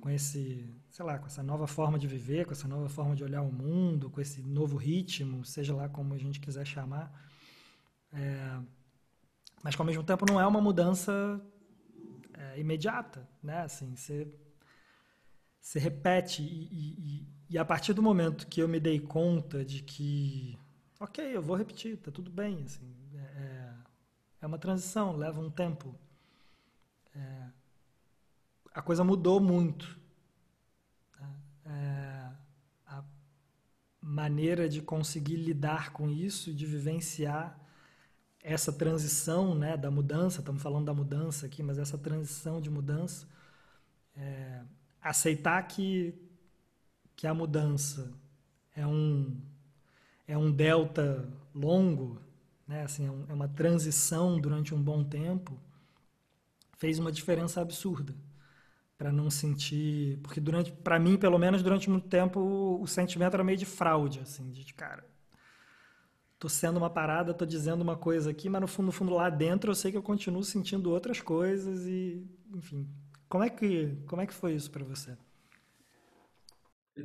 com 0.00 0.08
esse, 0.08 0.68
sei 0.88 1.04
lá, 1.04 1.18
com 1.18 1.26
essa 1.26 1.42
nova 1.42 1.66
forma 1.66 1.98
de 1.98 2.06
viver, 2.06 2.46
com 2.46 2.52
essa 2.52 2.66
nova 2.66 2.88
forma 2.88 3.14
de 3.14 3.22
olhar 3.22 3.42
o 3.42 3.52
mundo, 3.52 4.10
com 4.10 4.20
esse 4.20 4.42
novo 4.42 4.76
ritmo, 4.76 5.44
seja 5.44 5.74
lá 5.74 5.88
como 5.88 6.14
a 6.14 6.18
gente 6.18 6.40
quiser 6.40 6.66
chamar. 6.66 7.12
É, 8.12 8.58
mas 9.62 9.74
que 9.74 9.82
ao 9.82 9.86
mesmo 9.86 10.02
tempo 10.02 10.24
não 10.26 10.40
é 10.40 10.46
uma 10.46 10.60
mudança 10.60 11.40
é, 12.32 12.58
imediata, 12.58 13.28
né? 13.42 13.60
Assim, 13.60 13.94
você, 13.94 14.26
você 15.60 15.78
repete 15.78 16.42
e, 16.42 16.64
e, 16.72 17.28
e, 17.50 17.58
a 17.58 17.64
partir 17.64 17.92
do 17.92 18.02
momento 18.02 18.46
que 18.46 18.60
eu 18.62 18.68
me 18.68 18.80
dei 18.80 18.98
conta 18.98 19.64
de 19.64 19.82
que, 19.82 20.58
ok, 20.98 21.36
eu 21.36 21.42
vou 21.42 21.56
repetir, 21.56 21.98
tá 21.98 22.10
tudo 22.10 22.30
bem, 22.30 22.62
assim, 22.64 22.90
é, 23.14 23.18
é, 23.18 23.74
é 24.42 24.46
uma 24.46 24.58
transição, 24.58 25.14
leva 25.14 25.40
um 25.40 25.50
tempo. 25.50 25.94
É, 27.14 27.59
a 28.72 28.80
coisa 28.80 29.02
mudou 29.02 29.40
muito. 29.40 29.98
É, 31.66 32.30
a 32.86 33.04
maneira 34.00 34.68
de 34.68 34.80
conseguir 34.80 35.36
lidar 35.36 35.92
com 35.92 36.08
isso, 36.08 36.54
de 36.54 36.66
vivenciar 36.66 37.58
essa 38.42 38.72
transição 38.72 39.54
né, 39.54 39.76
da 39.76 39.90
mudança, 39.90 40.40
estamos 40.40 40.62
falando 40.62 40.86
da 40.86 40.94
mudança 40.94 41.46
aqui, 41.46 41.62
mas 41.62 41.78
essa 41.78 41.98
transição 41.98 42.60
de 42.60 42.70
mudança, 42.70 43.26
é, 44.16 44.62
aceitar 45.00 45.62
que, 45.64 46.14
que 47.14 47.26
a 47.26 47.34
mudança 47.34 48.10
é 48.74 48.86
um, 48.86 49.36
é 50.26 50.38
um 50.38 50.50
delta 50.50 51.28
longo, 51.54 52.18
né, 52.66 52.84
assim, 52.84 53.06
é, 53.06 53.10
um, 53.10 53.26
é 53.28 53.32
uma 53.34 53.48
transição 53.48 54.40
durante 54.40 54.74
um 54.74 54.82
bom 54.82 55.04
tempo, 55.04 55.60
fez 56.78 56.98
uma 56.98 57.12
diferença 57.12 57.60
absurda 57.60 58.14
para 59.00 59.10
não 59.10 59.30
sentir, 59.30 60.18
porque 60.22 60.38
durante, 60.38 60.70
para 60.70 60.98
mim, 60.98 61.16
pelo 61.16 61.38
menos 61.38 61.62
durante 61.62 61.88
muito 61.88 62.06
tempo, 62.06 62.38
o, 62.38 62.86
sentimento 62.86 63.32
era 63.32 63.42
meio 63.42 63.56
de 63.56 63.64
fraude, 63.64 64.20
assim, 64.20 64.50
de 64.52 64.74
cara, 64.74 65.02
tô 66.38 66.50
sendo 66.50 66.76
uma 66.76 66.90
parada, 66.90 67.32
tô 67.32 67.46
dizendo 67.46 67.80
uma 67.80 67.96
coisa 67.96 68.30
aqui, 68.30 68.50
mas 68.50 68.60
no 68.60 68.66
fundo, 68.66 68.86
no 68.86 68.92
fundo 68.92 69.14
lá 69.14 69.30
dentro 69.30 69.70
eu 69.70 69.74
sei 69.74 69.90
que 69.90 69.96
eu 69.96 70.02
continuo 70.02 70.44
sentindo 70.44 70.90
outras 70.90 71.18
coisas 71.18 71.86
e, 71.86 72.22
enfim, 72.54 72.86
como 73.26 73.42
é 73.42 73.48
que 73.48 73.96
como 74.06 74.20
é 74.20 74.26
que 74.26 74.34
foi 74.34 74.52
isso 74.52 74.70
para 74.70 74.84
você? 74.84 75.16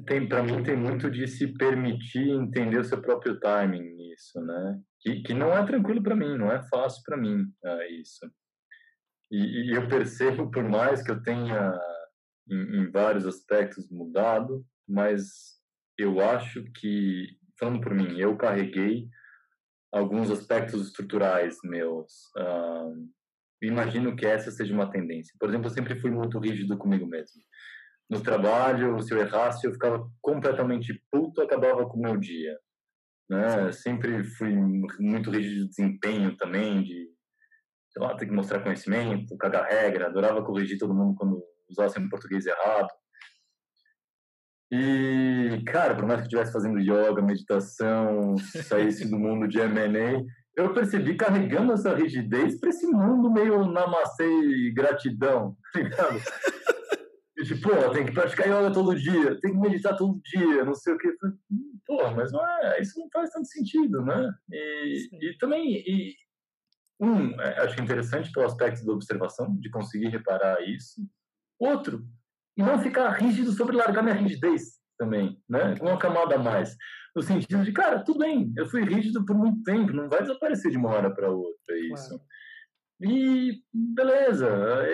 Tem 0.06 0.28
para 0.28 0.44
mim 0.44 0.62
tem 0.64 0.76
muito 0.76 1.10
de 1.10 1.26
se 1.30 1.48
permitir 1.48 2.28
entender 2.28 2.78
o 2.78 2.84
seu 2.84 3.02
próprio 3.02 3.40
timing 3.40 3.96
nisso, 3.96 4.42
né? 4.42 4.82
Que, 5.00 5.22
que 5.22 5.34
não 5.34 5.54
é 5.54 5.66
tranquilo 5.66 6.04
para 6.04 6.14
mim, 6.14 6.38
não 6.38 6.52
é 6.52 6.62
fácil 6.68 7.02
para 7.06 7.16
mim 7.16 7.46
é 7.64 7.90
isso. 7.94 8.30
E, 9.32 9.72
e, 9.72 9.76
eu 9.76 9.88
percebo 9.88 10.52
por 10.52 10.64
mais 10.64 11.02
que 11.02 11.12
eu 11.12 11.22
tenha 11.22 11.74
em, 12.50 12.82
em 12.82 12.92
vários 12.92 13.26
aspectos 13.26 13.90
mudado, 13.90 14.66
mas 14.88 15.56
eu 15.98 16.20
acho 16.20 16.64
que 16.74 17.28
falando 17.60 17.82
por 17.82 17.94
mim, 17.94 18.20
eu 18.20 18.38
carreguei 18.38 19.08
alguns 19.92 20.30
aspectos 20.30 20.88
estruturais 20.88 21.58
meus. 21.64 22.12
Uh, 22.38 23.10
imagino 23.62 24.16
que 24.16 24.26
essa 24.26 24.52
seja 24.52 24.74
uma 24.74 24.92
tendência. 24.92 25.34
Por 25.40 25.50
exemplo, 25.50 25.68
eu 25.68 25.74
sempre 25.74 26.00
fui 26.00 26.12
muito 26.12 26.38
rígido 26.38 26.78
comigo 26.78 27.08
mesmo. 27.08 27.42
No 28.10 28.22
trabalho, 28.22 29.02
se 29.02 29.14
eu 29.14 29.20
errasse, 29.20 29.66
eu 29.66 29.74
ficava 29.74 30.08
completamente 30.22 31.02
puto, 31.10 31.42
acabava 31.42 31.88
com 31.88 31.98
o 31.98 32.02
meu 32.02 32.18
dia. 32.18 32.58
Né? 33.30 33.72
Sempre 33.72 34.24
fui 34.24 34.54
muito 35.00 35.32
rígido 35.32 35.64
de 35.64 35.70
desempenho 35.70 36.36
também, 36.36 36.84
de 36.84 37.10
sei 37.96 38.04
lá, 38.04 38.14
ter 38.14 38.26
que 38.26 38.34
mostrar 38.34 38.60
conhecimento, 38.60 39.38
cagar 39.38 39.70
regra, 39.70 40.08
adorava 40.08 40.44
corrigir 40.44 40.78
todo 40.78 40.94
mundo 40.94 41.16
quando 41.16 41.42
usasse 41.70 41.98
um 41.98 42.10
português 42.10 42.46
errado. 42.46 42.90
E, 44.70 45.64
cara, 45.66 45.96
por 45.96 46.06
mais 46.06 46.20
que 46.20 46.24
eu 46.24 46.26
estivesse 46.26 46.52
fazendo 46.52 46.80
yoga, 46.80 47.22
meditação, 47.22 48.36
saísse 48.68 49.10
do 49.10 49.18
mundo 49.18 49.48
de 49.48 49.60
M&A, 49.60 50.22
eu 50.58 50.74
percebi 50.74 51.16
carregando 51.16 51.72
essa 51.72 51.96
rigidez 51.96 52.60
para 52.60 52.70
esse 52.70 52.86
mundo 52.86 53.32
meio 53.32 53.66
namastê 53.66 54.28
e 54.28 54.74
gratidão, 54.74 55.56
tá 55.72 55.80
ligado? 55.80 56.20
E, 57.38 57.44
tipo, 57.44 57.70
pô, 57.70 57.90
tem 57.92 58.06
que 58.06 58.14
praticar 58.14 58.48
yoga 58.48 58.74
todo 58.74 58.96
dia, 58.96 59.40
tem 59.40 59.54
que 59.54 59.60
meditar 59.60 59.96
todo 59.96 60.22
dia, 60.24 60.66
não 60.66 60.74
sei 60.74 60.94
o 60.94 60.98
que. 60.98 61.10
Pô, 61.86 62.12
mas 62.12 62.32
não 62.34 62.46
é, 62.46 62.82
isso 62.82 63.00
não 63.00 63.08
faz 63.14 63.30
tanto 63.30 63.48
sentido, 63.48 64.02
né? 64.02 64.30
E, 64.52 65.10
e 65.22 65.38
também, 65.38 65.76
e, 65.76 66.14
um, 67.00 67.40
é, 67.40 67.60
acho 67.64 67.82
interessante 67.82 68.32
pelo 68.32 68.46
aspecto 68.46 68.86
da 68.86 68.94
observação, 68.94 69.56
de 69.58 69.70
conseguir 69.70 70.08
reparar 70.08 70.62
isso. 70.62 71.02
Outro, 71.60 72.06
e 72.58 72.64
não 72.64 72.80
ficar 72.80 73.10
rígido 73.10 73.52
sobre 73.52 73.76
largar 73.76 74.02
minha 74.02 74.16
rigidez 74.16 74.80
também, 74.98 75.42
né? 75.48 75.76
Uma 75.82 75.98
camada 75.98 76.36
a 76.36 76.40
mais. 76.40 76.76
No 77.16 77.22
sentido 77.22 77.64
de, 77.64 77.72
cara, 77.72 78.04
tudo 78.04 78.20
bem, 78.20 78.54
eu 78.58 78.66
fui 78.66 78.84
rígido 78.84 79.26
por 79.26 79.36
muito 79.36 79.62
tempo, 79.64 79.94
não 79.94 80.10
vai 80.10 80.22
desaparecer 80.22 80.72
de 80.72 80.78
uma 80.78 80.90
hora 80.90 81.14
para 81.14 81.30
outra 81.30 81.78
isso. 81.78 82.10
Claro. 82.10 82.24
E 83.02 83.62
beleza, 83.74 84.48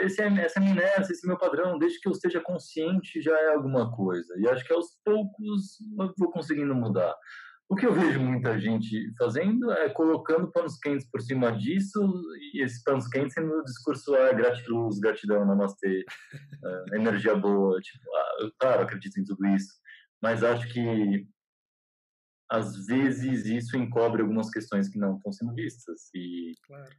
esse 0.04 0.22
é, 0.22 0.28
essa 0.44 0.58
é 0.58 0.60
a 0.60 0.62
minha 0.62 0.74
inércia, 0.74 1.14
esse 1.14 1.26
é 1.26 1.28
meu 1.28 1.38
padrão, 1.38 1.78
desde 1.78 2.00
que 2.00 2.08
eu 2.08 2.12
esteja 2.12 2.42
consciente 2.42 3.22
já 3.22 3.38
é 3.38 3.54
alguma 3.54 3.92
coisa. 3.96 4.34
E 4.40 4.48
acho 4.48 4.66
que 4.66 4.74
aos 4.74 4.98
poucos 5.06 5.80
eu 6.00 6.12
vou 6.18 6.32
conseguindo 6.32 6.74
mudar. 6.74 7.16
O 7.72 7.76
que 7.76 7.86
eu 7.86 7.94
vejo 7.94 8.20
muita 8.20 8.60
gente 8.60 9.14
fazendo 9.18 9.72
é 9.72 9.88
colocando 9.88 10.52
panos 10.52 10.78
quentes 10.78 11.10
por 11.10 11.22
cima 11.22 11.54
disso, 11.54 12.02
e 12.52 12.62
esses 12.62 12.84
panos 12.84 13.08
quentes 13.08 13.34
sendo 13.34 13.50
o 13.50 13.64
discurso 13.64 14.14
é 14.14 14.34
gratiluz, 14.34 15.00
gratidão, 15.00 15.46
namastê, 15.46 16.04
é, 16.66 16.96
energia 17.00 17.34
boa. 17.34 17.80
Tipo, 17.80 18.14
ah, 18.14 18.38
eu, 18.42 18.52
claro, 18.60 18.84
acredito 18.84 19.18
em 19.18 19.24
tudo 19.24 19.48
isso, 19.48 19.74
mas 20.22 20.44
acho 20.44 20.68
que 20.68 21.26
às 22.50 22.86
vezes 22.88 23.46
isso 23.46 23.78
encobre 23.78 24.22
algumas 24.22 24.50
questões 24.50 24.90
que 24.90 25.00
não 25.00 25.16
estão 25.16 25.32
sendo 25.32 25.56
vistas. 25.56 26.10
E, 26.14 26.52
claro. 26.68 26.94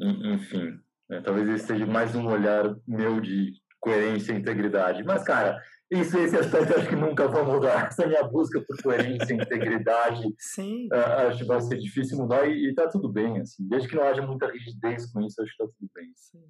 enfim, 0.00 0.80
né, 1.10 1.20
talvez 1.20 1.46
esse 1.50 1.66
seja 1.66 1.84
mais 1.84 2.14
um 2.14 2.26
olhar 2.26 2.74
meu 2.88 3.20
de 3.20 3.52
coerência 3.80 4.32
e 4.32 4.36
integridade. 4.36 5.04
Mas, 5.04 5.22
cara, 5.22 5.62
isso, 5.90 6.18
esse 6.18 6.36
aspecto 6.36 6.74
acho 6.74 6.88
que 6.88 6.96
nunca 6.96 7.28
vou 7.28 7.44
mudar. 7.44 7.86
Essa 7.86 8.06
minha 8.06 8.24
busca 8.24 8.60
por 8.60 8.76
coerência, 8.82 9.34
integridade, 9.34 10.34
Sim. 10.38 10.88
Uh, 10.92 11.28
acho 11.28 11.38
que 11.38 11.44
vai 11.44 11.60
ser 11.60 11.78
difícil 11.78 12.18
mudar 12.18 12.46
e, 12.46 12.68
e 12.68 12.74
tá 12.74 12.88
tudo 12.88 13.08
bem, 13.08 13.40
assim. 13.40 13.66
Desde 13.68 13.88
que 13.88 13.94
não 13.94 14.02
haja 14.02 14.22
muita 14.22 14.50
rigidez 14.50 15.06
com 15.12 15.20
isso, 15.22 15.40
acho 15.40 15.52
que 15.52 15.58
tá 15.58 15.70
tudo 15.78 15.90
bem. 15.94 16.12
Sim. 16.16 16.44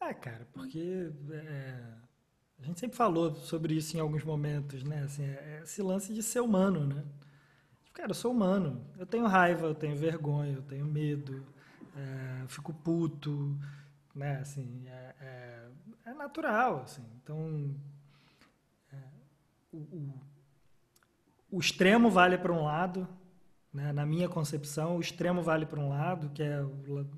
Ah, 0.00 0.12
cara, 0.12 0.48
porque 0.52 1.12
é, 1.30 1.76
a 2.58 2.64
gente 2.64 2.80
sempre 2.80 2.96
falou 2.96 3.36
sobre 3.36 3.74
isso 3.74 3.96
em 3.96 4.00
alguns 4.00 4.24
momentos, 4.24 4.82
né? 4.82 5.04
Assim, 5.04 5.24
é, 5.24 5.58
é 5.58 5.60
esse 5.62 5.80
lance 5.80 6.12
de 6.12 6.22
ser 6.22 6.40
humano, 6.40 6.84
né? 6.84 7.04
Cara, 7.92 8.10
eu 8.10 8.14
sou 8.14 8.32
humano. 8.32 8.84
Eu 8.98 9.06
tenho 9.06 9.26
raiva, 9.26 9.66
eu 9.66 9.74
tenho 9.76 9.96
vergonha, 9.96 10.54
eu 10.54 10.62
tenho 10.62 10.86
medo, 10.86 11.46
é, 11.96 12.42
eu 12.42 12.48
fico 12.48 12.74
puto, 12.74 13.56
né? 14.12 14.38
Assim, 14.38 14.82
é, 14.88 15.14
é, 15.20 15.68
é 16.06 16.14
natural, 16.14 16.82
assim. 16.82 17.04
Então, 17.22 17.76
o, 19.72 19.76
o, 19.78 20.20
o 21.50 21.60
extremo 21.60 22.10
vale 22.10 22.36
para 22.38 22.52
um 22.52 22.64
lado, 22.64 23.08
né? 23.72 23.92
na 23.92 24.04
minha 24.04 24.28
concepção, 24.28 24.96
o 24.96 25.00
extremo 25.00 25.42
vale 25.42 25.66
para 25.66 25.80
um 25.80 25.88
lado, 25.88 26.30
que 26.30 26.42
é 26.42 26.62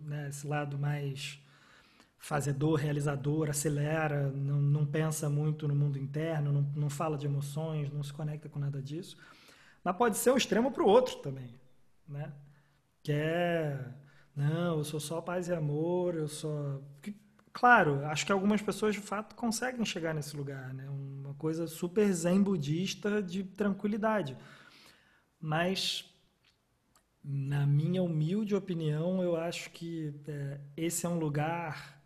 né, 0.03 0.29
esse 0.29 0.47
lado 0.47 0.79
mais 0.79 1.39
fazedor, 2.19 2.79
realizador, 2.79 3.51
acelera, 3.51 4.31
não, 4.31 4.57
não 4.57 4.87
pensa 4.87 5.29
muito 5.29 5.69
no 5.69 5.75
mundo 5.75 5.99
interno, 5.99 6.53
não, 6.53 6.63
não 6.75 6.89
fala 6.89 7.19
de 7.19 7.27
emoções, 7.27 7.93
não 7.93 8.03
se 8.03 8.13
conecta 8.13 8.49
com 8.49 8.59
nada 8.59 8.81
disso. 8.81 9.17
Mas 9.83 9.97
pode 9.97 10.17
ser 10.17 10.31
um 10.31 10.37
extremo 10.37 10.71
para 10.71 10.83
o 10.83 10.89
outro 10.89 11.17
também, 11.17 11.55
né? 12.09 12.33
Que 13.03 13.13
é, 13.13 13.79
não, 14.35 14.79
eu 14.79 14.85
sou 14.85 14.99
só 14.99 15.21
paz 15.21 15.49
e 15.49 15.53
amor, 15.53 16.15
eu 16.15 16.27
sou... 16.27 16.83
Claro, 17.55 18.05
acho 18.07 18.27
que 18.27 18.33
algumas 18.33 18.61
pessoas 18.61 18.95
de 18.97 19.01
fato 19.01 19.35
conseguem 19.37 19.85
chegar 19.85 20.13
nesse 20.13 20.37
lugar, 20.37 20.75
né? 20.75 20.89
Uma 20.91 21.35
coisa 21.35 21.67
super 21.69 22.13
zen 22.13 22.43
budista 22.43 23.23
de 23.23 23.45
tranquilidade. 23.45 24.37
Mas, 25.41 26.05
na 27.23 27.67
minha 27.67 28.03
humilde 28.03 28.55
opinião, 28.55 29.23
eu 29.23 29.37
acho 29.37 29.71
que 29.71 30.13
é, 30.29 30.61
esse 30.77 31.07
é 31.07 31.09
um 31.09 31.19
lugar 31.19 32.03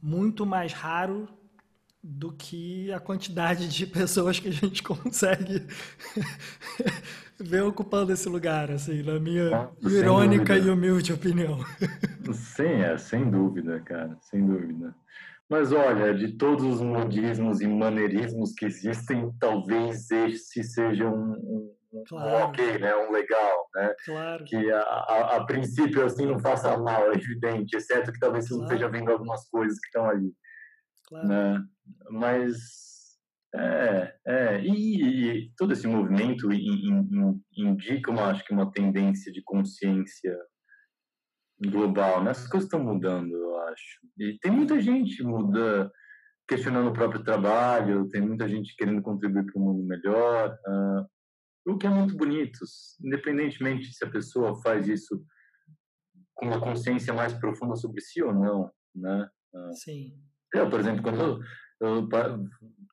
muito 0.00 0.46
mais 0.46 0.72
raro 0.72 1.28
do 2.06 2.30
que 2.32 2.92
a 2.92 3.00
quantidade 3.00 3.66
de 3.66 3.86
pessoas 3.88 4.38
que 4.38 4.48
a 4.48 4.52
gente 4.52 4.82
consegue 4.82 5.66
ver 7.40 7.62
ocupando 7.62 8.12
esse 8.12 8.28
lugar, 8.28 8.70
assim, 8.70 9.02
na 9.02 9.18
minha 9.18 9.56
ah, 9.56 9.70
irônica 9.82 10.54
e 10.58 10.68
humilde 10.68 11.14
opinião. 11.14 11.58
Sim, 12.30 12.82
é, 12.82 12.98
sem 12.98 13.30
dúvida, 13.30 13.80
cara, 13.80 14.18
sem 14.20 14.44
dúvida. 14.44 14.94
Mas 15.48 15.72
olha, 15.72 16.14
de 16.14 16.36
todos 16.36 16.64
os 16.64 16.80
modismos 16.82 17.60
e 17.60 17.66
maneirismos 17.66 18.52
que 18.52 18.66
existem, 18.66 19.32
talvez 19.38 20.10
esse 20.10 20.62
seja 20.62 21.08
um, 21.08 21.32
um, 21.92 22.04
claro. 22.06 22.30
um 22.30 22.48
ok, 22.48 22.78
né? 22.78 22.96
Um 22.96 23.12
legal, 23.12 23.68
né? 23.74 23.94
Claro. 24.04 24.44
Que 24.44 24.70
a, 24.70 24.80
a, 24.80 25.36
a, 25.36 25.44
princípio 25.44 26.04
assim 26.04 26.26
não 26.26 26.38
faça 26.38 26.76
mal, 26.78 27.10
é 27.12 27.14
evidente, 27.14 27.76
exceto 27.76 28.12
que 28.12 28.18
talvez 28.18 28.48
claro. 28.48 28.62
você 28.62 28.66
não 28.66 28.74
esteja 28.74 28.90
vendo 28.90 29.10
algumas 29.10 29.48
coisas 29.48 29.78
que 29.78 29.86
estão 29.86 30.08
ali. 30.08 30.32
Claro. 31.06 31.28
Né? 31.28 31.64
Mas 32.10 32.84
é, 33.54 34.14
é 34.26 34.60
e, 34.64 35.02
e, 35.02 35.52
todo 35.56 35.72
esse 35.72 35.86
movimento 35.86 36.48
indica, 37.56 38.10
uma, 38.10 38.30
acho 38.30 38.44
que 38.44 38.52
uma 38.52 38.70
tendência 38.72 39.32
de 39.32 39.42
consciência 39.42 40.36
global, 41.60 42.24
né? 42.24 42.30
As 42.32 42.48
coisas 42.48 42.66
estão 42.66 42.82
mudando, 42.82 43.32
eu 43.32 43.56
acho. 43.68 44.00
E 44.18 44.38
tem 44.40 44.50
muita 44.50 44.80
gente 44.80 45.22
muda, 45.22 45.90
questionando 46.48 46.90
o 46.90 46.92
próprio 46.92 47.22
trabalho, 47.22 48.08
tem 48.08 48.20
muita 48.20 48.48
gente 48.48 48.74
querendo 48.76 49.02
contribuir 49.02 49.46
para 49.46 49.60
um 49.60 49.64
mundo 49.64 49.86
melhor, 49.86 50.58
uh, 50.66 51.72
o 51.72 51.78
que 51.78 51.86
é 51.86 51.90
muito 51.90 52.16
bonito, 52.16 52.58
independentemente 53.02 53.92
se 53.92 54.04
a 54.04 54.10
pessoa 54.10 54.60
faz 54.62 54.88
isso 54.88 55.24
com 56.34 56.46
uma 56.46 56.60
consciência 56.60 57.14
mais 57.14 57.32
profunda 57.32 57.76
sobre 57.76 58.00
si 58.00 58.20
ou 58.22 58.34
não, 58.34 58.70
né? 58.94 59.30
Uh, 59.54 59.74
Sim. 59.74 60.20
Eu, 60.54 60.70
por 60.70 60.78
exemplo, 60.78 61.02
quando 61.02 61.20
eu, 61.20 61.40
eu 61.80 62.08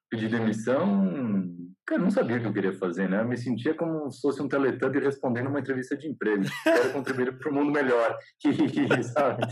pedi 0.10 0.28
demissão, 0.28 1.56
cara, 1.86 2.02
eu 2.02 2.04
não 2.04 2.12
sabia 2.12 2.38
o 2.38 2.42
que 2.42 2.48
eu 2.48 2.54
queria 2.54 2.74
fazer, 2.74 3.08
né? 3.08 3.22
Eu 3.22 3.28
me 3.28 3.38
sentia 3.38 3.76
como 3.76 4.10
se 4.12 4.20
fosse 4.20 4.42
um 4.42 4.48
teletubbie 4.48 5.00
respondendo 5.00 5.48
uma 5.48 5.60
entrevista 5.60 5.96
de 5.96 6.08
emprego. 6.08 6.44
Quero 6.64 6.92
contribuir 6.92 7.38
para 7.38 7.52
o 7.52 7.54
mundo 7.54 7.72
melhor. 7.72 8.18
sabe? 9.14 9.44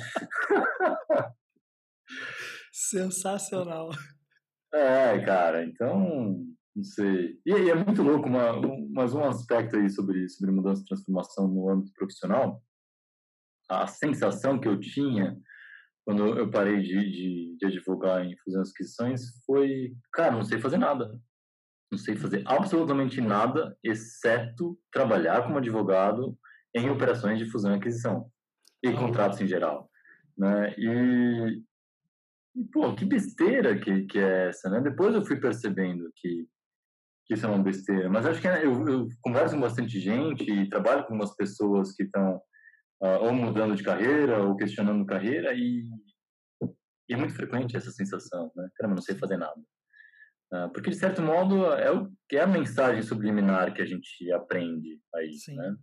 Sensacional. 2.73 3.89
É, 4.73 5.19
cara, 5.23 5.63
então, 5.63 6.43
não 6.75 6.83
sei. 6.83 7.37
E, 7.45 7.51
e 7.51 7.69
é 7.69 7.75
muito 7.75 8.01
louco, 8.01 8.27
uma, 8.27 8.57
um, 8.57 8.89
mais 8.91 9.13
um 9.13 9.23
aspecto 9.23 9.75
aí 9.75 9.89
sobre, 9.89 10.27
sobre 10.29 10.51
mudança 10.51 10.81
e 10.81 10.85
transformação 10.85 11.47
no 11.47 11.69
âmbito 11.69 11.93
profissional. 11.93 12.61
A 13.69 13.85
sensação 13.85 14.59
que 14.59 14.67
eu 14.67 14.79
tinha 14.79 15.37
quando 16.05 16.37
eu 16.37 16.49
parei 16.49 16.81
de, 16.81 17.11
de, 17.11 17.57
de 17.57 17.65
advogar 17.65 18.25
em 18.25 18.35
fusões 18.37 18.69
e 18.69 18.71
aquisições 18.71 19.21
foi, 19.45 19.93
cara, 20.11 20.31
não 20.31 20.43
sei 20.43 20.59
fazer 20.59 20.77
nada. 20.77 21.19
Não 21.91 21.97
sei 21.97 22.15
fazer 22.15 22.43
absolutamente 22.45 23.19
nada, 23.19 23.75
exceto 23.83 24.79
trabalhar 24.91 25.43
como 25.43 25.57
advogado 25.57 26.37
em 26.75 26.89
operações 26.89 27.39
de 27.39 27.49
fusão 27.49 27.73
e 27.73 27.77
aquisição 27.77 28.29
e 28.83 28.93
contratos 28.93 29.41
em 29.41 29.47
geral, 29.47 29.89
né? 30.37 30.73
E, 30.77 31.63
e 32.55 32.63
pô, 32.71 32.93
que 32.95 33.05
besteira 33.05 33.77
que, 33.79 34.05
que 34.05 34.19
é 34.19 34.49
essa, 34.49 34.69
né? 34.69 34.79
Depois 34.81 35.13
eu 35.15 35.25
fui 35.25 35.39
percebendo 35.39 36.11
que, 36.15 36.47
que 37.25 37.33
isso 37.33 37.45
é 37.45 37.49
uma 37.49 37.63
besteira, 37.63 38.07
mas 38.09 38.25
acho 38.25 38.39
que 38.39 38.47
né, 38.47 38.63
eu, 38.63 38.87
eu 38.87 39.07
converso 39.21 39.55
com 39.55 39.61
bastante 39.61 39.99
gente 39.99 40.49
e 40.49 40.69
trabalho 40.69 41.05
com 41.05 41.15
umas 41.15 41.35
pessoas 41.35 41.93
que 41.93 42.03
estão 42.03 42.39
uh, 43.01 43.25
ou 43.25 43.33
mudando 43.33 43.75
de 43.75 43.83
carreira 43.83 44.41
ou 44.43 44.55
questionando 44.55 45.05
carreira 45.05 45.53
e, 45.53 45.85
e, 47.09 47.13
é 47.13 47.17
muito 47.17 47.33
frequente 47.33 47.75
essa 47.75 47.91
sensação, 47.91 48.51
né? 48.55 48.69
Caramba, 48.75 48.95
não 48.95 49.01
sei 49.01 49.15
fazer 49.15 49.37
nada. 49.37 49.59
Uh, 50.51 50.71
porque, 50.73 50.89
de 50.89 50.95
certo 50.95 51.21
modo, 51.21 51.65
é, 51.73 51.91
o, 51.91 52.11
é 52.31 52.39
a 52.39 52.47
mensagem 52.47 53.01
subliminar 53.01 53.73
que 53.73 53.81
a 53.81 53.85
gente 53.85 54.31
aprende 54.31 54.99
aí, 55.15 55.33
Sim. 55.33 55.55
né? 55.55 55.75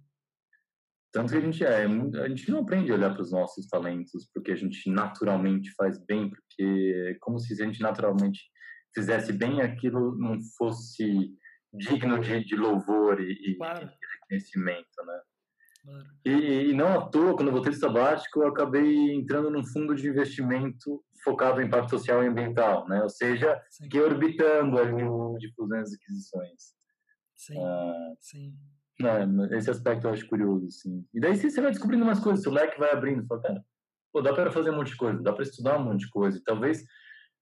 Tanto 1.12 1.32
que 1.32 1.38
a 1.38 1.40
gente 1.40 1.64
é, 1.64 1.84
a 1.84 2.28
gente 2.28 2.50
não 2.50 2.60
aprende 2.60 2.92
a 2.92 2.94
olhar 2.94 3.14
para 3.14 3.22
os 3.22 3.32
nossos 3.32 3.66
talentos 3.68 4.28
porque 4.34 4.52
a 4.52 4.56
gente 4.56 4.90
naturalmente 4.90 5.72
faz 5.74 5.98
bem, 6.04 6.28
porque 6.28 6.94
é 7.08 7.16
como 7.20 7.38
se 7.38 7.54
a 7.54 7.64
gente 7.64 7.80
naturalmente 7.80 8.40
fizesse 8.94 9.32
bem 9.32 9.62
aquilo 9.62 10.14
não 10.18 10.38
fosse 10.58 11.34
digno 11.72 12.20
de, 12.20 12.44
de 12.44 12.56
louvor 12.56 13.18
e, 13.20 13.56
claro. 13.56 13.86
e 13.86 13.90
reconhecimento, 14.14 15.06
né? 15.06 15.20
E, 16.24 16.70
e, 16.70 16.72
não 16.74 16.98
à 16.98 17.08
toa, 17.08 17.36
quando 17.36 17.48
eu 17.48 17.52
voltei 17.52 17.72
do 17.72 17.78
sabático, 17.78 18.40
eu 18.40 18.48
acabei 18.48 19.14
entrando 19.14 19.50
num 19.50 19.64
fundo 19.64 19.94
de 19.94 20.08
investimento 20.08 21.02
focado 21.22 21.60
em 21.60 21.66
impacto 21.66 21.90
social 21.90 22.22
e 22.22 22.26
ambiental, 22.26 22.88
né? 22.88 23.02
Ou 23.02 23.08
seja, 23.08 23.60
sim. 23.70 23.84
fiquei 23.84 24.00
orbitando 24.00 24.78
ali 24.78 25.02
no 25.02 25.36
de 25.38 25.52
fusões 25.54 25.92
e 25.92 25.96
aquisições. 25.96 26.74
Sim, 27.34 27.62
ah, 27.62 28.12
sim. 28.20 28.54
É, 29.00 29.56
esse 29.56 29.70
aspecto 29.70 30.06
eu 30.06 30.12
acho 30.12 30.26
curioso, 30.28 30.70
sim. 30.70 31.06
E 31.12 31.20
daí 31.20 31.36
você 31.36 31.60
vai 31.60 31.70
descobrindo 31.70 32.04
umas 32.04 32.18
coisas, 32.18 32.46
o 32.46 32.50
leque 32.50 32.78
vai 32.78 32.90
abrindo, 32.90 33.26
fala, 33.26 33.42
cara, 33.42 33.64
pô, 34.12 34.22
dá 34.22 34.32
para 34.32 34.50
fazer 34.50 34.70
um 34.70 34.76
monte 34.76 34.92
de 34.92 34.96
coisa, 34.96 35.22
dá 35.22 35.32
para 35.32 35.42
estudar 35.42 35.78
um 35.78 35.84
monte 35.84 36.00
de 36.00 36.10
coisa. 36.10 36.38
E 36.38 36.42
talvez, 36.42 36.84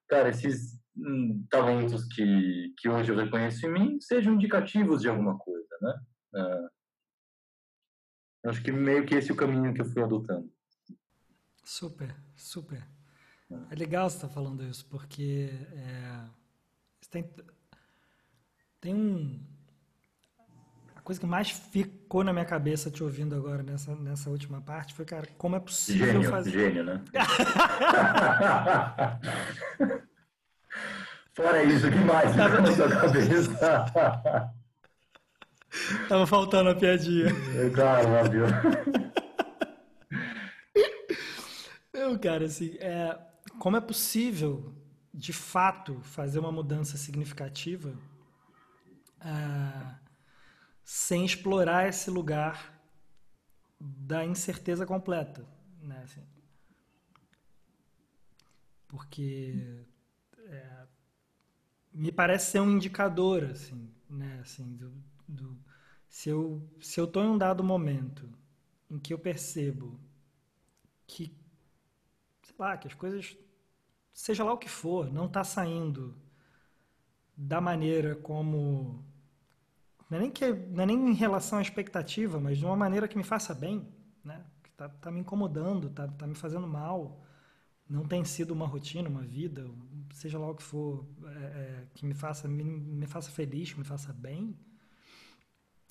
cara, 0.09 0.31
esses 0.31 0.79
hum, 0.97 1.47
talentos 1.49 2.05
que, 2.09 2.75
que 2.77 2.89
hoje 2.89 3.13
eu 3.13 3.17
reconheço 3.17 3.67
em 3.67 3.73
mim 3.73 4.01
sejam 4.01 4.35
indicativos 4.35 5.01
de 5.01 5.09
alguma 5.09 5.39
coisa, 5.39 5.69
né? 5.81 5.95
Ah, 6.35 6.69
Acho 8.45 8.63
que 8.63 8.71
meio 8.71 9.07
que 9.07 9.15
esse 9.15 9.31
é 9.31 9.33
o 9.33 9.37
caminho 9.37 9.73
que 9.73 9.81
eu 9.81 9.87
fui 9.87 10.03
adotando. 10.03 10.53
Super, 11.65 12.15
super. 12.37 12.87
É 13.71 13.75
legal 13.75 14.11
você 14.11 14.17
estar 14.17 14.29
tá 14.29 14.35
falando 14.35 14.63
isso, 14.65 14.85
porque 14.87 15.51
é, 15.73 16.21
tem, 17.11 17.29
tem 18.81 18.95
um. 18.95 19.41
A 20.95 21.01
coisa 21.01 21.21
que 21.21 21.27
mais 21.27 21.51
ficou 21.51 22.25
na 22.25 22.33
minha 22.33 22.45
cabeça 22.45 22.91
te 22.91 23.03
ouvindo 23.03 23.35
agora 23.35 23.63
nessa, 23.63 23.95
nessa 23.95 24.31
última 24.31 24.61
parte 24.61 24.95
foi, 24.95 25.05
cara, 25.05 25.29
como 25.39 25.57
é 25.57 25.61
possível 25.61 26.07
gênio, 26.07 26.31
fazer. 26.31 26.51
Gênio, 26.51 26.85
né? 26.85 27.03
Fora 31.33 31.65
isso, 31.65 31.89
o 31.89 31.91
que 31.91 31.99
mais 31.99 32.37
tava 32.37 32.61
na 32.61 32.73
sua 32.73 32.89
cabeça? 32.89 34.53
Tava 36.09 36.27
faltando 36.27 36.71
a 36.71 36.75
piadinha. 36.75 37.27
É 37.57 37.71
claro, 37.71 38.09
óbvio. 38.09 38.45
Não, 41.93 42.19
cara, 42.19 42.45
assim, 42.45 42.77
é, 42.81 43.19
como 43.59 43.77
é 43.77 43.81
possível, 43.81 44.75
de 45.13 45.33
fato, 45.33 46.01
fazer 46.03 46.39
uma 46.39 46.53
mudança 46.53 46.97
significativa 46.97 47.95
é, 49.21 49.95
sem 50.85 51.25
explorar 51.25 51.89
esse 51.89 52.11
lugar 52.11 52.73
da 53.81 54.25
incerteza 54.25 54.87
completa, 54.87 55.47
né? 55.81 56.01
Assim, 56.05 56.23
porque 58.89 59.85
é, 60.47 60.87
me 61.93 62.13
parece 62.13 62.53
ser 62.53 62.61
um 62.61 62.71
indicador, 62.71 63.45
assim, 63.45 63.91
né? 64.09 64.41
Assim, 64.43 64.77
do, 64.77 64.93
do, 65.29 65.59
se 66.09 66.29
eu 66.29 66.63
se 66.81 67.01
eu 67.01 67.05
estou 67.05 67.23
em 67.23 67.29
um 67.29 67.39
dado 67.39 67.65
momento 67.65 68.29
em 68.91 68.99
que 68.99 69.13
eu 69.13 69.19
percebo 69.19 70.01
que 71.07 71.35
sei 72.45 72.55
lá, 72.59 72.77
que 72.77 72.87
as 72.87 72.95
coisas, 72.95 73.37
seja 74.13 74.45
lá 74.45 74.53
o 74.53 74.59
que 74.59 74.69
for, 74.69 75.13
não 75.13 75.27
está 75.27 75.43
saindo 75.43 76.15
da 77.37 77.61
maneira 77.61 78.15
como. 78.17 79.05
Não 80.09 80.19
é, 80.19 80.21
nem 80.21 80.31
que, 80.31 80.53
não 80.53 80.83
é 80.83 80.87
nem 80.87 81.11
em 81.11 81.15
relação 81.15 81.59
à 81.59 81.63
expectativa, 81.63 82.39
mas 82.39 82.59
de 82.59 82.65
uma 82.65 82.77
maneira 82.77 83.09
que 83.09 83.17
me 83.17 83.25
faça 83.25 83.55
bem, 83.55 83.89
né? 84.23 84.45
que 84.63 84.71
está 84.71 84.89
tá 84.89 85.11
me 85.11 85.21
incomodando, 85.21 85.89
está 85.89 86.07
tá 86.07 86.27
me 86.27 86.35
fazendo 86.35 86.67
mal. 86.67 87.21
Não 87.89 88.07
tem 88.07 88.25
sido 88.25 88.53
uma 88.53 88.67
rotina, 88.67 89.09
uma 89.09 89.23
vida, 89.23 89.69
seja 90.13 90.39
lá 90.39 90.49
o 90.49 90.55
que 90.55 90.63
for, 90.63 91.07
é, 91.25 91.29
é, 91.29 91.87
que 91.95 92.07
me 92.07 92.15
faça, 92.15 92.49
me, 92.49 92.65
me 92.65 93.07
faça 93.07 93.31
feliz, 93.31 93.75
me 93.75 93.85
faça 93.85 94.13
bem. 94.13 94.57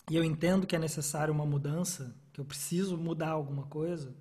E 0.10 0.16
eu 0.16 0.24
entendo 0.24 0.66
que 0.66 0.76
é 0.76 0.80
necessário 0.80 1.34
uma 1.34 1.46
mudança, 1.46 2.16
que 2.32 2.40
eu 2.40 2.46
preciso 2.46 2.98
mudar 2.98 3.30
alguma 3.30 3.64
coisa 3.66 4.16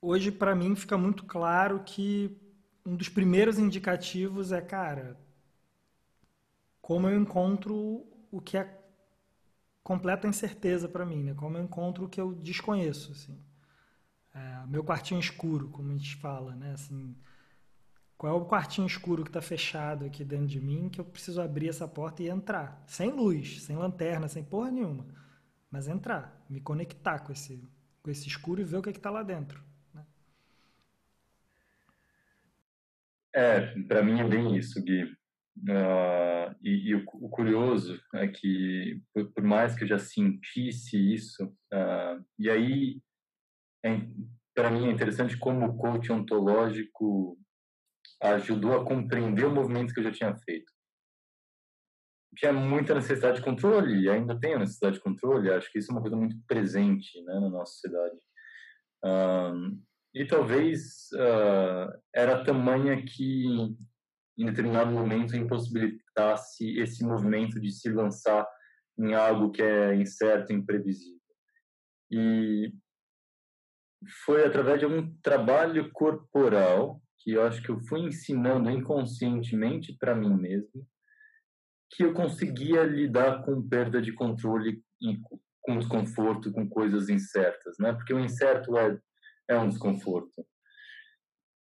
hoje 0.00 0.30
para 0.30 0.54
mim 0.54 0.74
fica 0.76 0.96
muito 0.98 1.24
claro 1.24 1.82
que 1.84 2.36
um 2.84 2.96
dos 2.96 3.08
primeiros 3.08 3.58
indicativos 3.58 4.52
é, 4.52 4.60
cara, 4.60 5.18
como 6.82 7.08
eu 7.08 7.18
encontro 7.18 8.06
o 8.30 8.40
que 8.40 8.56
é 8.58 8.78
completa 9.82 10.26
incerteza 10.28 10.88
para 10.88 11.04
mim, 11.04 11.22
né? 11.22 11.34
Como 11.34 11.56
eu 11.56 11.62
encontro 11.62 12.04
o 12.04 12.08
que 12.08 12.20
eu 12.20 12.32
desconheço, 12.34 13.12
assim. 13.12 13.38
É, 14.34 14.66
meu 14.66 14.84
quartinho 14.84 15.20
escuro, 15.20 15.68
como 15.70 15.90
a 15.92 15.96
gente 15.96 16.16
fala, 16.16 16.54
né? 16.54 16.72
Assim, 16.74 17.16
qual 18.20 18.34
é 18.34 18.36
o 18.36 18.44
quartinho 18.44 18.86
escuro 18.86 19.22
que 19.22 19.30
está 19.30 19.40
fechado 19.40 20.04
aqui 20.04 20.22
dentro 20.22 20.46
de 20.46 20.60
mim 20.60 20.90
que 20.90 21.00
eu 21.00 21.04
preciso 21.06 21.40
abrir 21.40 21.70
essa 21.70 21.88
porta 21.88 22.22
e 22.22 22.28
entrar, 22.28 22.84
sem 22.86 23.10
luz, 23.10 23.62
sem 23.62 23.74
lanterna, 23.74 24.28
sem 24.28 24.44
porra 24.44 24.70
nenhuma, 24.70 25.06
mas 25.70 25.88
entrar, 25.88 26.44
me 26.46 26.60
conectar 26.60 27.20
com 27.20 27.32
esse 27.32 27.66
com 28.02 28.10
esse 28.10 28.28
escuro 28.28 28.60
e 28.60 28.64
ver 28.64 28.76
o 28.76 28.82
que 28.82 28.90
é 28.90 28.92
está 28.92 29.08
lá 29.08 29.22
dentro. 29.22 29.64
É, 33.34 33.74
para 33.84 34.02
mim 34.02 34.20
é 34.20 34.28
bem 34.28 34.54
isso, 34.54 34.82
Gui. 34.84 35.04
Uh, 35.04 36.54
e, 36.62 36.90
e 36.90 36.94
o, 36.94 37.04
o, 37.14 37.28
curioso 37.30 37.98
é 38.14 38.28
que, 38.28 39.02
por, 39.14 39.32
por, 39.32 39.44
mais 39.44 39.74
que 39.74 39.84
eu 39.84 39.88
já 39.88 39.98
sentisse 39.98 41.14
isso, 41.14 41.46
uh, 41.72 42.22
e 42.38 42.50
aí, 42.50 43.00
é, 43.82 43.98
para 44.54 44.70
mim 44.70 44.88
é 44.88 44.90
interessante 44.90 45.38
como 45.38 45.64
o 45.64 45.76
coach 45.76 46.12
ontológico 46.12 47.38
ajudou 48.22 48.74
a 48.74 48.84
compreender 48.84 49.44
o 49.44 49.54
movimento 49.54 49.92
que 49.92 50.00
eu 50.00 50.04
já 50.04 50.12
tinha 50.12 50.36
feito. 50.36 50.70
Tinha 52.36 52.52
muita 52.52 52.94
necessidade 52.94 53.38
de 53.38 53.44
controle, 53.44 54.02
e 54.02 54.10
ainda 54.10 54.38
tenho 54.38 54.58
necessidade 54.58 54.96
de 54.96 55.02
controle, 55.02 55.50
acho 55.50 55.70
que 55.70 55.78
isso 55.78 55.90
é 55.90 55.94
uma 55.94 56.00
coisa 56.00 56.16
muito 56.16 56.36
presente 56.46 57.20
né, 57.22 57.34
na 57.34 57.48
nossa 57.48 57.72
sociedade. 57.72 58.20
E 60.14 60.24
talvez 60.26 61.08
uh, 61.14 62.00
era 62.14 62.44
tamanha 62.44 63.04
que 63.04 63.46
em 64.38 64.46
determinado 64.46 64.90
momento 64.90 65.36
impossibilitasse 65.36 66.78
esse 66.78 67.04
movimento 67.04 67.60
de 67.60 67.70
se 67.70 67.90
lançar 67.90 68.46
em 68.98 69.14
algo 69.14 69.50
que 69.50 69.62
é 69.62 69.94
incerto, 69.94 70.52
imprevisível. 70.52 71.20
E 72.10 72.72
foi 74.24 74.44
através 74.44 74.80
de 74.80 74.86
um 74.86 75.14
trabalho 75.20 75.90
corporal 75.92 77.00
que 77.20 77.32
eu 77.32 77.44
acho 77.44 77.62
que 77.62 77.70
eu 77.70 77.78
fui 77.80 78.00
ensinando 78.00 78.70
inconscientemente 78.70 79.96
para 79.98 80.14
mim 80.14 80.34
mesmo 80.34 80.86
que 81.92 82.04
eu 82.04 82.14
conseguia 82.14 82.84
lidar 82.84 83.42
com 83.44 83.66
perda 83.68 84.00
de 84.00 84.12
controle 84.12 84.82
com 85.60 85.78
desconforto, 85.78 86.52
com 86.52 86.68
coisas 86.68 87.08
incertas, 87.08 87.76
né? 87.78 87.92
Porque 87.92 88.14
o 88.14 88.20
incerto 88.20 88.76
é 88.78 88.98
é 89.50 89.58
um 89.58 89.68
desconforto. 89.68 90.46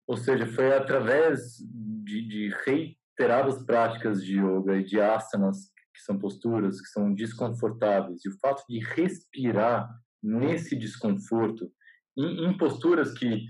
Ou 0.07 0.17
seja, 0.17 0.45
foi 0.45 0.75
através 0.75 1.57
de, 2.05 2.27
de 2.27 2.55
reiteradas 2.67 3.63
práticas 3.65 4.25
de 4.25 4.41
yoga 4.41 4.77
e 4.77 4.85
de 4.85 5.01
asanas, 5.01 5.71
que 5.95 6.03
são 6.03 6.19
posturas 6.19 6.81
que 6.81 6.89
são 6.89 7.15
desconfortáveis, 7.15 8.25
e 8.25 8.29
o 8.29 8.39
fato 8.41 8.65
de 8.69 8.81
respirar 8.81 9.89
nesse 10.21 10.75
desconforto, 10.75 11.73
em, 12.19 12.47
em 12.47 12.59
posturas 12.59 13.17
que 13.17 13.47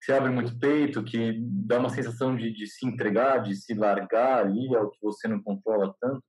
se 0.00 0.12
abre 0.12 0.30
muito 0.30 0.58
peito, 0.58 1.04
que 1.04 1.38
dá 1.66 1.78
uma 1.78 1.90
sensação 1.90 2.36
de, 2.36 2.52
de 2.52 2.66
se 2.66 2.86
entregar, 2.86 3.42
de 3.42 3.54
se 3.54 3.74
largar 3.74 4.46
ali 4.46 4.74
ao 4.74 4.90
que 4.90 4.98
você 5.02 5.26
não 5.28 5.42
controla 5.42 5.94
tanto, 6.00 6.22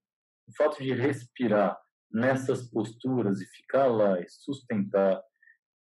o 0.47 0.55
fato 0.57 0.81
de 0.81 0.93
respirar 0.93 1.77
nessas 2.11 2.69
posturas 2.69 3.39
e 3.39 3.45
ficar 3.45 3.85
lá 3.85 4.19
e 4.19 4.25
sustentar 4.27 5.21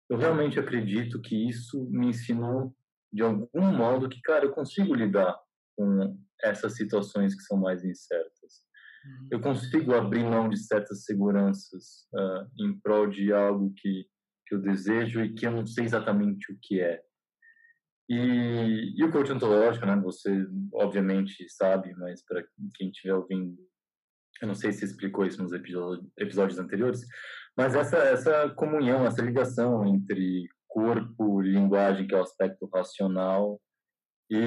eu 0.10 0.18
realmente 0.18 0.60
acredito 0.60 1.20
que 1.22 1.50
isso 1.50 1.88
me 1.90 2.08
ensinou 2.08 2.76
de 3.12 3.24
algum 3.24 3.72
modo 3.76 4.10
que, 4.10 4.22
cara, 4.22 4.46
eu 4.46 4.52
consigo 4.52 4.94
lidar 4.94 5.36
com 5.76 6.18
essas 6.44 6.76
situações 6.76 7.34
que 7.34 7.42
são 7.42 7.58
mais 7.58 7.84
incertas. 7.84 8.66
Uhum. 9.06 9.28
Eu 9.32 9.42
consigo 9.42 9.94
abrir 9.94 10.24
mão 10.24 10.50
de 10.50 10.58
certas 10.58 11.06
seguranças 11.06 12.08
uh, 12.14 12.48
em 12.60 12.78
prol 12.80 13.08
de 13.08 13.32
algo 13.32 13.74
que, 13.78 14.06
que 14.48 14.56
eu 14.56 14.62
desejo 14.62 15.22
e 15.22 15.34
que 15.34 15.48
eu 15.48 15.52
não 15.52 15.66
sei 15.66 15.86
exatamente 15.86 16.52
o 16.52 16.58
que 16.62 16.82
é. 16.82 17.02
E, 18.10 18.94
e 18.96 19.04
o 19.04 19.12
coach 19.12 19.32
ontológico, 19.32 19.86
né? 19.86 19.96
Você 20.02 20.46
obviamente 20.74 21.48
sabe, 21.50 21.94
mas 21.98 22.24
para 22.24 22.44
quem 22.76 22.90
estiver 22.90 23.16
ouvindo, 23.16 23.58
eu 24.42 24.48
não 24.48 24.56
sei 24.56 24.72
se 24.72 24.86
explicou 24.86 25.26
isso 25.26 25.42
nos 25.42 25.52
episódios 25.54 26.60
anteriores, 26.60 27.02
mas 27.58 27.74
essa, 27.74 27.98
essa 27.98 28.50
comunhão, 28.50 29.06
essa 29.06 29.22
ligação 29.22 29.86
entre 29.86 30.48
corpo, 30.68 31.42
linguagem, 31.42 32.06
que 32.06 32.14
é 32.14 32.18
o 32.18 32.22
aspecto 32.22 32.70
racional, 32.74 33.60
e 34.30 34.40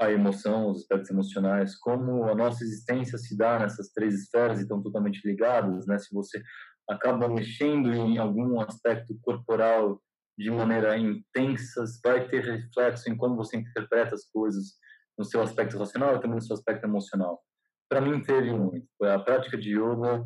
a 0.00 0.10
emoção, 0.10 0.70
os 0.70 0.80
aspectos 0.80 1.10
emocionais, 1.10 1.76
como 1.76 2.24
a 2.24 2.34
nossa 2.34 2.64
existência 2.64 3.18
se 3.18 3.36
dá 3.36 3.58
nessas 3.58 3.90
três 3.90 4.14
esferas 4.14 4.58
e 4.58 4.62
estão 4.62 4.82
totalmente 4.82 5.20
ligadas, 5.26 5.86
né? 5.86 5.98
Se 5.98 6.12
você 6.12 6.42
acaba 6.88 7.28
mexendo 7.28 7.92
em 7.92 8.18
algum 8.18 8.60
aspecto 8.60 9.16
corporal 9.20 10.00
de 10.36 10.50
maneira 10.50 10.98
intensa, 10.98 11.84
vai 12.02 12.28
ter 12.28 12.44
reflexo 12.44 13.08
em 13.08 13.16
como 13.16 13.36
você 13.36 13.56
interpreta 13.56 14.14
as 14.14 14.24
coisas 14.26 14.76
no 15.16 15.24
seu 15.24 15.40
aspecto 15.40 15.78
racional 15.78 16.16
e 16.16 16.20
também 16.20 16.36
no 16.36 16.42
seu 16.42 16.54
aspecto 16.54 16.84
emocional. 16.84 17.40
Para 17.88 18.00
mim 18.00 18.20
teve 18.22 18.52
muito. 18.52 18.86
A 19.02 19.18
prática 19.18 19.56
de 19.56 19.70
yoga 19.78 20.24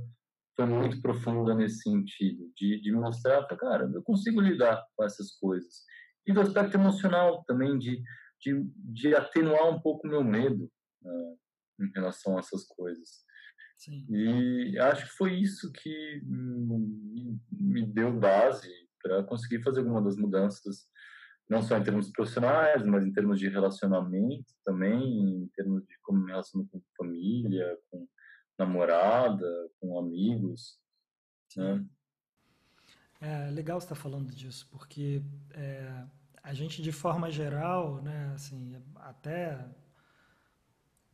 foi 0.56 0.66
muito 0.66 1.00
profunda 1.00 1.54
nesse 1.54 1.82
sentido, 1.82 2.50
de, 2.56 2.80
de 2.80 2.90
mostrar 2.92 3.42
para 3.44 3.56
cara, 3.56 3.90
eu 3.94 4.02
consigo 4.02 4.40
lidar 4.40 4.82
com 4.96 5.04
essas 5.04 5.32
coisas. 5.36 5.84
E 6.26 6.32
do 6.32 6.40
aspecto 6.40 6.76
emocional 6.76 7.44
também, 7.44 7.78
de, 7.78 8.02
de, 8.40 8.68
de 8.74 9.14
atenuar 9.14 9.68
um 9.68 9.80
pouco 9.80 10.06
o 10.06 10.10
meu 10.10 10.24
medo 10.24 10.70
né, 11.02 11.36
em 11.80 11.90
relação 11.94 12.36
a 12.36 12.40
essas 12.40 12.66
coisas. 12.66 13.24
Sim. 13.76 14.04
E 14.10 14.78
acho 14.80 15.06
que 15.06 15.12
foi 15.12 15.34
isso 15.34 15.70
que 15.72 16.20
me, 16.24 17.40
me 17.52 17.86
deu 17.86 18.12
base 18.18 18.68
para 19.08 19.24
conseguir 19.24 19.62
fazer 19.62 19.80
alguma 19.80 20.02
das 20.02 20.16
mudanças, 20.16 20.86
não 21.48 21.62
só 21.62 21.78
em 21.78 21.82
termos 21.82 22.10
profissionais, 22.10 22.84
mas 22.84 23.06
em 23.06 23.12
termos 23.12 23.38
de 23.38 23.48
relacionamento 23.48 24.52
também, 24.64 25.42
em 25.42 25.48
termos 25.54 25.82
de 25.86 25.98
como 26.02 26.20
me 26.20 26.30
relaciono 26.30 26.68
com 26.70 26.82
família, 26.96 27.78
com 27.90 28.06
namorada, 28.58 29.46
com 29.80 29.98
amigos, 29.98 30.78
né? 31.56 31.84
É 33.20 33.50
legal 33.50 33.80
você 33.80 33.86
estar 33.86 33.94
falando 33.96 34.32
disso, 34.32 34.68
porque 34.70 35.22
é, 35.50 36.04
a 36.42 36.54
gente, 36.54 36.80
de 36.80 36.92
forma 36.92 37.30
geral, 37.30 38.00
né, 38.00 38.30
assim, 38.34 38.76
até, 38.96 39.66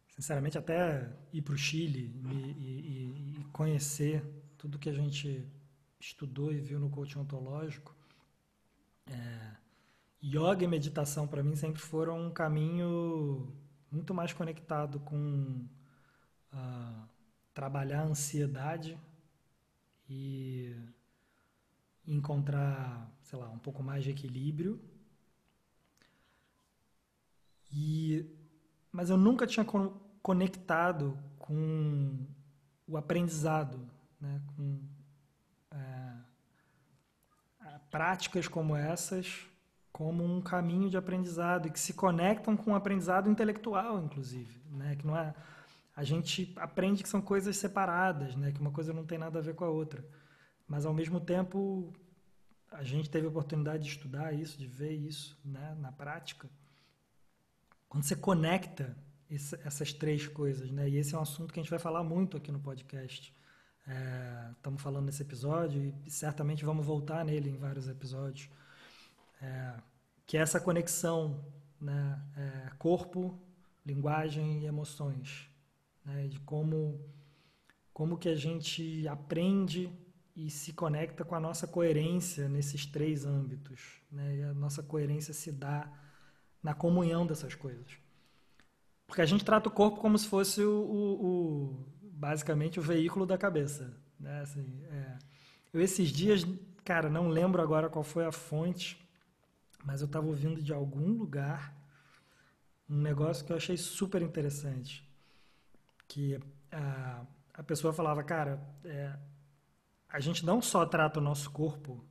sinceramente, 0.09 0.59
até 0.59 1.11
ir 1.33 1.41
para 1.41 1.55
o 1.55 1.59
Chile 1.59 2.13
e, 2.27 2.37
e, 2.37 3.41
e, 3.41 3.45
conhecer 3.53 4.23
tudo 4.59 4.79
que 4.79 4.91
a 4.91 4.93
gente 4.93 5.49
estudou 6.07 6.53
e 6.53 6.61
viu 6.61 6.79
no 6.79 6.91
coaching 6.91 7.19
ontológico, 7.19 7.95
é, 9.07 9.57
yoga 10.23 10.65
e 10.65 10.69
meditação, 10.69 11.27
para 11.27 11.43
mim, 11.43 11.57
sempre 11.57 11.81
foram 11.81 12.27
um 12.27 12.31
caminho 12.31 13.53
muito 13.91 14.13
mais 14.13 14.33
conectado 14.33 15.01
com 15.01 15.67
uh, 16.53 17.09
trabalhar 17.55 18.01
a 18.01 18.07
ansiedade 18.07 18.99
e 20.09 20.77
encontrar, 22.07 23.11
sei 23.23 23.39
lá, 23.39 23.49
um 23.49 23.59
pouco 23.59 23.83
mais 23.83 24.05
de 24.05 24.11
equilíbrio. 24.11 24.81
E 27.73 28.27
mas 28.93 29.11
eu 29.11 29.17
nunca 29.17 29.45
tinha 29.45 29.67
conectado 30.23 31.19
com 31.37 32.25
o 32.87 32.97
aprendizado, 32.97 33.91
né? 34.21 34.41
com 34.55 34.81
é, 37.61 37.81
práticas 37.95 38.49
como 38.49 38.75
essas 38.75 39.47
como 39.93 40.25
um 40.25 40.41
caminho 40.41 40.91
de 40.91 40.97
aprendizado 40.97 41.69
e 41.69 41.71
que 41.71 41.79
se 41.79 41.95
conectam 41.95 42.57
com 42.57 42.73
o 42.73 42.75
aprendizado 42.75 43.31
intelectual, 43.31 44.03
inclusive, 44.03 44.61
né? 44.69 44.97
Que 44.97 45.07
não 45.07 45.17
é 45.17 45.33
a 45.95 46.03
gente 46.03 46.53
aprende 46.57 47.05
que 47.05 47.09
são 47.09 47.23
coisas 47.23 47.57
separadas, 47.57 48.35
né? 48.35 48.51
Que 48.51 48.61
uma 48.61 48.73
coisa 48.73 48.93
não 48.93 49.07
tem 49.07 49.17
nada 49.17 49.39
a 49.39 49.43
ver 49.43 49.55
com 49.55 49.65
a 49.65 49.69
outra, 49.69 50.05
mas 50.67 50.85
ao 50.85 50.93
mesmo 50.93 51.21
tempo 51.21 51.93
a 52.73 52.83
gente 52.83 53.09
teve 53.09 53.27
a 53.27 53.31
oportunidade 53.31 53.85
de 53.85 53.91
estudar 53.91 54.33
isso, 54.33 54.59
de 54.59 54.67
ver 54.67 54.95
isso, 54.95 55.39
né? 55.45 55.77
Na 55.79 55.93
prática, 55.93 56.51
quando 57.89 58.03
você 58.03 58.17
conecta 58.17 58.97
esse, 59.31 59.55
essas 59.65 59.93
três 59.93 60.27
coisas, 60.27 60.69
né? 60.73 60.89
E 60.89 60.97
esse 60.97 61.15
é 61.15 61.19
um 61.19 61.23
assunto 61.23 61.55
que 61.55 61.61
a 61.61 61.63
gente 61.63 61.71
vai 61.71 61.79
falar 61.79 62.03
muito 62.03 62.37
aqui 62.37 62.51
no 62.51 62.59
podcast. 62.59 63.33
É, 63.87 64.51
estamos 64.53 64.81
falando 64.81 65.07
nesse 65.07 65.23
episódio 65.23 65.95
e 66.07 66.11
certamente 66.11 66.65
vamos 66.65 66.87
voltar 66.87 67.25
nele 67.25 67.51
em 67.51 67.57
vários 67.57 67.89
episódios. 67.89 68.49
É, 69.43 69.75
que 70.27 70.37
é 70.39 70.41
essa 70.41 70.59
conexão, 70.59 71.45
né, 71.81 72.19
é, 72.37 72.71
corpo, 72.79 73.39
linguagem 73.85 74.61
e 74.63 74.67
emoções, 74.67 75.49
né, 76.05 76.29
de 76.29 76.41
como 76.41 77.01
como 77.93 78.19
que 78.19 78.29
a 78.29 78.35
gente 78.35 79.07
aprende 79.07 79.89
e 80.35 80.51
se 80.51 80.73
conecta 80.73 81.25
com 81.25 81.37
a 81.37 81.41
nossa 81.41 81.65
coerência 81.65 82.49
nesses 82.49 82.85
três 82.85 83.25
âmbitos, 83.25 84.01
né, 84.11 84.37
e 84.37 84.43
a 84.43 84.53
nossa 84.53 84.83
coerência 84.83 85.33
se 85.33 85.53
dá 85.53 85.89
na 86.61 86.75
comunhão 86.75 87.25
dessas 87.25 87.55
coisas, 87.55 87.87
porque 89.07 89.21
a 89.21 89.27
gente 89.27 89.45
trata 89.45 89.69
o 89.69 89.73
corpo 89.73 90.01
como 90.01 90.19
se 90.19 90.27
fosse 90.27 90.63
o, 90.63 90.81
o, 90.81 91.27
o 91.27 91.87
basicamente 92.27 92.81
o 92.81 92.83
veículo 92.83 93.25
da 93.27 93.37
cabeça, 93.37 93.95
né, 94.19 94.41
assim, 94.41 94.67
é, 94.91 95.19
eu 95.73 95.81
esses 95.81 96.09
dias, 96.09 96.47
cara, 96.85 97.09
não 97.11 97.29
lembro 97.29 97.61
agora 97.61 97.89
qual 97.89 98.05
foi 98.05 98.25
a 98.25 98.33
fonte 98.33 99.05
mas 99.85 100.01
eu 100.01 100.07
estava 100.07 100.27
ouvindo 100.27 100.63
de 100.63 100.73
algum 100.73 101.13
lugar 101.13 101.77
um 102.89 102.97
negócio 102.97 103.45
que 103.45 103.53
eu 103.53 103.57
achei 103.57 103.77
super 103.77 104.23
interessante. 104.23 105.07
Que 106.09 106.41
a, 106.73 107.25
a 107.53 107.63
pessoa 107.63 107.93
falava, 107.93 108.23
cara, 108.25 108.67
é, 108.85 109.15
a 110.09 110.21
gente 110.21 110.45
não 110.45 110.63
só 110.63 110.87
trata 110.87 111.21
o 111.21 111.23
nosso 111.23 111.51
corpo 111.51 112.03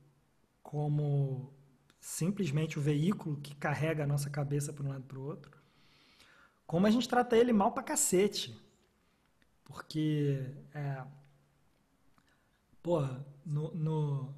como 0.62 1.52
simplesmente 2.00 2.78
o 2.78 2.82
veículo 2.82 3.40
que 3.40 3.54
carrega 3.56 4.04
a 4.04 4.06
nossa 4.06 4.30
cabeça 4.30 4.72
para 4.72 4.84
um 4.84 4.88
lado 4.88 5.04
para 5.04 5.18
o 5.18 5.24
outro, 5.24 5.58
como 6.66 6.86
a 6.86 6.90
gente 6.90 7.08
trata 7.08 7.36
ele 7.36 7.52
mal 7.52 7.72
pra 7.72 7.82
cacete. 7.82 8.60
Porque, 9.64 10.40
é, 10.74 11.02
porra, 12.82 13.24
no, 13.44 13.74
no 13.74 14.34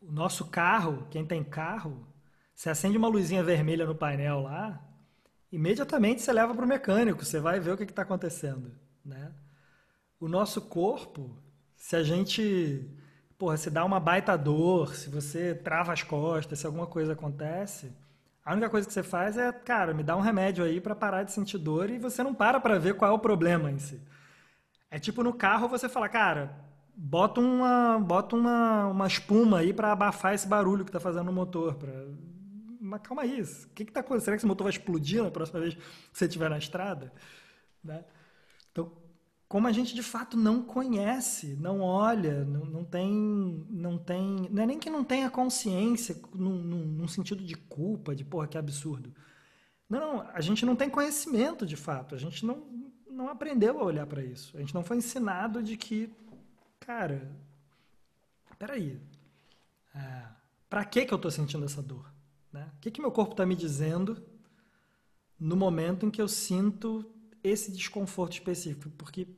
nosso 0.00 0.46
carro, 0.46 1.06
quem 1.10 1.24
tem 1.24 1.44
carro, 1.44 2.06
você 2.54 2.70
acende 2.70 2.96
uma 2.96 3.08
luzinha 3.08 3.44
vermelha 3.44 3.86
no 3.86 3.94
painel 3.94 4.40
lá, 4.40 4.82
imediatamente 5.50 6.22
você 6.22 6.32
leva 6.32 6.54
para 6.54 6.64
o 6.64 6.68
mecânico, 6.68 7.24
você 7.24 7.38
vai 7.38 7.60
ver 7.60 7.72
o 7.72 7.76
que 7.76 7.84
está 7.84 8.02
acontecendo. 8.02 8.72
Né? 9.04 9.32
O 10.18 10.28
nosso 10.28 10.62
corpo, 10.62 11.36
se 11.76 11.96
a 11.96 12.02
gente 12.02 12.90
porra, 13.42 13.56
se 13.56 13.68
dá 13.70 13.84
uma 13.84 13.98
baita 13.98 14.38
dor, 14.38 14.94
se 14.94 15.10
você 15.10 15.52
trava 15.52 15.92
as 15.92 16.04
costas, 16.04 16.60
se 16.60 16.64
alguma 16.64 16.86
coisa 16.86 17.14
acontece, 17.14 17.92
a 18.44 18.52
única 18.52 18.70
coisa 18.70 18.86
que 18.86 18.92
você 18.92 19.02
faz 19.02 19.36
é, 19.36 19.50
cara, 19.50 19.92
me 19.92 20.04
dá 20.04 20.16
um 20.16 20.20
remédio 20.20 20.64
aí 20.64 20.80
para 20.80 20.94
parar 20.94 21.24
de 21.24 21.32
sentir 21.32 21.58
dor 21.58 21.90
e 21.90 21.98
você 21.98 22.22
não 22.22 22.32
para 22.32 22.60
para 22.60 22.78
ver 22.78 22.94
qual 22.94 23.10
é 23.10 23.14
o 23.14 23.18
problema 23.18 23.68
em 23.68 23.80
si. 23.80 24.00
É 24.92 24.98
tipo 24.98 25.22
no 25.22 25.32
carro 25.32 25.68
você 25.68 25.88
fala, 25.88 26.06
cara, 26.06 26.54
bota 26.94 27.40
uma, 27.40 27.98
bota 27.98 28.36
uma, 28.36 28.88
uma 28.88 29.06
espuma 29.06 29.60
aí 29.60 29.72
para 29.72 29.90
abafar 29.90 30.34
esse 30.34 30.46
barulho 30.46 30.84
que 30.84 30.90
está 30.90 31.00
fazendo 31.00 31.24
no 31.24 31.32
motor, 31.32 31.76
para 31.76 31.90
mas 32.78 33.00
calma 33.00 33.22
aí, 33.22 33.40
o 33.40 33.68
que 33.74 33.84
está 33.84 34.00
acontecendo? 34.00 34.24
Será 34.24 34.36
que 34.36 34.40
esse 34.40 34.46
motor 34.46 34.64
vai 34.64 34.72
explodir 34.72 35.22
na 35.22 35.30
próxima 35.30 35.60
vez 35.60 35.74
que 35.74 35.80
você 36.12 36.26
estiver 36.26 36.50
na 36.50 36.58
estrada? 36.58 37.10
Né? 37.82 38.04
Então, 38.70 38.92
como 39.48 39.66
a 39.66 39.72
gente 39.72 39.94
de 39.94 40.02
fato 40.02 40.36
não 40.36 40.62
conhece, 40.62 41.56
não 41.58 41.80
olha, 41.80 42.44
não, 42.44 42.66
não 42.66 42.84
tem, 42.84 43.64
não 43.70 43.96
tem, 43.96 44.46
não 44.50 44.62
é 44.62 44.66
nem 44.66 44.78
que 44.78 44.90
não 44.90 45.02
tenha 45.04 45.30
consciência 45.30 46.20
num, 46.34 46.58
num, 46.58 46.84
num 46.84 47.08
sentido 47.08 47.42
de 47.42 47.54
culpa, 47.54 48.14
de 48.14 48.26
porra, 48.26 48.46
que 48.46 48.58
absurdo. 48.58 49.14
Não, 49.88 50.00
não, 50.00 50.20
a 50.34 50.40
gente 50.42 50.66
não 50.66 50.76
tem 50.76 50.90
conhecimento 50.90 51.64
de 51.64 51.76
fato, 51.76 52.14
a 52.14 52.18
gente 52.18 52.44
não, 52.44 52.91
não 53.12 53.28
aprendeu 53.28 53.78
a 53.80 53.84
olhar 53.84 54.06
para 54.06 54.22
isso. 54.22 54.56
A 54.56 54.60
gente 54.60 54.74
não 54.74 54.82
foi 54.82 54.96
ensinado 54.96 55.62
de 55.62 55.76
que, 55.76 56.12
cara, 56.80 57.30
peraí, 58.58 59.00
é, 59.94 60.22
para 60.68 60.84
que 60.84 61.04
que 61.04 61.12
eu 61.12 61.16
estou 61.16 61.30
sentindo 61.30 61.64
essa 61.64 61.82
dor? 61.82 62.10
Né? 62.52 62.68
O 62.76 62.80
que, 62.80 62.90
que 62.90 63.00
meu 63.00 63.12
corpo 63.12 63.32
está 63.32 63.44
me 63.44 63.54
dizendo 63.54 64.22
no 65.38 65.56
momento 65.56 66.06
em 66.06 66.10
que 66.10 66.20
eu 66.20 66.28
sinto 66.28 67.04
esse 67.44 67.70
desconforto 67.70 68.32
específico? 68.32 68.90
Porque 68.96 69.28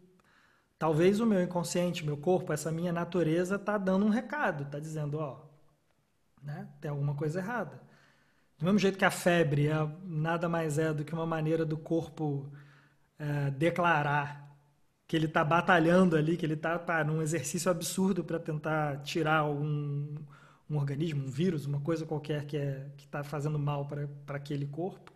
talvez 0.79 1.21
o 1.21 1.27
meu 1.27 1.43
inconsciente, 1.43 2.05
meu 2.05 2.17
corpo, 2.17 2.53
essa 2.53 2.71
minha 2.71 2.93
natureza 2.93 3.57
está 3.57 3.77
dando 3.77 4.07
um 4.07 4.11
recado, 4.11 4.65
está 4.65 4.79
dizendo, 4.79 5.19
ó, 5.19 5.41
né, 6.43 6.69
tem 6.81 6.91
alguma 6.91 7.15
coisa 7.15 7.41
errada. 7.41 7.83
Do 8.59 8.65
mesmo 8.65 8.79
jeito 8.79 8.99
que 8.99 9.05
a 9.05 9.11
febre 9.11 9.69
é, 9.69 9.75
nada 10.05 10.49
mais 10.49 10.79
é 10.79 10.93
do 10.93 11.05
que 11.05 11.13
uma 11.13 11.27
maneira 11.27 11.65
do 11.65 11.77
corpo 11.77 12.51
é, 13.19 13.51
declarar 13.51 14.45
que 15.07 15.17
ele 15.17 15.27
está 15.27 15.45
batalhando 15.45 16.17
ali, 16.17 16.37
que 16.37 16.47
ele 16.47 16.55
está 16.55 17.05
num 17.05 17.23
exercício 17.23 17.71
absurdo 17.71 18.25
para 18.25 18.39
tentar 18.39 19.03
tirar 19.03 19.39
algum 19.39 20.15
um 20.69 20.77
organismo, 20.77 21.25
um 21.25 21.31
vírus, 21.31 21.67
uma 21.67 21.81
coisa 21.81 22.07
qualquer 22.07 22.47
que 22.47 22.57
é 22.57 22.91
está 22.99 23.23
fazendo 23.23 23.59
mal 23.59 23.87
para 23.87 24.37
aquele 24.37 24.67
corpo. 24.67 25.13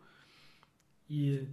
E 1.09 1.49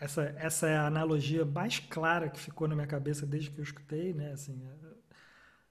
essa, 0.00 0.22
essa 0.36 0.68
é 0.68 0.76
a 0.76 0.86
analogia 0.86 1.44
mais 1.44 1.78
clara 1.78 2.28
que 2.28 2.40
ficou 2.40 2.66
na 2.68 2.74
minha 2.74 2.86
cabeça 2.86 3.24
desde 3.24 3.50
que 3.50 3.60
eu 3.60 3.64
escutei, 3.64 4.12
né? 4.12 4.32
Assim, 4.32 4.60
é, 4.64 4.84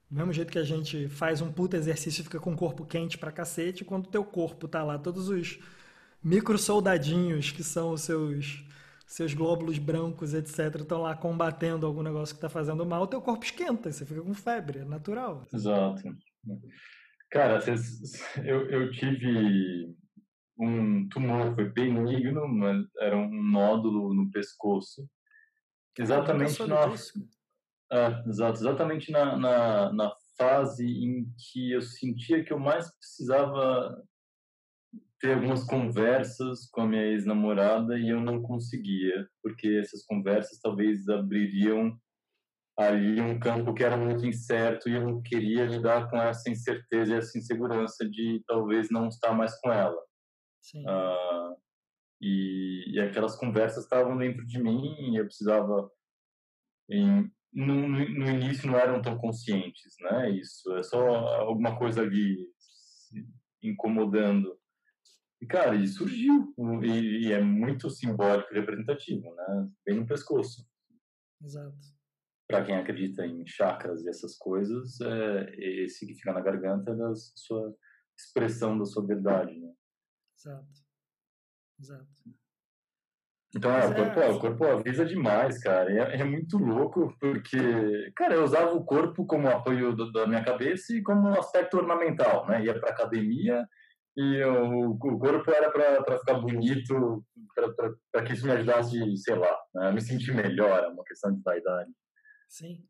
do 0.09 0.17
mesmo 0.17 0.31
jeito 0.33 0.51
que 0.51 0.59
a 0.59 0.63
gente 0.63 1.07
faz 1.09 1.41
um 1.41 1.51
puta 1.51 1.75
exercício 1.77 2.21
e 2.21 2.23
fica 2.23 2.39
com 2.39 2.53
o 2.53 2.57
corpo 2.57 2.85
quente 2.85 3.17
pra 3.17 3.31
cacete, 3.31 3.83
quando 3.83 4.07
o 4.07 4.09
teu 4.09 4.23
corpo 4.23 4.67
tá 4.67 4.83
lá, 4.83 4.97
todos 4.97 5.27
os 5.27 5.59
micro 6.23 6.57
soldadinhos 6.57 7.51
que 7.51 7.63
são 7.63 7.91
os 7.91 8.01
seus 8.01 8.63
seus 9.13 9.35
glóbulos 9.35 9.77
brancos, 9.77 10.33
etc., 10.33 10.81
estão 10.81 11.03
lá 11.03 11.15
combatendo 11.15 11.85
algum 11.85 12.01
negócio 12.01 12.33
que 12.33 12.39
está 12.39 12.49
fazendo 12.49 12.83
mal, 12.83 13.03
o 13.03 13.07
teu 13.07 13.21
corpo 13.21 13.45
esquenta, 13.45 13.91
você 13.91 14.03
fica 14.07 14.23
com 14.23 14.33
febre, 14.33 14.79
é 14.79 14.85
natural. 14.85 15.45
Exato. 15.53 16.01
Cara, 17.29 17.59
eu, 18.43 18.67
eu 18.71 18.91
tive 18.91 19.95
um 20.57 21.07
tumor, 21.09 21.53
foi 21.53 21.69
benigno, 21.69 22.47
mas 22.47 22.83
era 22.99 23.15
um 23.15 23.43
nódulo 23.43 24.15
no 24.15 24.31
pescoço. 24.31 25.07
Exatamente 25.95 26.65
na, 26.65 26.85
é, 27.91 28.23
exato, 28.27 28.59
exatamente 28.59 29.11
na, 29.11 29.37
na, 29.37 29.93
na 29.93 30.11
fase 30.35 30.87
em 30.87 31.31
que 31.37 31.71
eu 31.71 31.83
sentia 31.83 32.43
que 32.43 32.51
eu 32.51 32.57
mais 32.57 32.91
precisava 32.95 33.95
ter 35.23 35.35
algumas 35.35 35.63
conversas 35.63 36.69
com 36.69 36.81
a 36.81 36.85
minha 36.85 37.05
ex-namorada 37.05 37.97
e 37.97 38.09
eu 38.09 38.19
não 38.19 38.41
conseguia, 38.41 39.25
porque 39.41 39.79
essas 39.81 40.05
conversas 40.05 40.59
talvez 40.59 41.07
abririam 41.07 41.97
ali 42.77 43.21
um 43.21 43.39
campo 43.39 43.73
que 43.73 43.85
era 43.85 43.95
muito 43.95 44.25
incerto 44.25 44.89
e 44.89 44.95
eu 44.95 45.01
não 45.01 45.21
queria 45.21 45.63
lidar 45.63 46.09
com 46.09 46.17
essa 46.17 46.49
incerteza 46.49 47.13
e 47.13 47.17
essa 47.17 47.37
insegurança 47.37 48.03
de 48.09 48.43
talvez 48.45 48.89
não 48.91 49.07
estar 49.07 49.31
mais 49.31 49.57
com 49.61 49.71
ela. 49.71 49.97
Uh, 50.75 51.55
e, 52.21 52.95
e, 52.95 52.99
aquelas 52.99 53.37
conversas 53.37 53.85
estavam 53.85 54.17
dentro 54.17 54.45
de 54.45 54.61
mim 54.61 55.13
e 55.13 55.15
eu 55.15 55.23
precisava 55.23 55.89
em 56.89 57.31
no, 57.53 57.87
no 57.87 58.29
início 58.29 58.69
não 58.69 58.77
eram 58.77 59.01
tão 59.01 59.17
conscientes, 59.17 59.95
né? 60.01 60.31
Isso 60.31 60.75
é 60.75 60.83
só 60.83 61.07
alguma 61.07 61.77
coisa 61.77 62.01
ali 62.01 62.45
incomodando. 63.61 64.57
E, 65.43 65.45
cara, 65.45 65.75
e 65.75 65.85
surgiu. 65.85 66.53
E, 66.81 67.27
e 67.27 67.33
é 67.33 67.41
muito 67.41 67.89
simbólico 67.89 68.53
e 68.53 68.59
representativo, 68.59 69.35
né? 69.35 69.69
Bem 69.85 69.99
no 69.99 70.07
pescoço. 70.07 70.65
Exato. 71.43 71.75
Para 72.47 72.63
quem 72.63 72.77
acredita 72.77 73.25
em 73.25 73.45
chakras 73.45 74.01
e 74.03 74.09
essas 74.09 74.37
coisas, 74.37 75.01
é, 75.01 75.55
esse 75.83 76.07
que 76.07 76.15
fica 76.15 76.31
na 76.31 76.39
garganta 76.39 76.91
é 76.91 76.95
da 76.95 77.13
sua 77.13 77.75
expressão 78.17 78.77
da 78.77 78.85
sua 78.85 79.05
verdade, 79.05 79.59
né? 79.59 79.73
Exato. 80.37 80.83
Exato. 81.77 82.07
Então, 83.55 83.71
é, 83.71 83.85
o, 83.85 83.93
corpo, 83.93 84.19
é, 84.19 84.29
o 84.29 84.39
corpo 84.39 84.63
avisa 84.65 85.05
demais, 85.05 85.61
cara. 85.61 85.91
É, 85.91 86.21
é, 86.21 86.23
muito 86.23 86.57
louco, 86.57 87.13
porque, 87.19 88.11
cara, 88.15 88.35
eu 88.35 88.45
usava 88.45 88.73
o 88.73 88.85
corpo 88.85 89.25
como 89.25 89.49
apoio 89.49 89.93
do, 89.93 90.09
da 90.11 90.25
minha 90.25 90.43
cabeça 90.43 90.93
e 90.93 91.03
como 91.03 91.27
aspecto 91.37 91.77
ornamental, 91.77 92.47
né? 92.47 92.63
Ia 92.63 92.79
pra 92.79 92.91
academia 92.91 93.67
e 94.15 94.43
o, 94.43 94.91
o 94.91 95.19
corpo 95.19 95.51
era 95.51 95.71
para 95.71 96.19
ficar 96.19 96.35
bonito, 96.35 97.25
para 98.11 98.23
que 98.23 98.33
isso 98.33 98.45
me 98.45 98.51
ajudasse, 98.51 99.17
sei 99.17 99.35
lá, 99.35 99.57
né? 99.73 99.91
me 99.91 100.01
sentir 100.01 100.33
melhor, 100.33 100.83
é 100.83 100.87
uma 100.87 101.03
questão 101.03 101.33
de 101.33 101.41
vaidade. 101.41 101.91
Sim, 102.47 102.85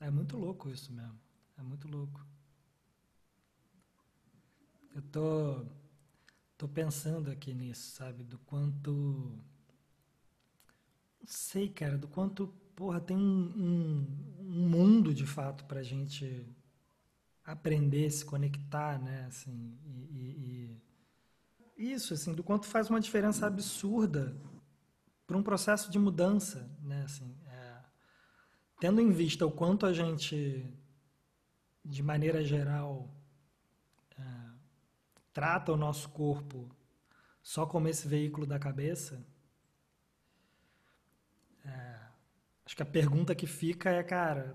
é 0.00 0.10
muito 0.10 0.36
louco 0.36 0.68
isso 0.68 0.92
mesmo. 0.92 1.18
É 1.56 1.62
muito 1.62 1.88
louco. 1.88 2.24
Eu 4.94 5.02
tô, 5.02 5.66
tô 6.56 6.68
pensando 6.68 7.30
aqui 7.30 7.54
nisso, 7.54 7.96
sabe? 7.96 8.22
Do 8.22 8.38
quanto 8.38 9.38
sei, 11.28 11.68
cara, 11.68 11.98
do 11.98 12.08
quanto, 12.08 12.48
porra, 12.74 13.00
tem 13.00 13.16
um, 13.16 13.20
um, 13.20 14.06
um 14.40 14.68
mundo 14.68 15.12
de 15.12 15.26
fato 15.26 15.64
pra 15.66 15.82
gente 15.82 16.46
aprender, 17.50 18.10
se 18.10 18.24
conectar, 18.24 18.98
né, 18.98 19.26
assim, 19.26 19.78
e, 19.84 20.80
e, 21.76 21.82
e 21.84 21.92
isso, 21.92 22.14
assim, 22.14 22.34
do 22.34 22.42
quanto 22.42 22.66
faz 22.66 22.90
uma 22.90 23.00
diferença 23.00 23.46
absurda 23.46 24.36
para 25.26 25.36
um 25.36 25.42
processo 25.42 25.90
de 25.90 25.98
mudança, 25.98 26.70
né, 26.82 27.02
assim, 27.04 27.36
é, 27.46 27.76
tendo 28.80 29.00
em 29.00 29.10
vista 29.10 29.46
o 29.46 29.50
quanto 29.50 29.86
a 29.86 29.92
gente, 29.92 30.72
de 31.84 32.02
maneira 32.02 32.44
geral, 32.44 33.14
é, 34.18 34.22
trata 35.32 35.72
o 35.72 35.76
nosso 35.76 36.08
corpo 36.10 36.68
só 37.42 37.64
como 37.64 37.88
esse 37.88 38.06
veículo 38.06 38.46
da 38.46 38.58
cabeça, 38.58 39.26
Acho 42.68 42.76
que 42.76 42.82
a 42.82 42.86
pergunta 42.86 43.34
que 43.34 43.46
fica 43.46 43.88
é, 43.88 44.02
cara, 44.02 44.54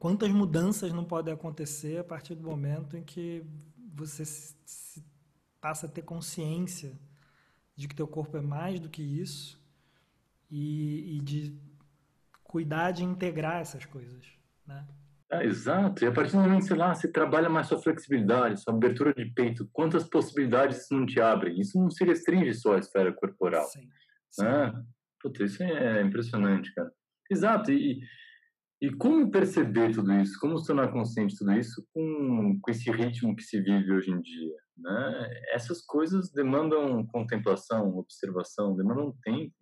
quantas 0.00 0.30
mudanças 0.30 0.92
não 0.92 1.04
podem 1.04 1.32
acontecer 1.32 1.98
a 1.98 2.04
partir 2.04 2.34
do 2.34 2.42
momento 2.42 2.96
em 2.96 3.04
que 3.04 3.44
você 3.94 4.24
se, 4.24 4.56
se 4.64 5.04
passa 5.60 5.86
a 5.86 5.90
ter 5.90 6.00
consciência 6.00 6.98
de 7.76 7.86
que 7.86 7.94
teu 7.94 8.08
corpo 8.08 8.36
é 8.38 8.40
mais 8.40 8.80
do 8.80 8.88
que 8.88 9.02
isso 9.02 9.62
e, 10.50 11.18
e 11.18 11.20
de 11.20 11.54
cuidar 12.42 12.92
de 12.92 13.04
integrar 13.04 13.60
essas 13.60 13.84
coisas, 13.84 14.24
né? 14.66 14.88
É, 15.30 15.44
exato. 15.44 16.02
E 16.02 16.08
a 16.08 16.12
partir 16.12 16.32
do 16.32 16.38
momento, 16.38 16.64
sei 16.64 16.76
lá, 16.76 16.92
você 16.92 17.06
trabalha 17.06 17.48
mais 17.48 17.68
sua 17.68 17.80
flexibilidade, 17.80 18.60
sua 18.60 18.74
abertura 18.74 19.14
de 19.14 19.26
peito, 19.26 19.68
quantas 19.70 20.02
possibilidades 20.02 20.78
isso 20.82 20.94
não 20.94 21.06
te 21.06 21.20
abre? 21.20 21.60
Isso 21.60 21.78
não 21.78 21.90
se 21.90 22.02
restringe 22.04 22.54
só 22.54 22.74
à 22.74 22.78
esfera 22.78 23.12
corporal. 23.12 23.64
Sim. 23.66 23.88
sim. 24.30 24.42
Né? 24.42 24.84
Puta, 25.20 25.44
isso 25.44 25.62
é 25.62 26.02
impressionante, 26.02 26.74
cara. 26.74 26.90
Exato, 27.30 27.70
e, 27.70 28.00
e 28.80 28.90
como 28.96 29.30
perceber 29.30 29.92
tudo 29.92 30.12
isso? 30.14 30.38
Como 30.40 30.56
se 30.58 30.66
tornar 30.66 30.90
consciente 30.90 31.34
de 31.34 31.38
tudo 31.38 31.52
isso 31.52 31.86
com, 31.92 32.58
com 32.60 32.70
esse 32.70 32.90
ritmo 32.90 33.36
que 33.36 33.42
se 33.42 33.60
vive 33.60 33.92
hoje 33.92 34.10
em 34.10 34.20
dia? 34.20 34.56
Né? 34.78 35.42
Essas 35.52 35.84
coisas 35.84 36.32
demandam 36.32 37.06
contemplação, 37.06 37.98
observação, 37.98 38.74
demandam 38.74 39.14
tempo. 39.22 39.54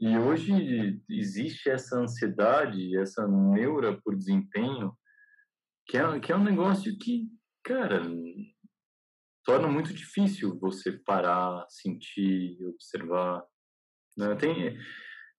E 0.00 0.16
hoje 0.16 1.02
existe 1.10 1.68
essa 1.68 1.98
ansiedade, 1.98 2.96
essa 2.96 3.28
neura 3.28 4.00
por 4.02 4.16
desempenho, 4.16 4.92
que 5.86 5.98
é, 5.98 6.20
que 6.20 6.32
é 6.32 6.36
um 6.36 6.42
negócio 6.42 6.96
que, 6.98 7.28
cara, 7.62 8.02
torna 9.44 9.68
muito 9.68 9.92
difícil 9.92 10.58
você 10.58 10.92
parar, 10.92 11.66
sentir, 11.68 12.56
observar. 12.66 13.44
Né? 14.16 14.34
Tem, 14.36 14.78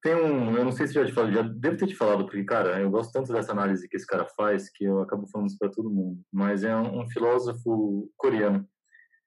tem 0.06 0.14
um, 0.14 0.56
eu 0.56 0.64
não 0.64 0.70
sei 0.70 0.86
se 0.86 0.94
já 0.94 1.04
te 1.04 1.10
falei, 1.10 1.34
já 1.34 1.42
deve 1.42 1.78
ter 1.78 1.88
te 1.88 1.96
falado, 1.96 2.24
porque, 2.24 2.44
cara, 2.44 2.80
eu 2.80 2.88
gosto 2.88 3.10
tanto 3.10 3.32
dessa 3.32 3.50
análise 3.50 3.88
que 3.88 3.96
esse 3.96 4.06
cara 4.06 4.24
faz 4.36 4.70
que 4.70 4.84
eu 4.84 5.00
acabo 5.00 5.26
falando 5.26 5.48
isso 5.48 5.58
para 5.58 5.68
todo 5.68 5.90
mundo. 5.90 6.20
Mas 6.32 6.62
é 6.62 6.76
um, 6.76 7.00
um, 7.00 7.10
filósofo 7.10 8.08
coreano 8.16 8.64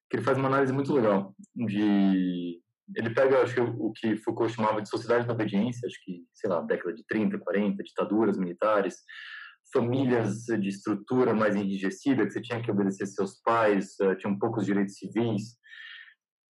que 0.09 0.15
ele 0.15 0.23
faz 0.23 0.37
uma 0.37 0.47
análise 0.47 0.71
muito 0.71 0.93
legal 0.93 1.35
de 1.53 2.61
ele 2.95 3.09
pega, 3.09 3.43
acho 3.43 3.53
que 3.53 3.59
o 3.61 3.91
que 3.91 4.15
Foucault 4.15 4.53
chamava 4.53 4.81
de 4.81 4.89
sociedade 4.89 5.27
da 5.27 5.33
obediência, 5.33 5.85
acho 5.85 6.01
que, 6.03 6.23
sei 6.33 6.49
lá, 6.49 6.61
década 6.61 6.93
de 6.93 7.05
30, 7.05 7.37
40, 7.37 7.83
ditaduras 7.83 8.37
militares, 8.37 8.95
famílias 9.73 10.45
de 10.45 10.69
estrutura 10.69 11.33
mais 11.33 11.55
enrijecida, 11.55 12.25
que 12.25 12.31
você 12.31 12.41
tinha 12.41 12.61
que 12.61 12.71
obedecer 12.71 13.05
seus 13.05 13.39
pais, 13.43 13.99
eh, 13.99 14.15
tinham 14.15 14.39
poucos 14.39 14.65
direitos 14.65 14.95
civis, 14.95 15.59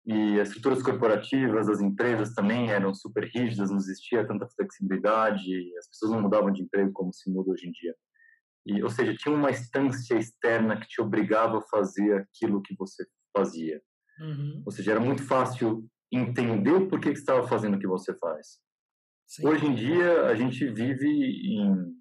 e 0.06 0.38
as 0.38 0.48
estruturas 0.48 0.82
corporativas 0.82 1.66
das 1.66 1.80
empresas 1.80 2.34
também 2.34 2.70
eram 2.70 2.92
super 2.94 3.24
rígidas, 3.24 3.70
não 3.70 3.78
existia 3.78 4.26
tanta 4.26 4.46
flexibilidade, 4.48 5.76
as 5.78 5.88
pessoas 5.88 6.12
não 6.12 6.20
mudavam 6.20 6.52
de 6.52 6.62
emprego 6.62 6.92
como 6.92 7.12
se 7.12 7.30
muda 7.30 7.52
hoje 7.52 7.68
em 7.68 7.72
dia. 7.72 7.94
E, 8.66 8.82
ou 8.82 8.90
seja, 8.90 9.14
tinha 9.14 9.34
uma 9.34 9.50
instância 9.50 10.14
externa 10.16 10.78
que 10.78 10.86
te 10.86 11.00
obrigava 11.00 11.58
a 11.58 11.62
fazer 11.62 12.14
aquilo 12.14 12.62
que 12.62 12.74
você 12.76 13.06
fazia. 13.34 13.80
Uhum. 14.20 14.62
Ou 14.64 14.72
seja, 14.72 14.92
era 14.92 15.00
muito 15.00 15.22
fácil 15.22 15.88
entender 16.12 16.72
o 16.72 16.88
porquê 16.88 17.12
que 17.12 17.18
estava 17.18 17.46
fazendo 17.46 17.76
o 17.76 17.78
que 17.78 17.86
você 17.86 18.14
faz. 18.14 18.58
Sim. 19.26 19.46
Hoje 19.46 19.66
em 19.66 19.74
dia, 19.74 20.26
a 20.26 20.34
gente 20.34 20.66
vive 20.68 21.08
em 21.08 21.94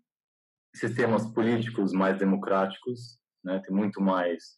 sistemas 0.75 1.25
políticos 1.33 1.93
mais 1.93 2.17
democráticos, 2.17 3.19
né? 3.43 3.61
tem 3.65 3.75
muito 3.75 4.01
mais 4.01 4.57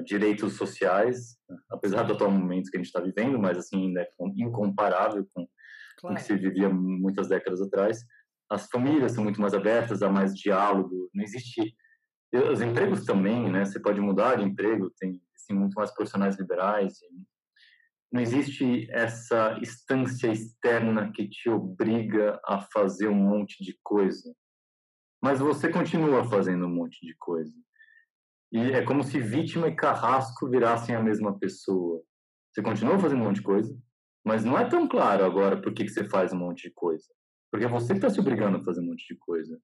direitos 0.00 0.54
sociais, 0.54 1.36
apesar 1.70 2.02
do 2.02 2.14
atual 2.14 2.30
momento 2.30 2.70
que 2.70 2.76
a 2.76 2.80
gente 2.80 2.86
está 2.86 3.00
vivendo, 3.00 3.38
mas 3.38 3.58
assim 3.58 3.88
ainda 3.88 4.00
é 4.02 4.08
incomparável 4.36 5.26
com, 5.32 5.46
claro. 5.98 6.14
o 6.14 6.18
que 6.18 6.24
se 6.24 6.36
vivia 6.36 6.68
muitas 6.68 7.28
décadas 7.28 7.60
atrás. 7.60 8.04
As 8.50 8.68
famílias 8.68 9.12
são 9.12 9.24
muito 9.24 9.40
mais 9.40 9.54
abertas, 9.54 10.02
há 10.02 10.10
mais 10.10 10.34
diálogo, 10.34 11.10
não 11.14 11.22
existe 11.22 11.74
os 12.50 12.62
empregos 12.62 13.04
também, 13.04 13.50
né? 13.50 13.64
Você 13.64 13.78
pode 13.78 14.00
mudar 14.00 14.36
de 14.36 14.44
emprego, 14.44 14.90
tem 14.98 15.20
assim, 15.36 15.52
muito 15.52 15.74
mais 15.74 15.90
profissionais 15.90 16.38
liberais. 16.38 16.94
não 18.10 18.20
existe 18.20 18.90
essa 18.90 19.58
instância 19.60 20.28
externa 20.28 21.12
que 21.12 21.28
te 21.28 21.50
obriga 21.50 22.40
a 22.44 22.60
fazer 22.60 23.08
um 23.08 23.14
monte 23.14 23.62
de 23.62 23.78
coisa. 23.82 24.34
Mas 25.22 25.40
você 25.40 25.68
continua 25.68 26.24
fazendo 26.24 26.66
um 26.66 26.74
monte 26.74 27.04
de 27.06 27.14
coisa. 27.18 27.52
E 28.52 28.58
é 28.58 28.84
como 28.84 29.02
se 29.02 29.18
vítima 29.18 29.66
e 29.68 29.74
carrasco 29.74 30.48
virassem 30.48 30.94
a 30.94 31.02
mesma 31.02 31.38
pessoa. 31.38 32.02
Você 32.52 32.60
continua 32.60 32.98
fazendo 32.98 33.22
um 33.22 33.24
monte 33.24 33.36
de 33.36 33.42
coisa, 33.42 33.74
mas 34.22 34.44
não 34.44 34.58
é 34.58 34.68
tão 34.68 34.86
claro 34.86 35.24
agora 35.24 35.60
por 35.60 35.72
que, 35.72 35.84
que 35.84 35.90
você 35.90 36.04
faz 36.04 36.34
um 36.34 36.38
monte 36.38 36.68
de 36.68 36.74
coisa. 36.74 37.06
Porque 37.50 37.64
é 37.64 37.68
você 37.68 37.94
que 37.94 37.98
está 37.98 38.10
se 38.10 38.20
obrigando 38.20 38.58
a 38.58 38.64
fazer 38.64 38.80
um 38.80 38.86
monte 38.86 39.06
de 39.08 39.18
coisa. 39.18 39.58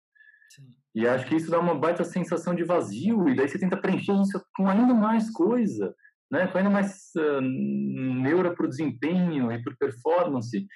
Sim. 0.50 0.70
E 0.94 1.06
acho 1.06 1.26
que 1.26 1.36
isso 1.36 1.50
dá 1.50 1.60
uma 1.60 1.74
baita 1.74 2.02
sensação 2.02 2.54
de 2.54 2.64
vazio, 2.64 3.28
e 3.28 3.36
daí 3.36 3.46
você 3.46 3.58
tenta 3.58 3.76
preencher 3.76 4.14
isso 4.22 4.42
com 4.56 4.68
ainda 4.68 4.94
mais 4.94 5.30
coisa, 5.30 5.94
né? 6.30 6.46
com 6.46 6.56
ainda 6.56 6.70
mais 6.70 7.10
uh, 7.16 7.40
neura 7.42 8.54
para 8.54 8.64
o 8.64 8.68
desempenho 8.68 9.52
e 9.52 9.62
para 9.62 9.76
performance. 9.78 10.66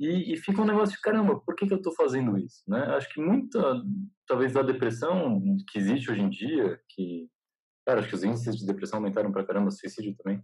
E, 0.00 0.32
e, 0.32 0.36
fica 0.38 0.62
um 0.62 0.66
negócio 0.66 0.96
de 0.96 1.02
caramba, 1.02 1.38
por 1.38 1.54
que, 1.54 1.66
que 1.66 1.72
eu 1.72 1.76
estou 1.76 1.94
fazendo 1.94 2.36
isso? 2.36 2.62
Né? 2.66 2.80
Acho 2.96 3.12
que 3.12 3.20
muita, 3.20 3.80
talvez, 4.26 4.52
da 4.52 4.62
depressão 4.62 5.40
que 5.70 5.78
existe 5.78 6.10
hoje 6.10 6.22
em 6.22 6.30
dia, 6.30 6.80
que 6.88 7.28
Cara, 7.86 8.00
acho 8.00 8.08
que 8.08 8.14
os 8.14 8.24
índices 8.24 8.56
de 8.56 8.66
depressão 8.66 8.98
aumentaram 8.98 9.32
pra 9.32 9.44
caramba, 9.44 9.70
suicídio 9.70 10.16
também. 10.16 10.42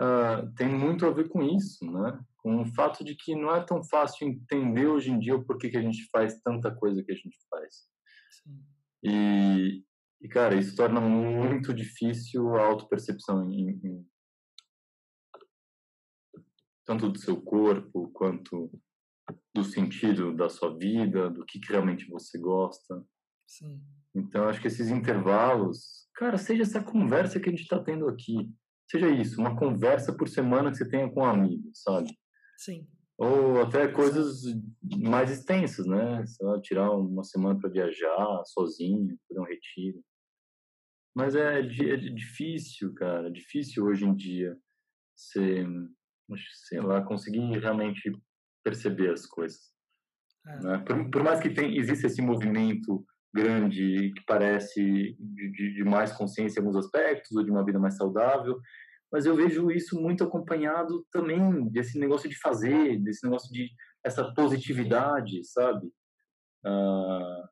Uh, 0.00 0.50
tem 0.56 0.68
muito 0.68 1.04
a 1.06 1.10
ver 1.10 1.28
com 1.28 1.42
isso, 1.42 1.84
né? 1.90 2.18
Com 2.38 2.62
o 2.62 2.66
fato 2.66 3.04
de 3.04 3.14
que 3.14 3.34
não 3.34 3.54
é 3.54 3.62
tão 3.62 3.84
fácil 3.84 4.26
entender 4.26 4.86
hoje 4.86 5.10
em 5.10 5.18
dia 5.18 5.36
o 5.36 5.44
porquê 5.44 5.68
que 5.68 5.76
a 5.76 5.82
gente 5.82 6.08
faz 6.10 6.40
tanta 6.40 6.74
coisa 6.74 7.02
que 7.02 7.12
a 7.12 7.14
gente 7.14 7.36
faz. 7.50 7.86
Sim. 8.30 8.62
E, 9.02 9.84
e, 10.20 10.28
cara, 10.28 10.54
isso 10.54 10.74
torna 10.76 11.00
muito 11.00 11.74
difícil 11.74 12.54
a 12.56 12.64
autopercepção 12.64 13.50
em, 13.50 13.70
em, 13.84 14.06
tanto 16.84 17.08
do 17.08 17.18
seu 17.18 17.40
corpo 17.40 18.10
quanto 18.12 18.70
do 19.54 19.64
sentido 19.64 20.34
da 20.34 20.48
sua 20.48 20.76
vida, 20.76 21.30
do 21.30 21.44
que, 21.44 21.60
que 21.60 21.70
realmente 21.70 22.08
você 22.08 22.38
gosta. 22.38 23.04
Sim. 23.46 23.82
Então, 24.14 24.48
acho 24.48 24.60
que 24.60 24.66
esses 24.66 24.88
intervalos, 24.88 26.01
cara, 26.14 26.38
seja 26.38 26.62
essa 26.62 26.82
conversa 26.82 27.40
que 27.40 27.48
a 27.48 27.52
gente 27.52 27.62
está 27.62 27.82
tendo 27.82 28.08
aqui, 28.08 28.50
seja 28.90 29.08
isso, 29.08 29.40
uma 29.40 29.56
conversa 29.56 30.12
por 30.12 30.28
semana 30.28 30.70
que 30.70 30.76
você 30.76 30.88
tenha 30.88 31.10
com 31.10 31.20
um 31.20 31.24
amigo, 31.24 31.70
sabe? 31.74 32.10
Sim. 32.58 32.86
Ou 33.18 33.62
até 33.62 33.88
coisas 33.88 34.42
mais 35.00 35.30
extensas, 35.30 35.86
né? 35.86 36.24
Só 36.26 36.60
tirar 36.60 36.90
uma 36.90 37.22
semana 37.22 37.58
para 37.58 37.70
viajar 37.70 38.42
sozinho, 38.46 39.18
fazer 39.28 39.40
um 39.40 39.44
retiro. 39.44 40.02
Mas 41.14 41.34
é, 41.34 41.60
é 41.60 41.96
difícil, 41.96 42.94
cara, 42.94 43.28
é 43.28 43.30
difícil 43.30 43.84
hoje 43.84 44.04
em 44.04 44.14
dia 44.14 44.56
você, 45.14 45.64
sei 46.68 46.80
lá, 46.80 47.02
conseguir 47.02 47.40
realmente 47.58 48.10
perceber 48.64 49.10
as 49.10 49.26
coisas. 49.26 49.72
É. 50.46 50.60
Né? 50.60 50.78
Por, 50.78 51.10
por, 51.10 51.22
mais 51.22 51.40
que 51.40 51.50
tem, 51.50 51.76
exista 51.76 52.06
esse 52.06 52.22
movimento 52.22 53.04
grande 53.32 54.12
que 54.14 54.24
parece 54.26 55.16
de, 55.18 55.74
de, 55.74 55.84
mais 55.84 56.12
consciência 56.12 56.58
em 56.58 56.62
alguns 56.62 56.76
aspectos 56.76 57.32
ou 57.32 57.42
de 57.42 57.50
uma 57.50 57.64
vida 57.64 57.78
mais 57.78 57.96
saudável, 57.96 58.60
mas 59.10 59.26
eu 59.26 59.34
vejo 59.34 59.70
isso 59.70 60.00
muito 60.00 60.24
acompanhado 60.24 61.06
também 61.10 61.68
desse 61.68 61.98
negócio 61.98 62.28
de 62.28 62.38
fazer, 62.38 62.98
desse 63.00 63.24
negócio 63.24 63.52
de 63.52 63.70
essa 64.04 64.32
positividade, 64.34 65.44
sabe? 65.44 65.86
Uh, 66.64 67.48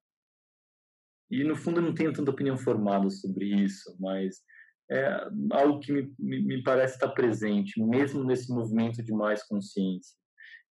e 1.31 1.45
no 1.45 1.57
fundo 1.57 1.78
eu 1.78 1.85
não 1.85 1.95
tenho 1.95 2.12
tanta 2.12 2.31
opinião 2.31 2.59
formada 2.59 3.09
sobre 3.11 3.47
isso, 3.47 3.97
mas 4.01 4.43
é 4.91 5.28
algo 5.53 5.78
que 5.78 5.93
me, 5.93 6.43
me 6.43 6.62
parece 6.62 6.95
estar 6.95 7.11
presente, 7.11 7.81
mesmo 7.81 8.24
nesse 8.24 8.53
movimento 8.53 9.03
de 9.03 9.12
mais 9.12 9.43
consciência 9.45 10.16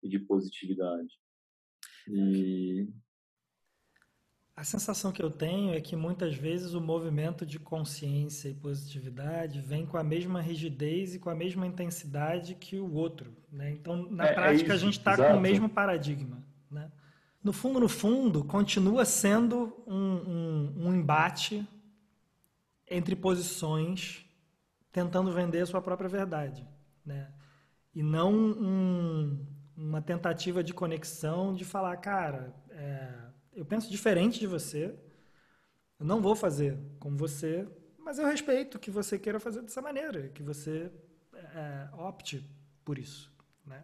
e 0.01 0.09
de 0.09 0.19
positividade. 0.19 1.13
E 2.07 2.87
a 4.57 4.63
sensação 4.63 5.11
que 5.11 5.21
eu 5.21 5.29
tenho 5.29 5.71
é 5.71 5.79
que 5.79 5.95
muitas 5.95 6.33
vezes 6.33 6.73
o 6.73 6.81
movimento 6.81 7.45
de 7.45 7.59
consciência 7.59 8.49
e 8.49 8.55
positividade 8.55 9.61
vem 9.61 9.85
com 9.85 9.97
a 9.97 10.03
mesma 10.03 10.41
rigidez 10.41 11.13
e 11.13 11.19
com 11.19 11.29
a 11.29 11.35
mesma 11.35 11.67
intensidade 11.67 12.55
que 12.55 12.79
o 12.79 12.91
outro. 12.91 13.31
Né? 13.51 13.69
Então, 13.69 14.09
na 14.09 14.25
é, 14.25 14.31
é 14.31 14.33
prática, 14.33 14.73
é 14.73 14.75
a 14.75 14.79
gente 14.79 14.97
está 14.97 15.15
com 15.15 15.37
o 15.37 15.39
mesmo 15.39 15.69
paradigma. 15.69 16.43
Né? 16.71 16.91
No 17.43 17.53
fundo, 17.53 17.79
no 17.79 17.87
fundo, 17.87 18.43
continua 18.43 19.05
sendo 19.05 19.77
um, 19.85 19.95
um, 19.95 20.87
um 20.87 20.93
embate 20.95 21.63
entre 22.89 23.15
posições 23.15 24.25
tentando 24.91 25.31
vender 25.31 25.61
a 25.61 25.65
sua 25.67 25.83
própria 25.83 26.09
verdade. 26.09 26.67
Né? 27.05 27.31
E 27.93 28.01
não 28.01 28.33
um, 28.33 29.45
uma 29.77 30.01
tentativa 30.01 30.63
de 30.63 30.73
conexão 30.73 31.53
de 31.53 31.63
falar, 31.63 31.95
cara. 31.97 32.55
É, 32.71 33.26
eu 33.57 33.65
penso 33.65 33.89
diferente 33.89 34.39
de 34.39 34.45
você, 34.45 34.95
eu 35.99 36.05
não 36.05 36.21
vou 36.21 36.35
fazer 36.35 36.77
como 36.99 37.17
você, 37.17 37.67
mas 37.97 38.19
eu 38.19 38.27
respeito 38.27 38.77
que 38.77 38.91
você 38.91 39.17
queira 39.17 39.39
fazer 39.39 39.63
dessa 39.63 39.81
maneira, 39.81 40.29
que 40.29 40.43
você 40.43 40.91
é, 41.33 41.89
opte 41.93 42.47
por 42.85 42.99
isso, 42.99 43.33
né? 43.65 43.83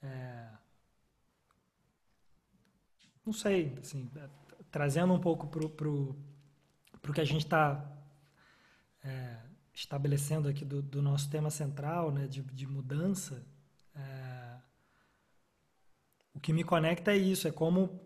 É, 0.00 0.48
não 3.24 3.32
sei, 3.32 3.76
assim, 3.80 4.08
é, 4.14 4.28
trazendo 4.70 5.12
um 5.12 5.20
pouco 5.20 5.48
para 5.48 5.68
pro, 5.68 6.16
pro 7.02 7.12
que 7.12 7.20
a 7.20 7.24
gente 7.24 7.44
está 7.44 7.84
é, 9.02 9.36
estabelecendo 9.74 10.48
aqui 10.48 10.64
do, 10.64 10.80
do, 10.80 11.02
nosso 11.02 11.28
tema 11.28 11.50
central, 11.50 12.12
né, 12.12 12.28
de, 12.28 12.40
de 12.40 12.68
mudança, 12.68 13.44
é, 13.96 14.58
o 16.32 16.38
que 16.38 16.52
me 16.52 16.62
conecta 16.62 17.10
é 17.10 17.16
isso, 17.16 17.48
é 17.48 17.50
como 17.50 18.05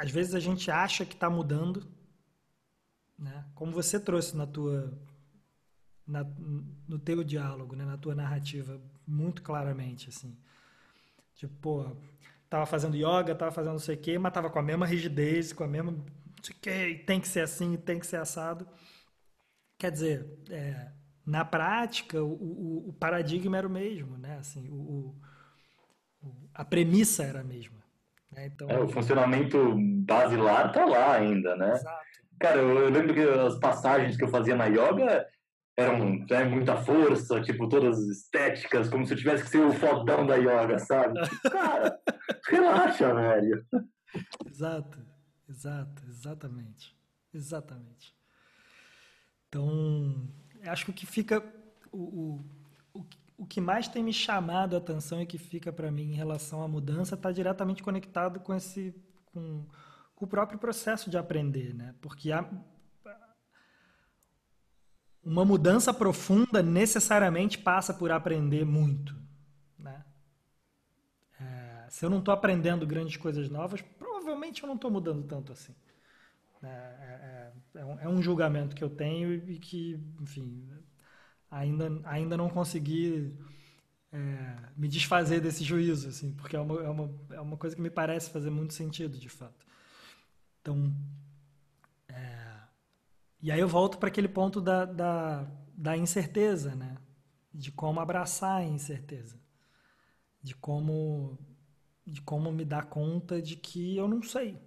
às 0.00 0.10
vezes 0.10 0.34
a 0.34 0.40
gente 0.40 0.70
acha 0.70 1.04
que 1.04 1.12
está 1.12 1.28
mudando, 1.28 1.86
né? 3.18 3.44
Como 3.54 3.70
você 3.70 4.00
trouxe 4.00 4.34
na 4.34 4.46
tua 4.46 4.98
na, 6.06 6.24
no 6.88 6.98
teu 6.98 7.22
diálogo, 7.22 7.76
né? 7.76 7.84
na 7.84 7.98
tua 7.98 8.14
narrativa, 8.14 8.80
muito 9.06 9.42
claramente, 9.42 10.08
assim. 10.08 10.34
Tipo, 11.34 11.54
pô, 11.60 11.96
tava 12.48 12.64
fazendo 12.64 12.96
yoga, 12.96 13.34
tava 13.34 13.52
fazendo 13.52 13.72
não 13.72 13.78
sei 13.78 13.94
o 13.94 14.00
quê, 14.00 14.18
mas 14.18 14.32
tava 14.32 14.48
com 14.48 14.58
a 14.58 14.62
mesma 14.62 14.86
rigidez, 14.86 15.52
com 15.52 15.64
a 15.64 15.68
mesma 15.68 15.92
não 15.92 16.04
sei 16.42 16.56
o 16.56 16.58
quê, 16.60 17.04
tem 17.06 17.20
que 17.20 17.28
ser 17.28 17.40
assim, 17.40 17.76
tem 17.76 17.98
que 17.98 18.06
ser 18.06 18.16
assado. 18.16 18.66
Quer 19.76 19.92
dizer, 19.92 20.26
é, 20.48 20.92
na 21.26 21.44
prática, 21.44 22.22
o, 22.24 22.32
o, 22.32 22.88
o, 22.88 22.92
paradigma 22.94 23.58
era 23.58 23.66
o 23.66 23.70
mesmo, 23.70 24.16
né? 24.16 24.38
Assim, 24.38 24.66
o, 24.70 25.14
a 26.54 26.64
premissa 26.64 27.22
era 27.22 27.40
a 27.40 27.44
mesma. 27.44 27.79
Né? 28.32 28.46
Então, 28.46 28.68
é, 28.68 28.78
o 28.78 28.88
funcionamento 28.88 29.76
basilar 30.04 30.72
tá 30.72 30.84
lá 30.84 31.14
ainda, 31.14 31.56
né? 31.56 31.72
Exato. 31.72 32.10
Cara, 32.40 32.58
eu, 32.58 32.88
lembro 32.88 33.12
que 33.12 33.20
as 33.20 33.58
passagens 33.58 34.16
que 34.16 34.24
eu 34.24 34.28
fazia 34.28 34.56
na 34.56 34.64
yoga 34.64 35.26
eram 35.76 36.18
né, 36.28 36.44
muita 36.44 36.76
força, 36.76 37.40
tipo, 37.42 37.68
todas 37.68 37.98
estéticas, 37.98 38.88
como 38.88 39.06
se 39.06 39.12
eu 39.12 39.18
tivesse 39.18 39.44
que 39.44 39.50
ser 39.50 39.60
o 39.60 39.72
fodão 39.72 40.26
da 40.26 40.36
yoga, 40.36 40.78
sabe? 40.78 41.20
Cara, 41.50 41.98
relaxa, 42.48 43.14
velho. 43.14 43.66
Exato, 44.46 44.98
exato, 45.48 46.02
exatamente. 46.08 46.96
Exatamente. 47.32 48.14
Então, 49.48 50.28
acho 50.66 50.84
que 50.86 50.90
o 50.90 50.94
que 50.94 51.06
fica. 51.06 51.42
O, 51.92 51.98
o, 51.98 52.44
o, 53.40 53.46
que 53.46 53.60
mais 53.60 53.88
tem 53.88 54.04
me 54.04 54.12
chamado 54.12 54.74
a 54.74 54.78
atenção 54.78 55.22
e 55.22 55.26
que 55.26 55.38
fica 55.38 55.72
para 55.72 55.90
mim 55.90 56.12
em 56.12 56.14
relação 56.14 56.62
à 56.62 56.68
mudança 56.68 57.14
está 57.14 57.32
diretamente 57.32 57.82
conectado 57.82 58.38
com 58.40 58.54
esse 58.54 58.94
com, 59.26 59.66
com, 60.14 60.24
o 60.24 60.28
próprio 60.28 60.58
processo 60.58 61.08
de 61.08 61.16
aprender, 61.16 61.74
né? 61.74 61.94
Porque 62.00 62.30
há, 62.30 62.48
uma 65.22 65.44
mudança 65.44 65.92
profunda 65.92 66.62
necessariamente 66.62 67.58
passa 67.58 67.94
por 67.94 68.10
aprender 68.10 68.64
muito, 68.64 69.16
né? 69.78 70.04
É, 71.40 71.86
se 71.88 72.04
eu 72.04 72.10
não 72.10 72.18
estou 72.18 72.34
aprendendo 72.34 72.86
grandes 72.86 73.16
coisas 73.16 73.48
novas, 73.48 73.80
provavelmente 73.80 74.62
eu 74.62 74.66
não 74.66 74.76
estou 74.76 74.90
mudando 74.90 75.26
tanto 75.26 75.52
assim. 75.52 75.74
É, 76.62 76.66
é, 76.66 77.52
é, 77.76 77.84
um, 77.84 78.00
é 78.00 78.08
um 78.08 78.20
julgamento 78.20 78.76
que 78.76 78.84
eu 78.84 78.90
tenho 78.90 79.32
e 79.32 79.58
que, 79.58 79.98
enfim, 80.20 80.68
ainda, 81.50 82.00
ainda 82.04 82.36
não 82.36 82.48
consegui 82.48 83.36
é, 84.12 84.56
me 84.76 84.88
desfazer 84.88 85.40
desse 85.40 85.64
juízo, 85.64 86.08
assim, 86.08 86.32
porque 86.32 86.56
é 86.56 86.60
uma, 86.60 86.82
é, 86.82 86.88
uma, 86.88 87.14
é 87.30 87.40
uma 87.40 87.56
coisa 87.56 87.74
que 87.74 87.82
me 87.82 87.90
parece 87.90 88.30
fazer 88.30 88.50
muito 88.50 88.74
sentido, 88.74 89.18
de 89.18 89.28
fato. 89.28 89.66
Então, 90.60 90.94
é, 92.08 92.56
e 93.42 93.50
aí 93.50 93.60
eu 93.60 93.68
volto 93.68 93.98
para 93.98 94.08
aquele 94.08 94.28
ponto 94.28 94.60
da, 94.60 94.84
da, 94.84 95.50
da 95.74 95.96
incerteza, 95.96 96.74
né? 96.74 96.96
De 97.52 97.72
como 97.72 98.00
abraçar 98.00 98.58
a 98.58 98.64
incerteza, 98.64 99.36
de 100.42 100.54
como 100.54 101.38
de 102.06 102.20
como 102.22 102.50
me 102.50 102.64
dar 102.64 102.86
conta 102.86 103.40
de 103.40 103.56
que 103.56 103.96
eu 103.96 104.08
não 104.08 104.22
sei. 104.22 104.58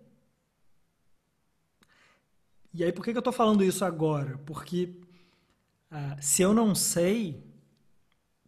E 2.74 2.84
aí, 2.84 2.92
por 2.92 3.04
que, 3.04 3.12
que 3.12 3.18
eu 3.18 3.22
estou 3.22 3.34
falando 3.34 3.64
isso 3.64 3.86
agora? 3.86 4.38
Porque 4.40 5.00
ah, 5.96 6.18
se 6.20 6.42
eu 6.42 6.56
não 6.56 6.74
sei, 6.74 7.48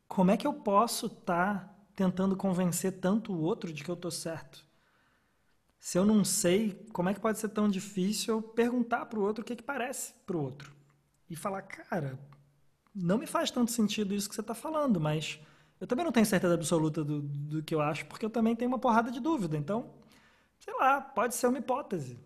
como 0.07 0.31
é 0.31 0.37
que 0.37 0.47
eu 0.47 0.53
posso 0.53 1.05
estar 1.05 1.59
tá 1.59 1.75
tentando 1.95 2.35
convencer 2.35 2.99
tanto 2.99 3.31
o 3.31 3.39
outro 3.39 3.71
de 3.71 3.83
que 3.83 3.91
eu 3.91 3.93
estou 3.93 4.09
certo? 4.09 4.65
Se 5.79 5.99
eu 5.99 6.03
não 6.03 6.25
sei, 6.25 6.87
como 6.91 7.07
é 7.07 7.13
que 7.13 7.19
pode 7.19 7.37
ser 7.37 7.49
tão 7.49 7.69
difícil 7.69 8.33
eu 8.33 8.41
perguntar 8.41 9.05
para 9.05 9.19
o 9.19 9.21
outro 9.21 9.43
o 9.43 9.45
que, 9.45 9.53
é 9.53 9.55
que 9.55 9.61
parece 9.61 10.13
para 10.25 10.35
o 10.35 10.41
outro? 10.41 10.73
E 11.29 11.35
falar, 11.35 11.61
cara, 11.61 12.17
não 12.95 13.19
me 13.19 13.27
faz 13.27 13.51
tanto 13.51 13.71
sentido 13.71 14.15
isso 14.15 14.27
que 14.27 14.33
você 14.33 14.41
está 14.41 14.55
falando, 14.55 14.99
mas 14.99 15.39
eu 15.79 15.85
também 15.85 16.03
não 16.03 16.11
tenho 16.11 16.25
certeza 16.25 16.55
absoluta 16.55 17.03
do, 17.03 17.21
do 17.21 17.61
que 17.61 17.75
eu 17.75 17.81
acho, 17.81 18.07
porque 18.07 18.25
eu 18.25 18.29
também 18.31 18.55
tenho 18.55 18.71
uma 18.71 18.79
porrada 18.79 19.11
de 19.11 19.19
dúvida. 19.19 19.55
Então, 19.55 19.93
sei 20.57 20.73
lá, 20.73 20.99
pode 20.99 21.35
ser 21.35 21.45
uma 21.45 21.59
hipótese. 21.59 22.19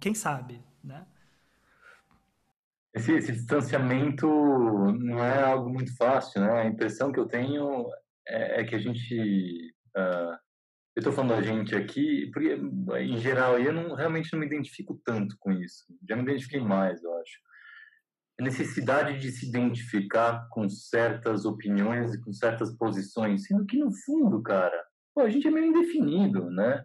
Quem 0.00 0.14
sabe, 0.14 0.64
né? 0.82 1.06
Esse, 2.94 3.12
esse, 3.12 3.32
distanciamento 3.32 4.26
não 4.26 5.24
é 5.24 5.42
algo 5.42 5.70
muito 5.70 5.96
fácil, 5.96 6.42
né? 6.42 6.62
A 6.62 6.66
impressão 6.66 7.10
que 7.10 7.18
eu 7.18 7.26
tenho 7.26 7.86
é, 8.28 8.60
é 8.60 8.64
que 8.64 8.74
a 8.74 8.78
gente. 8.78 9.74
Uh, 9.96 10.36
eu 10.94 11.00
estou 11.00 11.12
falando 11.12 11.32
a 11.32 11.40
gente 11.40 11.74
aqui, 11.74 12.30
porque, 12.32 12.54
em 13.00 13.16
geral, 13.16 13.58
eu 13.58 13.72
não, 13.72 13.94
realmente 13.94 14.30
não 14.30 14.40
me 14.40 14.46
identifico 14.46 15.00
tanto 15.02 15.36
com 15.40 15.50
isso. 15.50 15.84
Já 16.06 16.14
me 16.14 16.22
identifiquei 16.22 16.60
mais, 16.60 17.02
eu 17.02 17.14
acho. 17.16 17.38
A 18.38 18.44
necessidade 18.44 19.18
de 19.18 19.30
se 19.30 19.48
identificar 19.48 20.46
com 20.50 20.68
certas 20.68 21.46
opiniões 21.46 22.12
e 22.12 22.20
com 22.20 22.30
certas 22.30 22.76
posições, 22.76 23.46
sendo 23.46 23.64
que, 23.64 23.78
no 23.78 23.90
fundo, 23.90 24.42
cara, 24.42 24.84
pô, 25.14 25.22
a 25.22 25.30
gente 25.30 25.46
é 25.46 25.50
meio 25.50 25.66
indefinido, 25.66 26.50
né? 26.50 26.84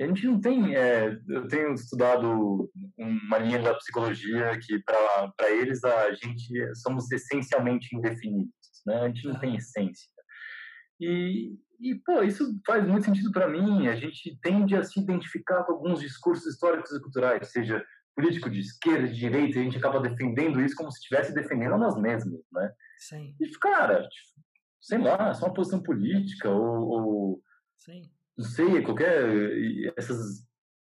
A 0.00 0.06
gente 0.06 0.26
não 0.26 0.40
tem. 0.40 0.76
É, 0.76 1.18
eu 1.28 1.48
tenho 1.48 1.74
estudado 1.74 2.70
uma 2.96 3.38
linha 3.38 3.60
da 3.60 3.74
psicologia 3.74 4.58
que, 4.58 4.82
para 4.84 5.50
eles, 5.50 5.82
a 5.84 6.12
gente 6.14 6.74
somos 6.76 7.10
essencialmente 7.10 7.94
indefinidos. 7.96 8.52
Né? 8.86 9.00
A 9.00 9.06
gente 9.08 9.26
não 9.26 9.38
tem 9.38 9.56
essência. 9.56 10.08
E, 11.00 11.56
e 11.80 11.94
pô, 12.04 12.22
isso 12.22 12.60
faz 12.66 12.86
muito 12.86 13.04
sentido 13.04 13.30
para 13.32 13.48
mim. 13.48 13.88
A 13.88 13.96
gente 13.96 14.38
tende 14.40 14.76
a 14.76 14.82
se 14.82 15.00
identificar 15.00 15.64
com 15.64 15.72
alguns 15.72 16.00
discursos 16.00 16.46
históricos 16.46 16.92
e 16.92 17.00
culturais, 17.00 17.50
seja 17.50 17.84
político 18.14 18.50
de 18.50 18.60
esquerda, 18.60 19.06
de 19.06 19.14
direita, 19.14 19.58
e 19.58 19.60
a 19.60 19.64
gente 19.64 19.78
acaba 19.78 20.00
defendendo 20.00 20.60
isso 20.60 20.74
como 20.74 20.90
se 20.90 20.98
estivesse 20.98 21.32
defendendo 21.32 21.74
a 21.74 21.78
nós 21.78 21.96
mesmos, 21.96 22.40
né? 22.52 22.72
Sim. 22.98 23.32
E, 23.40 23.48
cara, 23.60 24.08
sei 24.80 24.98
lá, 24.98 25.32
só 25.34 25.46
uma 25.46 25.54
posição 25.54 25.80
política 25.80 26.50
ou, 26.50 26.88
ou 26.88 27.42
Sim. 27.76 28.02
Não 28.38 28.44
sei, 28.44 28.82
qualquer 28.82 29.28
essas 29.96 30.46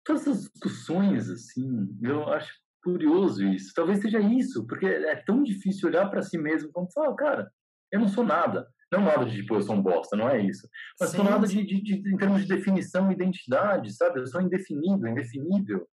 todas 0.04 0.22
essas 0.22 0.50
discussões 0.50 1.30
assim, 1.30 1.88
eu 2.02 2.28
acho 2.32 2.52
curioso 2.82 3.44
isso. 3.46 3.72
Talvez 3.74 4.00
seja 4.00 4.20
isso, 4.20 4.66
porque 4.66 4.86
é 4.86 5.16
tão 5.16 5.42
difícil 5.42 5.88
olhar 5.88 6.08
para 6.08 6.22
si 6.22 6.38
mesmo 6.38 6.72
como 6.72 6.90
falar, 6.92 7.14
cara, 7.14 7.52
eu 7.92 8.00
não 8.00 8.08
sou 8.08 8.24
nada. 8.24 8.68
Não 8.92 9.04
nada 9.04 9.24
de 9.24 9.36
tipo, 9.36 9.54
eu 9.54 9.62
sou 9.62 9.76
um 9.76 9.82
bosta, 9.82 10.16
não 10.16 10.28
é 10.28 10.40
isso. 10.40 10.68
Mas 10.98 11.10
sim, 11.10 11.16
sou 11.16 11.24
nada 11.24 11.46
de, 11.46 11.64
de, 11.64 11.80
de, 11.80 12.12
em 12.12 12.16
termos 12.16 12.42
de 12.42 12.48
definição 12.48 13.08
e 13.10 13.14
identidade, 13.14 13.92
sabe? 13.92 14.18
Eu 14.18 14.26
sou 14.26 14.42
indefinido, 14.42 15.06
indefinível. 15.06 15.88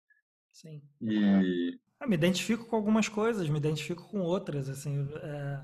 Sim. 0.52 0.82
E. 1.02 1.80
Eu 2.00 2.08
me 2.08 2.16
identifico 2.16 2.66
com 2.66 2.76
algumas 2.76 3.08
coisas, 3.08 3.50
me 3.50 3.58
identifico 3.58 4.08
com 4.10 4.20
outras, 4.20 4.70
assim. 4.70 5.08
É... 5.16 5.62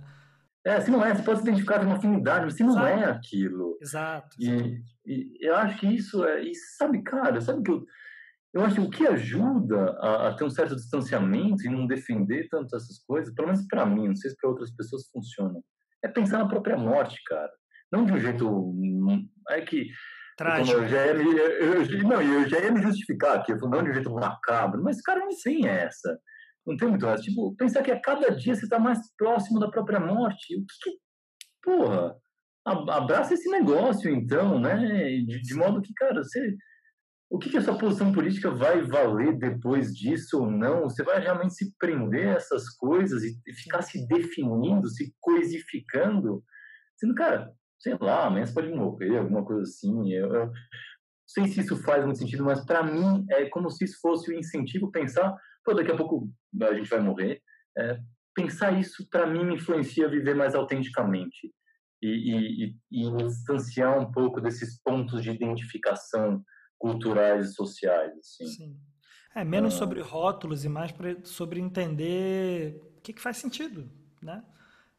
É, 0.65 0.81
se 0.81 0.91
não 0.91 1.03
é, 1.03 1.15
você 1.15 1.23
pode 1.23 1.39
se 1.39 1.47
identificar 1.47 1.79
com 1.79 1.85
uma 1.85 1.95
afinidade, 1.95 2.45
mas 2.45 2.55
se 2.55 2.63
não 2.63 2.85
é 2.85 3.05
aquilo. 3.05 3.77
Exato. 3.81 4.35
E, 4.39 4.81
e, 5.05 5.37
eu 5.39 5.55
acho 5.55 5.79
que 5.79 5.87
isso 5.87 6.23
é. 6.25 6.43
E 6.43 6.53
sabe, 6.77 7.01
cara, 7.01 7.39
sabe 7.39 7.63
que 7.63 7.71
eu. 7.71 7.85
Eu 8.51 8.63
acho 8.63 8.75
que 8.75 8.81
o 8.81 8.89
que 8.89 9.05
ajuda 9.05 9.91
a, 9.99 10.29
a, 10.29 10.35
ter 10.35 10.43
um 10.43 10.49
certo 10.49 10.75
distanciamento 10.75 11.63
e 11.63 11.69
não 11.69 11.85
defender 11.85 12.47
tanto 12.49 12.75
essas 12.75 12.97
coisas, 13.05 13.31
pelo 13.35 13.49
menos 13.49 13.67
para 13.67 13.85
mim, 13.85 14.07
não 14.07 14.15
sei 14.15 14.31
se 14.31 14.37
para 14.37 14.49
outras 14.49 14.71
pessoas 14.71 15.07
funciona, 15.13 15.61
é 16.03 16.07
pensar 16.07 16.39
na 16.39 16.47
própria 16.47 16.75
morte, 16.75 17.21
cara. 17.27 17.51
Não 17.91 18.05
de 18.05 18.13
um 18.13 18.19
jeito. 18.19 18.73
É 19.49 19.61
que. 19.61 19.89
Trágico. 20.35 20.79
Eu 20.79 20.87
já 20.87 21.05
ia 21.05 21.13
me, 21.13 21.25
eu, 21.25 21.83
eu, 21.83 22.03
não, 22.03 22.21
eu 22.21 22.47
já 22.47 22.59
ia 22.59 22.71
me 22.71 22.81
justificar 22.81 23.37
aqui, 23.37 23.53
não 23.53 23.83
de 23.83 23.89
um 23.89 23.93
jeito 23.93 24.13
macabro, 24.13 24.81
mas, 24.81 25.01
cara, 25.01 25.19
não 25.19 25.29
tem 25.43 25.67
essa. 25.67 26.17
Não 26.69 26.77
tem 26.77 26.87
muito 26.87 27.05
essa. 27.07 27.23
Tipo, 27.23 27.55
pensar 27.55 27.83
que 27.83 27.91
a 27.91 28.01
cada 28.01 28.29
dia 28.29 28.55
você 28.55 28.63
está 28.63 28.79
mais 28.79 28.99
próximo 29.17 29.59
da 29.59 29.69
própria 29.69 29.99
morte. 29.99 30.55
O 30.55 30.59
que, 30.59 30.91
que 30.91 30.97
porra, 31.63 32.15
abraça 32.65 33.33
esse 33.33 33.49
negócio, 33.49 34.09
então, 34.09 34.59
né? 34.59 34.77
De, 34.77 35.41
de 35.41 35.53
modo 35.55 35.81
que, 35.81 35.93
cara, 35.93 36.23
você 36.23 36.55
o 37.29 37.37
que, 37.37 37.49
que 37.49 37.57
essa 37.57 37.77
posição 37.77 38.11
política 38.11 38.49
vai 38.49 38.81
valer 38.81 39.37
depois 39.37 39.95
disso 39.95 40.39
ou 40.39 40.49
não? 40.49 40.83
Você 40.83 41.03
vai 41.03 41.19
realmente 41.19 41.53
se 41.53 41.71
prender 41.77 42.29
a 42.29 42.37
essas 42.37 42.69
coisas 42.69 43.23
e 43.23 43.53
ficar 43.53 43.83
se 43.83 44.07
definindo, 44.07 44.89
se 44.89 45.13
coisificando? 45.19 46.43
Sendo, 46.97 47.13
cara, 47.13 47.53
sei 47.77 47.95
lá, 48.01 48.25
amanhã 48.25 48.47
você 48.47 48.53
pode 48.53 48.69
morrer, 48.69 49.17
alguma 49.17 49.45
coisa 49.45 49.61
assim. 49.61 50.11
Eu, 50.11 50.33
eu 50.33 50.45
não 50.47 50.53
sei 51.27 51.47
se 51.47 51.59
isso 51.59 51.77
faz 51.83 52.03
muito 52.03 52.17
sentido, 52.17 52.43
mas 52.43 52.65
para 52.65 52.81
mim 52.81 53.23
é 53.29 53.47
como 53.49 53.69
se 53.69 53.85
isso 53.85 53.99
fosse 54.01 54.31
o 54.31 54.35
um 54.35 54.39
incentivo 54.39 54.91
pensar, 54.91 55.37
pô, 55.63 55.73
daqui 55.73 55.91
a 55.91 55.95
pouco 55.95 56.29
a 56.61 56.73
gente 56.73 56.89
vai 56.89 56.99
morrer. 56.99 57.41
É, 57.77 57.99
pensar 58.33 58.79
isso, 58.79 59.07
para 59.09 59.27
mim, 59.27 59.43
me 59.43 59.55
influencia 59.55 60.05
a 60.05 60.09
viver 60.09 60.35
mais 60.35 60.55
autenticamente 60.55 61.53
e, 62.01 62.07
e, 62.65 62.77
e 62.91 63.11
me 63.11 63.27
distanciar 63.27 63.99
um 63.99 64.11
pouco 64.11 64.39
desses 64.39 64.81
pontos 64.81 65.21
de 65.21 65.31
identificação 65.31 66.43
culturais 66.77 67.49
e 67.49 67.53
sociais. 67.53 68.17
Assim. 68.17 68.47
Sim. 68.47 68.79
É, 69.35 69.43
menos 69.43 69.75
ah. 69.75 69.77
sobre 69.77 70.01
rótulos 70.01 70.65
e 70.65 70.69
mais 70.69 70.93
sobre 71.23 71.59
entender 71.59 72.81
o 72.97 73.01
que, 73.01 73.13
que 73.13 73.21
faz 73.21 73.37
sentido, 73.37 73.89
né? 74.21 74.43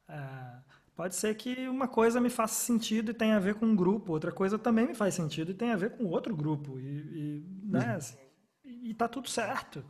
É, 0.09 0.59
pode 0.95 1.15
ser 1.15 1.35
que 1.35 1.69
uma 1.69 1.89
coisa 1.89 2.21
me 2.21 2.31
faça 2.31 2.55
sentido 2.55 3.11
e 3.11 3.15
tenha 3.15 3.37
a 3.37 3.41
ver 3.41 3.55
com 3.55 3.67
um 3.67 3.77
grupo, 3.77 4.13
outra 4.13 4.31
coisa 4.31 4.59
também 4.59 4.89
me 4.89 4.95
faz 4.95 5.15
sentido 5.15 5.51
e 5.51 5.55
tem 5.55 5.73
a 5.73 5.77
ver 5.77 5.97
com 5.97 6.05
outro 6.05 6.37
grupo, 6.37 6.79
e, 6.79 6.85
e 6.85 7.45
né, 7.65 7.87
uhum. 7.87 7.97
assim, 7.97 8.19
e 8.65 8.95
tá 8.95 9.09
tudo 9.09 9.29
certo, 9.29 9.85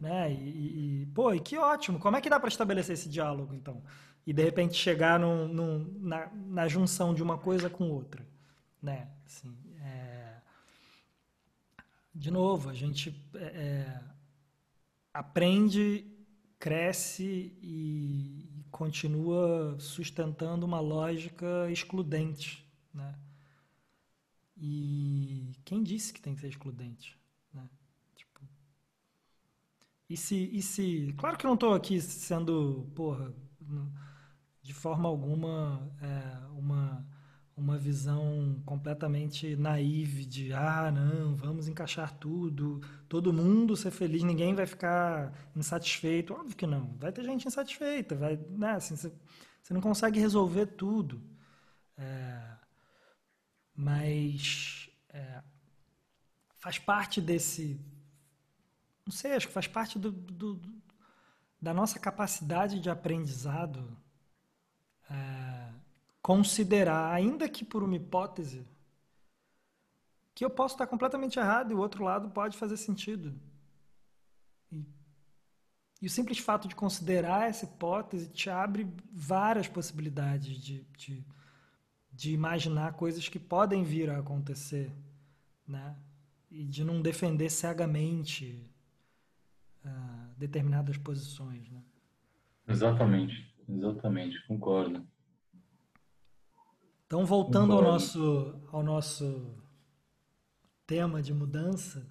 né? 0.00 0.32
E, 0.32 1.02
e, 1.02 1.06
pô, 1.14 1.34
e 1.34 1.40
que 1.40 1.58
ótimo! 1.58 1.98
Como 1.98 2.16
é 2.16 2.20
que 2.20 2.30
dá 2.30 2.40
para 2.40 2.48
estabelecer 2.48 2.94
esse 2.94 3.08
diálogo, 3.08 3.54
então? 3.54 3.82
E 4.26 4.32
de 4.32 4.42
repente 4.42 4.76
chegar 4.76 5.18
num, 5.18 5.46
num, 5.48 5.98
na, 6.00 6.30
na 6.34 6.68
junção 6.68 7.14
de 7.14 7.22
uma 7.22 7.38
coisa 7.38 7.68
com 7.68 7.90
outra, 7.90 8.26
né? 8.82 9.08
Assim, 9.26 9.54
de 12.20 12.30
novo, 12.30 12.68
a 12.68 12.74
gente 12.74 13.14
é, 13.34 13.44
é, 13.44 14.00
aprende, 15.14 16.04
cresce 16.58 17.56
e, 17.62 18.46
continua 18.70 19.76
sustentando 19.78 20.64
uma 20.64 20.80
lógica 20.80 21.70
excludente, 21.70 22.64
né? 22.94 23.14
E 24.56 25.52
quem 25.64 25.82
disse 25.82 26.12
que 26.12 26.20
tem 26.20 26.34
que 26.34 26.40
ser 26.40 26.48
excludente, 26.48 27.18
e 30.10 30.16
se, 30.16 30.50
e 30.52 30.60
se, 30.60 31.14
claro 31.16 31.38
que 31.38 31.46
eu 31.46 31.48
não 31.48 31.54
estou 31.54 31.72
aqui 31.74 32.00
sendo, 32.00 32.90
porra, 32.94 33.32
de 34.62 34.74
forma 34.74 35.08
alguma 35.08 35.90
é, 36.02 36.46
uma 36.58 37.06
uma 37.60 37.76
visão 37.76 38.60
completamente 38.64 39.54
naive 39.54 40.24
de 40.24 40.52
ah, 40.52 40.90
não, 40.90 41.36
vamos 41.36 41.68
encaixar 41.68 42.12
tudo, 42.18 42.80
todo 43.08 43.32
mundo 43.32 43.76
ser 43.76 43.90
feliz, 43.90 44.22
ninguém 44.22 44.54
vai 44.54 44.66
ficar 44.66 45.32
insatisfeito. 45.54 46.32
Óbvio 46.32 46.56
que 46.56 46.66
não. 46.66 46.96
Vai 46.98 47.12
ter 47.12 47.22
gente 47.22 47.46
insatisfeita, 47.46 48.16
vai, 48.16 48.36
né, 48.48 48.72
assim, 48.72 48.96
você, 48.96 49.12
não 49.70 49.80
consegue 49.80 50.18
resolver 50.18 50.66
tudo. 50.66 51.22
É, 51.98 52.56
mas 53.74 54.88
é, 55.10 55.42
faz 56.56 56.78
parte 56.78 57.20
desse. 57.20 57.78
Não 59.06 59.12
sei, 59.12 59.32
acho 59.32 59.48
que 59.48 59.52
faz 59.52 59.66
parte 59.66 59.98
do, 59.98 60.12
do, 60.12 60.54
do 60.54 60.80
da 61.60 61.74
nossa 61.74 61.98
capacidade 61.98 62.80
de 62.80 62.88
aprendizado. 62.88 63.96
É, 65.10 65.72
considerar, 66.22 67.12
ainda 67.12 67.48
que 67.48 67.64
por 67.64 67.82
uma 67.82 67.96
hipótese, 67.96 68.66
que 70.34 70.44
eu 70.44 70.50
posso 70.50 70.74
estar 70.74 70.86
completamente 70.86 71.38
errado 71.38 71.72
e 71.72 71.74
o 71.74 71.78
outro 71.78 72.04
lado 72.04 72.30
pode 72.30 72.56
fazer 72.56 72.76
sentido. 72.76 73.38
E, 74.70 74.86
e 76.00 76.06
o 76.06 76.10
simples 76.10 76.38
fato 76.38 76.68
de 76.68 76.74
considerar 76.74 77.48
essa 77.48 77.64
hipótese 77.64 78.28
te 78.28 78.48
abre 78.48 78.88
várias 79.12 79.68
possibilidades 79.68 80.56
de, 80.56 80.84
de, 80.96 81.26
de 82.12 82.32
imaginar 82.32 82.94
coisas 82.94 83.28
que 83.28 83.40
podem 83.40 83.82
vir 83.82 84.08
a 84.08 84.18
acontecer, 84.18 84.94
né? 85.66 85.96
E 86.50 86.64
de 86.64 86.84
não 86.84 87.02
defender 87.02 87.50
cegamente 87.50 88.69
uh, 89.84 90.34
determinadas 90.36 90.96
posições, 90.96 91.68
né? 91.70 91.82
Exatamente, 92.68 93.54
exatamente, 93.68 94.46
concordo. 94.46 95.06
Então, 97.06 97.24
voltando 97.26 97.72
ao 97.72 97.82
nosso, 97.82 98.54
ao 98.70 98.82
nosso 98.84 99.56
tema 100.86 101.20
de 101.20 101.34
mudança, 101.34 102.06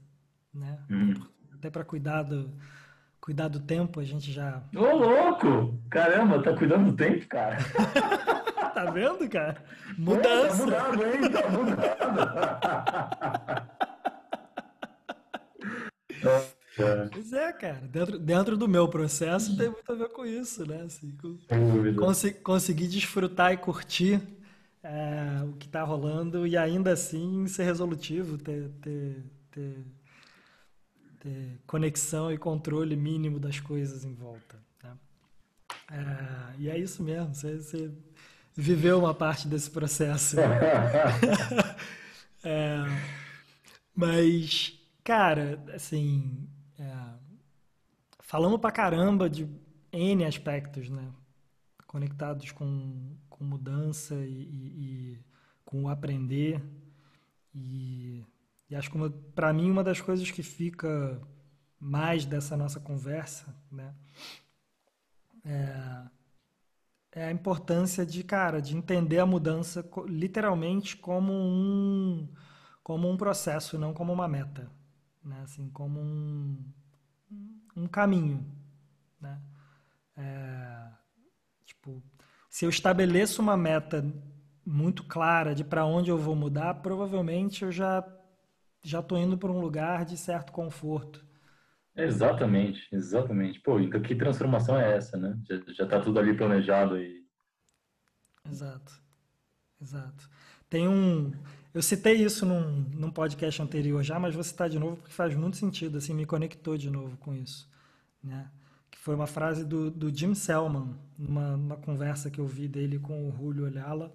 né? 0.54 0.80
Hum. 0.90 1.14
Até 1.54 1.70
para 1.70 1.86
cuidar 1.86 2.24
do, 2.24 2.54
cuidar 3.22 3.48
do 3.48 3.62
tempo, 3.62 4.00
a 4.00 4.04
gente 4.04 4.32
já. 4.32 4.62
Ô, 4.76 4.96
louco! 4.96 5.80
Caramba, 5.90 6.44
tá 6.44 6.54
cuidando 6.56 6.92
do 6.92 6.98
tempo, 6.98 7.28
cara. 7.28 7.58
tá 8.76 8.92
vendo, 8.92 9.30
cara? 9.30 9.64
Mudança. 9.98 10.64
É, 10.64 10.72
tá 10.72 10.92
mudado, 10.92 11.06
hein? 11.06 11.32
Tá 11.32 11.50
mudado. 16.30 16.50
Pois 17.12 17.34
é, 17.34 17.52
cara. 17.54 17.82
Dentro, 17.92 18.20
dentro 18.20 18.58
do 18.58 18.68
meu 18.68 18.88
processo 18.88 19.56
tem 19.58 19.70
muito 19.70 19.92
a 19.92 19.96
ver 19.96 20.10
com 20.10 20.26
isso, 20.26 20.66
né? 20.66 20.84
Assim, 20.84 21.16
com, 21.22 22.12
conseguir 22.44 22.88
desfrutar 22.88 23.54
e 23.54 23.58
curtir 23.58 24.22
é, 24.84 25.44
o 25.44 25.54
que 25.54 25.66
está 25.66 25.84
rolando 25.84 26.48
e 26.48 26.58
ainda 26.58 26.92
assim 26.92 27.48
ser 27.48 27.64
resolutivo, 27.64 28.38
ter, 28.38 28.70
ter, 28.82 29.24
ter, 29.52 29.86
ter, 31.20 31.60
conexão 31.68 32.32
e 32.32 32.38
controle 32.38 32.96
mínimo 32.96 33.40
das 33.40 33.60
coisas 33.60 34.06
em 34.06 34.14
volta. 34.14 34.58
Né? 34.84 34.98
É, 35.92 36.54
e 36.60 36.70
é 36.70 36.78
isso 36.78 37.04
mesmo, 37.04 37.34
você, 37.34 37.58
você, 37.58 37.92
viveu 38.56 39.00
uma 39.00 39.14
parte 39.14 39.48
desse 39.48 39.70
processo. 39.70 40.38
é, 42.44 42.78
mas, 43.96 44.74
cara, 45.04 45.64
assim, 45.74 46.48
é, 46.48 46.49
falamos 48.30 48.62
pra 48.62 48.72
caramba 48.72 49.28
de 49.28 49.50
N 49.92 50.24
aspectos, 50.24 50.88
né? 50.88 51.12
Conectados 51.88 52.52
com 52.52 53.18
com 53.28 53.44
mudança 53.44 54.14
e, 54.16 54.44
e, 54.44 55.14
e 55.14 55.26
com 55.66 55.84
o 55.86 55.90
aprender. 55.90 56.62
E, 57.56 58.24
e 58.70 58.76
acho 58.76 58.92
que 58.92 58.98
para 59.34 59.52
mim 59.52 59.72
uma 59.72 59.84
das 59.84 60.00
coisas 60.00 60.30
que 60.30 60.44
fica 60.44 61.20
mais 61.80 62.26
dessa 62.26 62.56
nossa 62.56 62.80
conversa, 62.80 63.56
né, 63.72 63.96
é, 65.46 67.22
é 67.22 67.26
a 67.26 67.32
importância 67.32 68.06
de, 68.06 68.24
cara, 68.24 68.62
de 68.62 68.76
entender 68.76 69.20
a 69.20 69.26
mudança 69.26 69.90
literalmente 70.06 70.98
como 70.98 71.34
um 71.34 72.28
como 72.84 73.10
um 73.10 73.18
processo, 73.18 73.78
não 73.78 73.94
como 73.94 74.12
uma 74.14 74.28
meta, 74.28 74.70
né? 75.24 75.42
Assim, 75.44 75.70
como 75.70 76.00
um, 76.00 76.58
um 77.76 77.88
caminho, 77.88 78.46
né? 79.22 79.40
É, 80.18 80.92
tipo, 81.66 82.04
se 82.50 82.66
eu 82.66 82.70
estabeleço 82.70 83.42
uma 83.42 83.56
meta 83.58 84.06
muito 84.66 85.04
clara 85.04 85.56
de 85.56 85.64
para 85.64 85.86
onde 85.86 86.12
eu 86.12 86.18
vou 86.18 86.36
mudar, 86.36 86.76
provavelmente 86.76 87.64
eu 87.64 87.72
já 87.72 88.04
já 88.82 89.00
estou 89.00 89.18
indo 89.18 89.38
para 89.38 89.52
um 89.52 89.60
lugar 89.60 90.06
de 90.06 90.18
certo 90.18 90.52
conforto. 90.54 91.26
Exatamente, 91.96 92.88
exatamente. 92.94 93.60
Pô, 93.60 93.80
então 93.80 94.02
que 94.02 94.16
transformação 94.16 94.80
é 94.80 94.96
essa, 94.96 95.18
né? 95.18 95.38
Já, 95.48 95.74
já 95.74 95.86
tá 95.86 96.00
tudo 96.00 96.20
ali 96.20 96.36
planejado 96.36 96.98
e. 96.98 97.26
Exato, 98.50 98.94
exato. 99.82 100.30
Tem 100.70 100.88
um. 100.88 101.32
Eu 101.72 101.84
citei 101.84 102.16
isso 102.16 102.46
num, 102.46 102.82
num 102.96 103.12
podcast 103.12 103.62
anterior 103.62 104.04
já, 104.04 104.20
mas 104.20 104.34
vou 104.34 104.44
citar 104.44 104.70
de 104.70 104.80
novo 104.80 104.98
porque 104.98 105.14
faz 105.14 105.36
muito 105.36 105.58
sentido, 105.58 106.00
assim, 106.00 106.14
me 106.14 106.26
conectou 106.26 106.76
de 106.78 106.90
novo 106.90 107.16
com 107.18 107.36
isso, 107.36 107.70
né? 108.24 108.50
Que 108.90 108.98
foi 108.98 109.14
uma 109.14 109.28
frase 109.28 109.64
do, 109.64 109.92
do 109.92 110.16
Jim 110.16 110.34
Selman, 110.34 110.96
numa, 111.18 111.56
numa 111.56 111.78
conversa 111.78 112.32
que 112.32 112.40
eu 112.40 112.48
vi 112.48 112.68
dele 112.68 112.98
com 112.98 113.30
o 113.30 113.32
Julio 113.32 113.66
Olhala, 113.66 114.12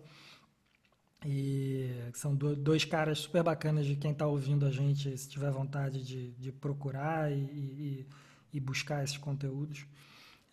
e 1.24 1.88
são 2.12 2.34
dois 2.34 2.84
caras 2.84 3.20
super 3.20 3.42
bacanas 3.42 3.86
de 3.86 3.96
quem 3.96 4.10
está 4.10 4.26
ouvindo 4.26 4.66
a 4.66 4.70
gente, 4.70 5.16
se 5.16 5.28
tiver 5.28 5.50
vontade 5.50 6.04
de, 6.04 6.32
de 6.32 6.52
procurar 6.52 7.32
e, 7.32 7.36
e, 7.36 8.06
e, 8.52 8.60
buscar 8.60 9.02
esses 9.02 9.16
conteúdos. 9.16 9.86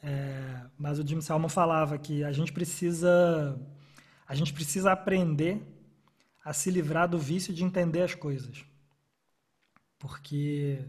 É, 0.02 0.62
mas 0.78 0.98
o 0.98 1.06
Jim 1.06 1.20
Salmon 1.20 1.50
falava 1.50 1.98
que 1.98 2.24
a 2.24 2.32
gente 2.32 2.54
precisa 2.54 3.60
a 4.26 4.34
gente 4.34 4.54
precisa 4.54 4.94
aprender 4.94 5.62
a 6.44 6.54
se 6.54 6.72
livrar 6.72 7.08
do 7.08 7.20
vício 7.20 7.54
de 7.54 7.64
entender 7.64 8.02
as 8.02 8.16
coisas. 8.16 8.66
Porque 10.00 10.84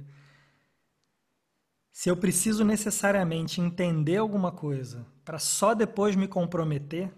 se 1.93 2.09
eu 2.09 2.17
preciso 2.17 2.65
necessariamente 2.65 3.61
entender 3.61 4.17
alguma 4.17 4.51
coisa 4.51 5.07
para 5.25 5.39
só 5.39 5.75
depois 5.75 6.17
me 6.17 6.27
comprometer, 6.27 7.13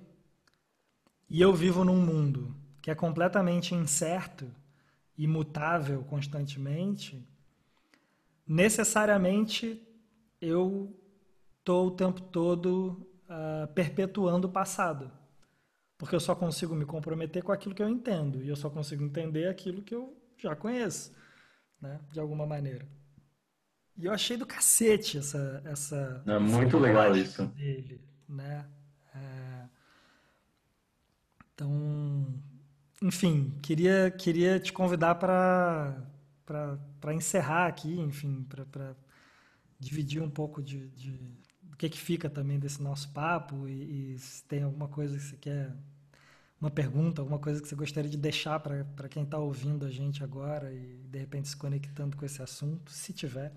e 1.31 1.41
eu 1.41 1.55
vivo 1.55 1.85
num 1.85 2.05
mundo 2.05 2.55
que 2.83 2.91
é 2.91 2.95
completamente 2.95 3.75
incerto, 3.75 4.51
imutável 5.17 6.03
constantemente, 6.05 7.27
necessariamente 8.47 9.81
eu 10.41 10.95
estou 11.59 11.87
o 11.87 11.91
tempo 11.93 12.21
todo 12.21 13.09
uh, 13.25 13.73
perpetuando 13.73 14.49
o 14.49 14.53
passado. 14.53 15.11
Porque 15.97 16.15
eu 16.15 16.21
só 16.21 16.35
consigo 16.35 16.75
me 16.75 16.85
comprometer 16.85 17.43
com 17.43 17.53
aquilo 17.53 17.75
que 17.75 17.83
eu 17.83 17.89
entendo. 17.89 18.43
E 18.43 18.49
eu 18.49 18.57
só 18.57 18.69
consigo 18.69 19.05
entender 19.05 19.49
aquilo 19.49 19.83
que 19.83 19.95
eu 19.95 20.17
já 20.37 20.57
conheço, 20.57 21.13
né? 21.81 22.01
de 22.13 22.21
alguma 22.21 22.47
maneira. 22.47 22.87
E 23.97 24.07
eu 24.07 24.13
achei 24.13 24.37
do 24.37 24.45
cacete 24.45 25.19
essa. 25.19 25.63
essa 25.65 26.23
é 26.27 26.39
muito 26.39 26.79
legal 26.79 27.17
isso. 27.17 27.47
Dele, 27.47 28.01
né? 28.29 28.67
É... 29.15 29.69
Então, 31.55 32.27
enfim, 33.01 33.57
queria, 33.63 34.11
queria 34.11 34.59
te 34.59 34.73
convidar 34.73 35.15
para 35.15 37.15
encerrar 37.15 37.69
aqui, 37.69 38.01
enfim, 38.01 38.43
para 38.43 38.97
dividir 39.79 40.21
um 40.21 40.31
pouco 40.31 40.61
de, 40.61 40.89
de 40.89 41.44
o 41.75 41.77
que, 41.77 41.89
que 41.89 42.01
fica 42.01 42.31
também 42.31 42.57
desse 42.57 42.81
nosso 42.81 43.13
papo 43.13 43.69
e, 43.69 44.15
e, 44.15 44.19
se 44.19 44.45
tem 44.45 44.63
alguma 44.63 44.87
coisa 44.87 45.17
que 45.17 45.23
você 45.25 45.37
quer, 45.37 45.73
uma 46.61 46.71
pergunta, 46.71 47.21
alguma 47.21 47.41
coisa 47.41 47.61
que 47.61 47.67
você 47.67 47.75
gostaria 47.75 48.09
de 48.09 48.17
deixar 48.17 48.61
para 48.61 49.09
quem 49.09 49.25
está 49.25 49.39
ouvindo 49.39 49.85
a 49.85 49.91
gente 49.91 50.23
agora 50.23 50.73
e 50.73 51.03
de 51.11 51.19
repente 51.19 51.49
se 51.49 51.57
conectando 51.57 52.17
com 52.17 52.25
esse 52.25 52.41
assunto, 52.41 52.93
se 52.93 53.13
tiver. 53.13 53.53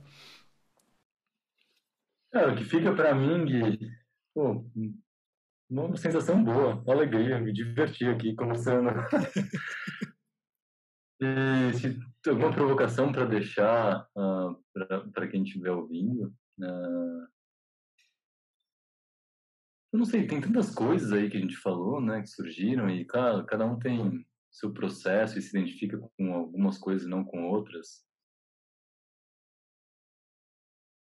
É, 2.34 2.48
o 2.48 2.56
que 2.56 2.64
fica 2.64 2.92
para 2.94 3.14
mim, 3.14 3.46
Gui, 3.46 3.92
pô, 4.34 4.66
uma 5.70 5.96
sensação 5.96 6.44
boa, 6.44 6.82
uma 6.82 6.94
alegria, 6.94 7.40
me 7.40 7.54
diverti 7.54 8.06
aqui 8.06 8.36
conversando. 8.36 8.90
e 11.22 11.74
se 11.76 12.00
tem 12.24 12.34
alguma 12.34 12.52
provocação 12.52 13.12
para 13.12 13.26
deixar 13.26 14.08
uh, 14.16 14.60
ah, 14.80 15.08
para 15.14 15.28
quem 15.28 15.44
estiver 15.44 15.72
ouvindo, 15.72 16.34
uh, 16.60 17.37
eu 19.92 20.00
não 20.00 20.06
sei, 20.06 20.28
tem 20.28 20.42
tantas 20.42 20.74
coisas 20.74 21.12
aí 21.12 21.30
que 21.30 21.38
a 21.38 21.40
gente 21.40 21.56
falou, 21.58 22.02
né, 22.02 22.22
que 22.22 22.28
surgiram 22.28 22.90
e 22.90 23.06
cada, 23.06 23.44
cada 23.46 23.66
um 23.66 23.80
tem 23.80 24.26
seu 24.52 24.74
processo 24.74 25.38
e 25.38 25.42
se 25.42 25.58
identifica 25.58 25.98
com 26.18 26.34
algumas 26.34 26.78
coisas 26.78 27.08
e 27.08 27.10
não 27.10 27.24
com 27.24 27.48
outras. 27.48 28.06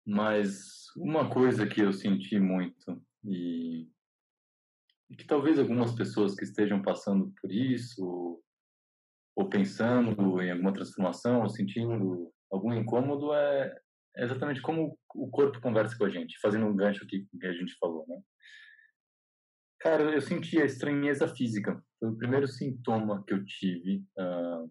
Mas 0.05 0.87
uma 0.95 1.29
coisa 1.29 1.67
que 1.67 1.81
eu 1.81 1.91
senti 1.91 2.39
muito 2.39 3.01
e 3.25 3.89
e 5.09 5.15
que 5.15 5.25
talvez 5.25 5.57
algumas 5.57 5.93
pessoas 5.93 6.35
que 6.35 6.43
estejam 6.43 6.81
passando 6.81 7.33
por 7.41 7.51
isso, 7.51 8.41
ou 9.35 9.49
pensando 9.49 10.41
em 10.41 10.51
alguma 10.51 10.73
transformação, 10.73 11.41
ou 11.41 11.49
sentindo 11.49 12.31
algum 12.51 12.73
incômodo, 12.73 13.33
é, 13.33 13.79
é 14.17 14.23
exatamente 14.23 14.61
como 14.61 14.97
o 15.15 15.29
corpo 15.29 15.61
conversa 15.61 15.97
com 15.97 16.05
a 16.05 16.09
gente, 16.09 16.39
fazendo 16.39 16.65
um 16.65 16.75
gancho 16.75 17.03
aqui 17.03 17.27
que 17.39 17.45
a 17.45 17.53
gente 17.53 17.75
falou, 17.79 18.05
né? 18.07 18.21
Cara, 19.87 20.03
eu 20.03 20.19
senti 20.19 20.61
a 20.61 20.65
estranheza 20.65 21.33
física. 21.33 21.81
Foi 21.97 22.09
o 22.09 22.17
primeiro 22.17 22.45
sintoma 22.45 23.23
que 23.25 23.33
eu 23.33 23.45
tive. 23.45 24.05
Uh, 24.17 24.69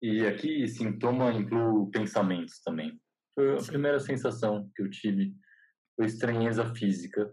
e 0.00 0.26
aqui, 0.26 0.66
sintoma 0.66 1.30
inclui 1.30 1.90
pensamentos 1.90 2.62
também. 2.62 2.98
Foi 3.34 3.58
a 3.58 3.62
primeira 3.62 4.00
sensação 4.00 4.66
que 4.74 4.80
eu 4.80 4.88
tive. 4.88 5.36
Foi 5.94 6.06
estranheza 6.06 6.74
física 6.74 7.30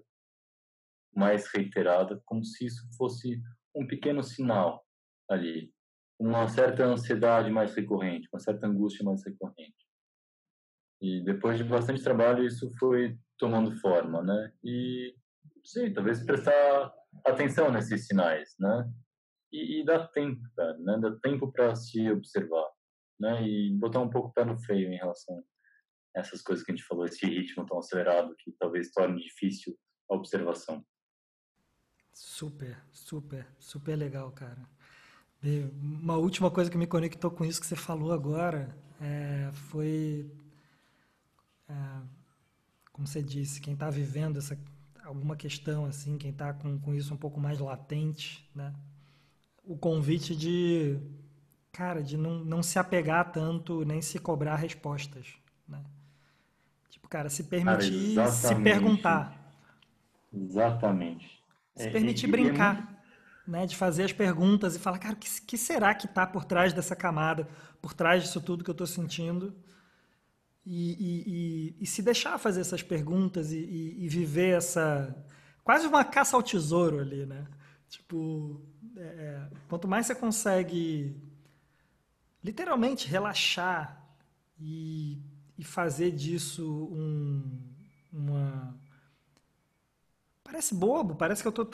mais 1.16 1.48
reiterada, 1.48 2.22
como 2.26 2.44
se 2.44 2.66
isso 2.66 2.86
fosse 2.98 3.42
um 3.74 3.88
pequeno 3.88 4.22
sinal 4.22 4.86
ali, 5.32 5.74
uma 6.20 6.46
certa 6.50 6.84
ansiedade 6.84 7.50
mais 7.50 7.74
recorrente, 7.74 8.28
uma 8.34 8.42
certa 8.42 8.68
angústia 8.68 9.06
mais 9.06 9.26
recorrente. 9.26 9.88
E 11.02 11.24
depois 11.24 11.58
de 11.58 11.64
bastante 11.64 12.04
trabalho 12.04 12.46
isso 12.46 12.70
foi 12.78 13.18
tomando 13.38 13.80
forma, 13.80 14.22
né? 14.22 14.52
E 14.62 15.16
sei, 15.68 15.94
talvez 15.94 16.24
prestar 16.24 16.94
atenção 17.26 17.72
nesses 17.72 18.08
sinais, 18.08 18.56
né? 18.58 18.90
E, 19.52 19.82
e 19.82 19.86
dar 19.86 20.08
tempo, 20.08 20.42
cara, 20.56 20.78
né? 20.78 20.98
Dar 21.00 21.20
tempo 21.20 21.52
para 21.52 21.76
se 21.76 22.10
observar, 22.10 22.70
né? 23.20 23.46
E 23.46 23.74
botar 23.78 24.00
um 24.00 24.10
pouco 24.10 24.30
o 24.30 24.34
pé 24.34 24.46
no 24.46 24.58
freio 24.58 24.92
em 24.92 24.98
relação 24.98 25.44
a 26.16 26.20
essas 26.22 26.42
coisas 26.42 26.66
que 26.66 26.72
a 26.72 26.76
gente 26.76 26.88
falou, 26.88 27.06
esse 27.06 27.26
ritmo 27.26 27.66
tão 27.66 27.80
acelerado 27.80 28.36
que 28.40 28.52
talvez 28.54 28.92
torne 28.92 29.22
difícil 29.22 29.78
a 30.10 30.16
observação. 30.16 30.86
Super, 32.14 32.82
super, 32.92 33.46
super 33.60 33.96
legal, 33.96 34.32
cara. 34.32 34.68
Uma 35.74 36.18
última 36.18 36.50
coisa 36.50 36.72
que 36.72 36.78
me 36.78 36.88
conectou 36.88 37.30
com 37.30 37.46
isso 37.46 37.60
que 37.60 37.68
você 37.68 37.76
falou 37.76 38.12
agora 38.12 38.76
é, 39.00 39.52
foi, 39.70 40.32
é, 41.70 41.74
como 42.92 43.06
você 43.06 43.22
disse, 43.22 43.62
quem 43.62 43.74
está 43.74 43.90
vivendo 43.90 44.38
essa 44.38 44.58
alguma 45.08 45.38
questão 45.38 45.86
assim, 45.86 46.18
quem 46.18 46.32
está 46.32 46.54
com, 46.54 46.78
com 46.80 46.94
isso 46.94 47.14
um 47.14 47.18
pouco 47.18 47.40
mais 47.40 47.60
latente, 47.60 48.48
né? 48.54 48.74
O 49.64 49.78
convite 49.78 50.36
de, 50.36 51.00
cara, 51.72 52.04
de 52.04 52.18
não, 52.18 52.44
não 52.44 52.62
se 52.62 52.78
apegar 52.78 53.32
tanto 53.32 53.86
nem 53.86 54.02
se 54.02 54.20
cobrar 54.20 54.56
respostas, 54.56 55.34
né? 55.68 55.82
Tipo, 56.90 57.08
cara, 57.08 57.30
se 57.30 57.46
permitir 57.46 58.16
cara, 58.16 58.32
se 58.32 58.56
perguntar. 58.56 59.56
Exatamente. 60.34 61.42
Se 61.74 61.88
é, 61.88 61.92
permitir 61.92 62.28
é, 62.28 62.32
brincar, 62.32 63.02
né? 63.48 63.66
De 63.66 63.78
fazer 63.78 64.04
as 64.04 64.14
perguntas 64.14 64.76
e 64.76 64.80
falar, 64.80 65.00
cara, 65.00 65.14
o 65.14 65.18
que, 65.18 65.42
que 65.42 65.58
será 65.58 65.96
que 65.96 66.06
está 66.06 66.28
por 66.28 66.44
trás 66.44 66.74
dessa 66.74 66.96
camada, 66.96 67.48
por 67.82 67.94
trás 67.94 68.24
disso 68.24 68.42
tudo 68.42 68.64
que 68.64 68.70
eu 68.70 68.74
estou 68.74 68.88
sentindo? 68.88 69.56
E, 70.70 70.92
e, 71.00 71.24
e, 71.26 71.76
e, 71.80 71.86
se 71.86 72.02
deixar 72.02 72.38
fazer 72.38 72.60
essas 72.60 72.84
perguntas 72.84 73.54
e, 73.54 74.06
viver 74.10 74.58
essa. 74.58 75.16
quase 75.64 75.88
uma 75.88 76.04
caça 76.04 76.36
ao 76.36 76.44
tesouro 76.44 77.00
ali, 77.00 77.26
né? 77.26 77.48
Tipo, 77.88 78.62
é, 78.98 79.02
é, 79.02 79.50
quanto 79.70 79.88
mais 79.88 80.06
você 80.06 80.14
consegue 80.14 81.16
literalmente 82.44 83.08
relaxar 83.08 84.06
e, 84.60 85.22
fazer 85.64 86.12
disso 86.12 86.90
um, 86.92 87.42
uma 88.12 88.78
Parece 90.44 90.74
bobo, 90.74 91.14
parece 91.16 91.42
que 91.42 91.48
eu 91.48 91.50
estou 91.50 91.66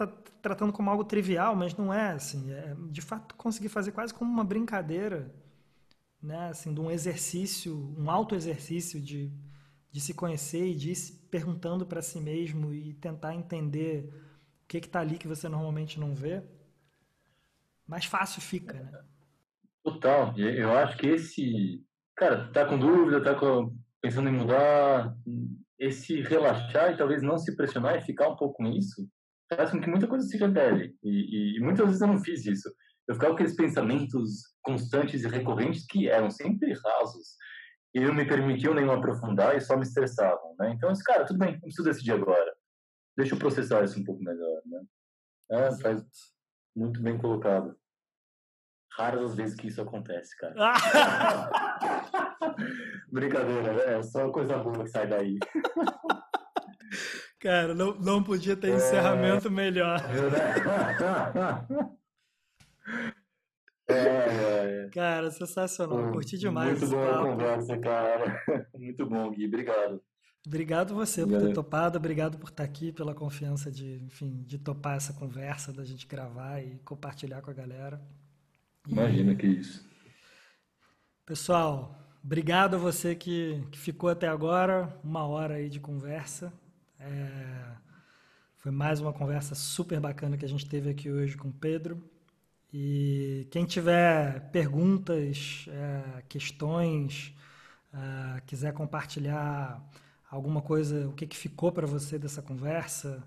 tratando 0.41 0.73
como 0.73 0.89
algo 0.89 1.03
trivial, 1.03 1.55
mas 1.55 1.75
não 1.75 1.93
é 1.93 2.11
assim. 2.11 2.51
É, 2.51 2.75
de 2.89 3.01
fato, 3.01 3.35
conseguir 3.35 3.69
fazer 3.69 3.91
quase 3.91 4.13
como 4.13 4.31
uma 4.31 4.43
brincadeira, 4.43 5.31
né? 6.23 6.49
Assim, 6.49 6.73
de 6.73 6.79
um 6.79 6.89
exercício, 6.89 7.93
um 7.97 8.09
auto-exercício 8.09 8.99
de, 8.99 9.29
de 9.91 9.99
se 9.99 10.13
conhecer 10.13 10.65
e 10.65 10.75
de 10.75 10.91
ir 10.91 10.95
se 10.95 11.13
perguntando 11.29 11.85
para 11.85 12.01
si 12.01 12.19
mesmo 12.21 12.73
e 12.73 12.93
tentar 12.93 13.35
entender 13.35 14.09
o 14.63 14.67
que 14.67 14.77
está 14.77 15.01
ali 15.01 15.17
que 15.17 15.27
você 15.27 15.49
normalmente 15.49 15.99
não 15.99 16.15
vê. 16.15 16.41
Mais 17.85 18.05
fácil 18.05 18.41
fica, 18.41 18.73
né? 18.73 19.03
Total. 19.83 20.33
Eu 20.39 20.71
acho 20.71 20.97
que 20.97 21.07
esse. 21.07 21.83
Cara, 22.15 22.49
tá 22.53 22.65
com 22.65 22.79
dúvida, 22.79 23.21
tá 23.21 23.35
com... 23.35 23.75
pensando 24.01 24.29
em 24.29 24.33
mudar, 24.33 25.13
esse 25.77 26.21
relaxar 26.21 26.93
e 26.93 26.97
talvez 26.97 27.21
não 27.21 27.37
se 27.37 27.53
pressionar 27.55 27.97
e 27.97 28.05
ficar 28.05 28.29
um 28.29 28.35
pouco 28.37 28.63
nisso, 28.63 29.05
faz 29.53 29.71
com 29.71 29.81
que 29.81 29.89
muita 29.89 30.07
coisa 30.07 30.25
se 30.25 30.37
revele. 30.37 30.95
E, 31.03 31.09
e, 31.09 31.57
e 31.57 31.59
muitas 31.59 31.85
vezes 31.87 32.01
eu 32.01 32.07
não 32.07 32.23
fiz 32.23 32.45
isso. 32.45 32.73
Eu 33.07 33.15
ficava 33.15 33.31
com 33.31 33.35
aqueles 33.35 33.57
pensamentos 33.57 34.52
constantes 34.63 35.23
e 35.23 35.27
recorrentes 35.27 35.85
que 35.85 36.09
eram 36.09 36.31
sempre 36.31 36.73
rasos. 36.73 37.35
E 37.93 37.99
não 37.99 38.13
me 38.13 38.25
permitiam 38.25 38.73
nem 38.73 38.89
aprofundar 38.89 39.55
e 39.55 39.61
só 39.61 39.77
me 39.77 39.83
estressavam, 39.83 40.55
né? 40.57 40.73
Então, 40.75 40.91
esse 40.91 41.03
cara, 41.03 41.25
tudo 41.25 41.37
bem, 41.37 41.53
não 41.53 41.61
preciso 41.61 41.83
decidir 41.83 42.13
agora. 42.13 42.51
Deixa 43.15 43.35
eu 43.35 43.39
processar 43.39 43.83
isso 43.83 43.99
um 43.99 44.03
pouco 44.03 44.23
melhor, 44.23 44.61
né? 44.65 44.81
É, 45.51 45.71
faz 45.79 46.03
muito 46.75 46.99
bem 47.01 47.17
colocado. 47.17 47.77
Raras 48.97 49.23
as 49.23 49.35
vezes 49.35 49.55
que 49.55 49.67
isso 49.67 49.81
acontece, 49.81 50.35
cara. 50.37 50.55
Brincadeira, 53.11 53.73
né? 53.73 53.99
É 53.99 54.03
só 54.03 54.31
coisa 54.31 54.57
boa 54.57 54.83
que 54.83 54.89
sai 54.89 55.07
daí. 55.07 55.37
Cara, 57.39 57.75
não, 57.75 57.93
não 57.95 58.23
podia 58.23 58.55
ter 58.55 58.71
é... 58.71 58.75
encerramento 58.75 59.51
melhor. 59.51 59.99
É, 63.87 64.85
é. 64.85 64.89
Cara, 64.91 65.29
sensacional. 65.31 66.11
Curti 66.11 66.37
demais. 66.37 66.79
Muito 66.79 66.95
boa 66.95 67.19
a 67.19 67.23
conversa, 67.23 67.77
cara. 67.77 68.43
Muito 68.77 69.05
bom, 69.05 69.31
Gui. 69.31 69.45
Obrigado. 69.47 70.01
Obrigado 70.45 70.93
você 70.93 71.25
por 71.25 71.39
ter 71.39 71.53
topado, 71.53 71.97
obrigado 71.97 72.37
por 72.37 72.49
estar 72.49 72.65
aqui, 72.65 72.91
pela 72.91 73.15
confiança 73.15 73.71
de, 73.71 74.03
enfim, 74.03 74.43
de 74.45 74.57
topar 74.57 74.97
essa 74.97 75.13
conversa, 75.13 75.71
da 75.71 75.85
gente 75.85 76.05
gravar 76.05 76.59
e 76.59 76.79
compartilhar 76.83 77.41
com 77.41 77.49
a 77.49 77.53
galera. 77.53 78.01
Imagina 78.85 79.33
que 79.35 79.47
isso. 79.47 79.87
Pessoal, 81.25 81.97
obrigado 82.21 82.75
a 82.75 82.77
você 82.77 83.15
que, 83.15 83.63
que 83.71 83.79
ficou 83.79 84.09
até 84.09 84.27
agora, 84.27 84.93
uma 85.01 85.25
hora 85.25 85.53
aí 85.53 85.69
de 85.69 85.79
conversa. 85.79 86.51
É, 86.99 87.77
foi 88.57 88.71
mais 88.71 88.99
uma 88.99 89.13
conversa 89.13 89.55
super 89.55 90.01
bacana 90.01 90.37
que 90.37 90.43
a 90.43 90.49
gente 90.49 90.67
teve 90.67 90.89
aqui 90.89 91.09
hoje 91.09 91.37
com 91.37 91.47
o 91.47 91.53
Pedro. 91.53 92.03
E 92.73 93.47
quem 93.51 93.65
tiver 93.65 94.49
perguntas, 94.49 95.65
é, 95.69 96.23
questões, 96.27 97.31
é, 97.93 98.41
quiser 98.47 98.73
compartilhar 98.73 99.79
alguma 100.29 100.59
coisa, 100.59 101.07
o 101.07 101.13
que, 101.13 101.27
que 101.27 101.37
ficou 101.37 101.71
para 101.71 101.85
você 101.85 102.17
dessa 102.17 102.41
conversa, 102.41 103.23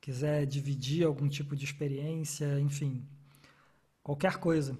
quiser 0.00 0.46
dividir 0.46 1.04
algum 1.04 1.28
tipo 1.28 1.56
de 1.56 1.64
experiência, 1.64 2.60
enfim, 2.60 3.04
qualquer 4.00 4.36
coisa, 4.36 4.78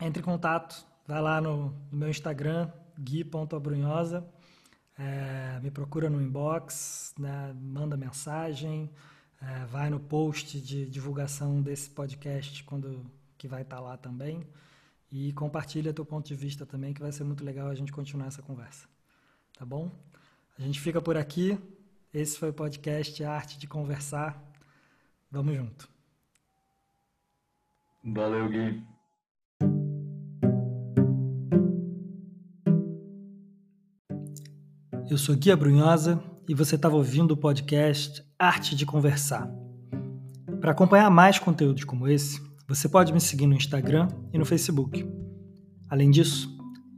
entre 0.00 0.22
em 0.22 0.24
contato, 0.24 0.86
vai 1.04 1.20
lá 1.20 1.40
no, 1.40 1.70
no 1.90 1.98
meu 1.98 2.08
Instagram, 2.08 2.70
gui.abrunhosa, 2.96 4.24
é, 4.96 5.58
me 5.60 5.72
procura 5.72 6.08
no 6.08 6.22
inbox, 6.22 7.12
né, 7.18 7.52
manda 7.60 7.96
mensagem, 7.96 8.88
é, 9.42 9.64
vai 9.66 9.90
no 9.90 9.98
post 9.98 10.60
de 10.60 10.88
divulgação 10.88 11.60
desse 11.60 11.90
podcast 11.90 12.62
quando 12.62 13.04
que 13.44 13.48
vai 13.48 13.60
estar 13.60 13.76
tá 13.76 13.82
lá 13.82 13.94
também 13.98 14.42
e 15.12 15.30
compartilha 15.34 15.92
teu 15.92 16.04
ponto 16.04 16.26
de 16.26 16.34
vista 16.34 16.64
também 16.64 16.94
que 16.94 17.02
vai 17.02 17.12
ser 17.12 17.24
muito 17.24 17.44
legal 17.44 17.68
a 17.68 17.74
gente 17.74 17.92
continuar 17.92 18.28
essa 18.28 18.40
conversa, 18.40 18.88
tá 19.58 19.66
bom? 19.66 19.90
A 20.58 20.62
gente 20.62 20.80
fica 20.80 20.98
por 20.98 21.14
aqui. 21.14 21.58
Esse 22.12 22.38
foi 22.38 22.48
o 22.48 22.54
podcast 22.54 23.22
Arte 23.22 23.58
de 23.58 23.66
Conversar. 23.66 24.42
Vamos 25.30 25.54
junto. 25.54 25.86
Valeu, 28.02 28.48
Gui. 28.48 28.82
Eu 35.10 35.18
sou 35.18 35.36
Guia 35.36 35.54
Brunhosa 35.54 36.22
e 36.48 36.54
você 36.54 36.76
estava 36.76 36.96
ouvindo 36.96 37.32
o 37.32 37.36
podcast 37.36 38.24
Arte 38.38 38.74
de 38.74 38.86
Conversar. 38.86 39.50
Para 40.62 40.70
acompanhar 40.70 41.10
mais 41.10 41.38
conteúdos 41.38 41.84
como 41.84 42.08
esse, 42.08 42.40
você 42.66 42.88
pode 42.88 43.12
me 43.12 43.20
seguir 43.20 43.46
no 43.46 43.54
Instagram 43.54 44.08
e 44.32 44.38
no 44.38 44.44
Facebook. 44.44 45.06
Além 45.88 46.10
disso, 46.10 46.48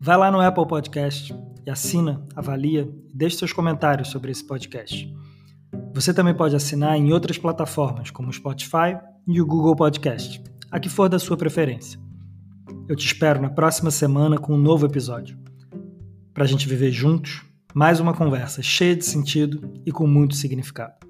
vai 0.00 0.16
lá 0.16 0.30
no 0.30 0.40
Apple 0.40 0.66
Podcast 0.66 1.34
e 1.66 1.70
assina, 1.70 2.24
avalia 2.34 2.82
e 2.82 3.16
deixe 3.16 3.36
seus 3.36 3.52
comentários 3.52 4.08
sobre 4.08 4.30
esse 4.30 4.46
podcast. 4.46 5.12
Você 5.92 6.14
também 6.14 6.34
pode 6.34 6.54
assinar 6.54 6.96
em 6.96 7.12
outras 7.12 7.38
plataformas, 7.38 8.10
como 8.10 8.28
o 8.28 8.32
Spotify 8.32 8.96
e 9.26 9.40
o 9.40 9.46
Google 9.46 9.74
Podcast, 9.74 10.42
a 10.70 10.78
que 10.78 10.88
for 10.88 11.08
da 11.08 11.18
sua 11.18 11.36
preferência. 11.36 11.98
Eu 12.88 12.94
te 12.94 13.06
espero 13.06 13.42
na 13.42 13.50
próxima 13.50 13.90
semana 13.90 14.38
com 14.38 14.54
um 14.54 14.58
novo 14.58 14.86
episódio. 14.86 15.36
Para 16.32 16.44
a 16.44 16.46
gente 16.46 16.68
viver 16.68 16.92
juntos, 16.92 17.42
mais 17.74 17.98
uma 17.98 18.14
conversa 18.14 18.62
cheia 18.62 18.94
de 18.94 19.04
sentido 19.04 19.72
e 19.84 19.90
com 19.90 20.06
muito 20.06 20.36
significado. 20.36 21.05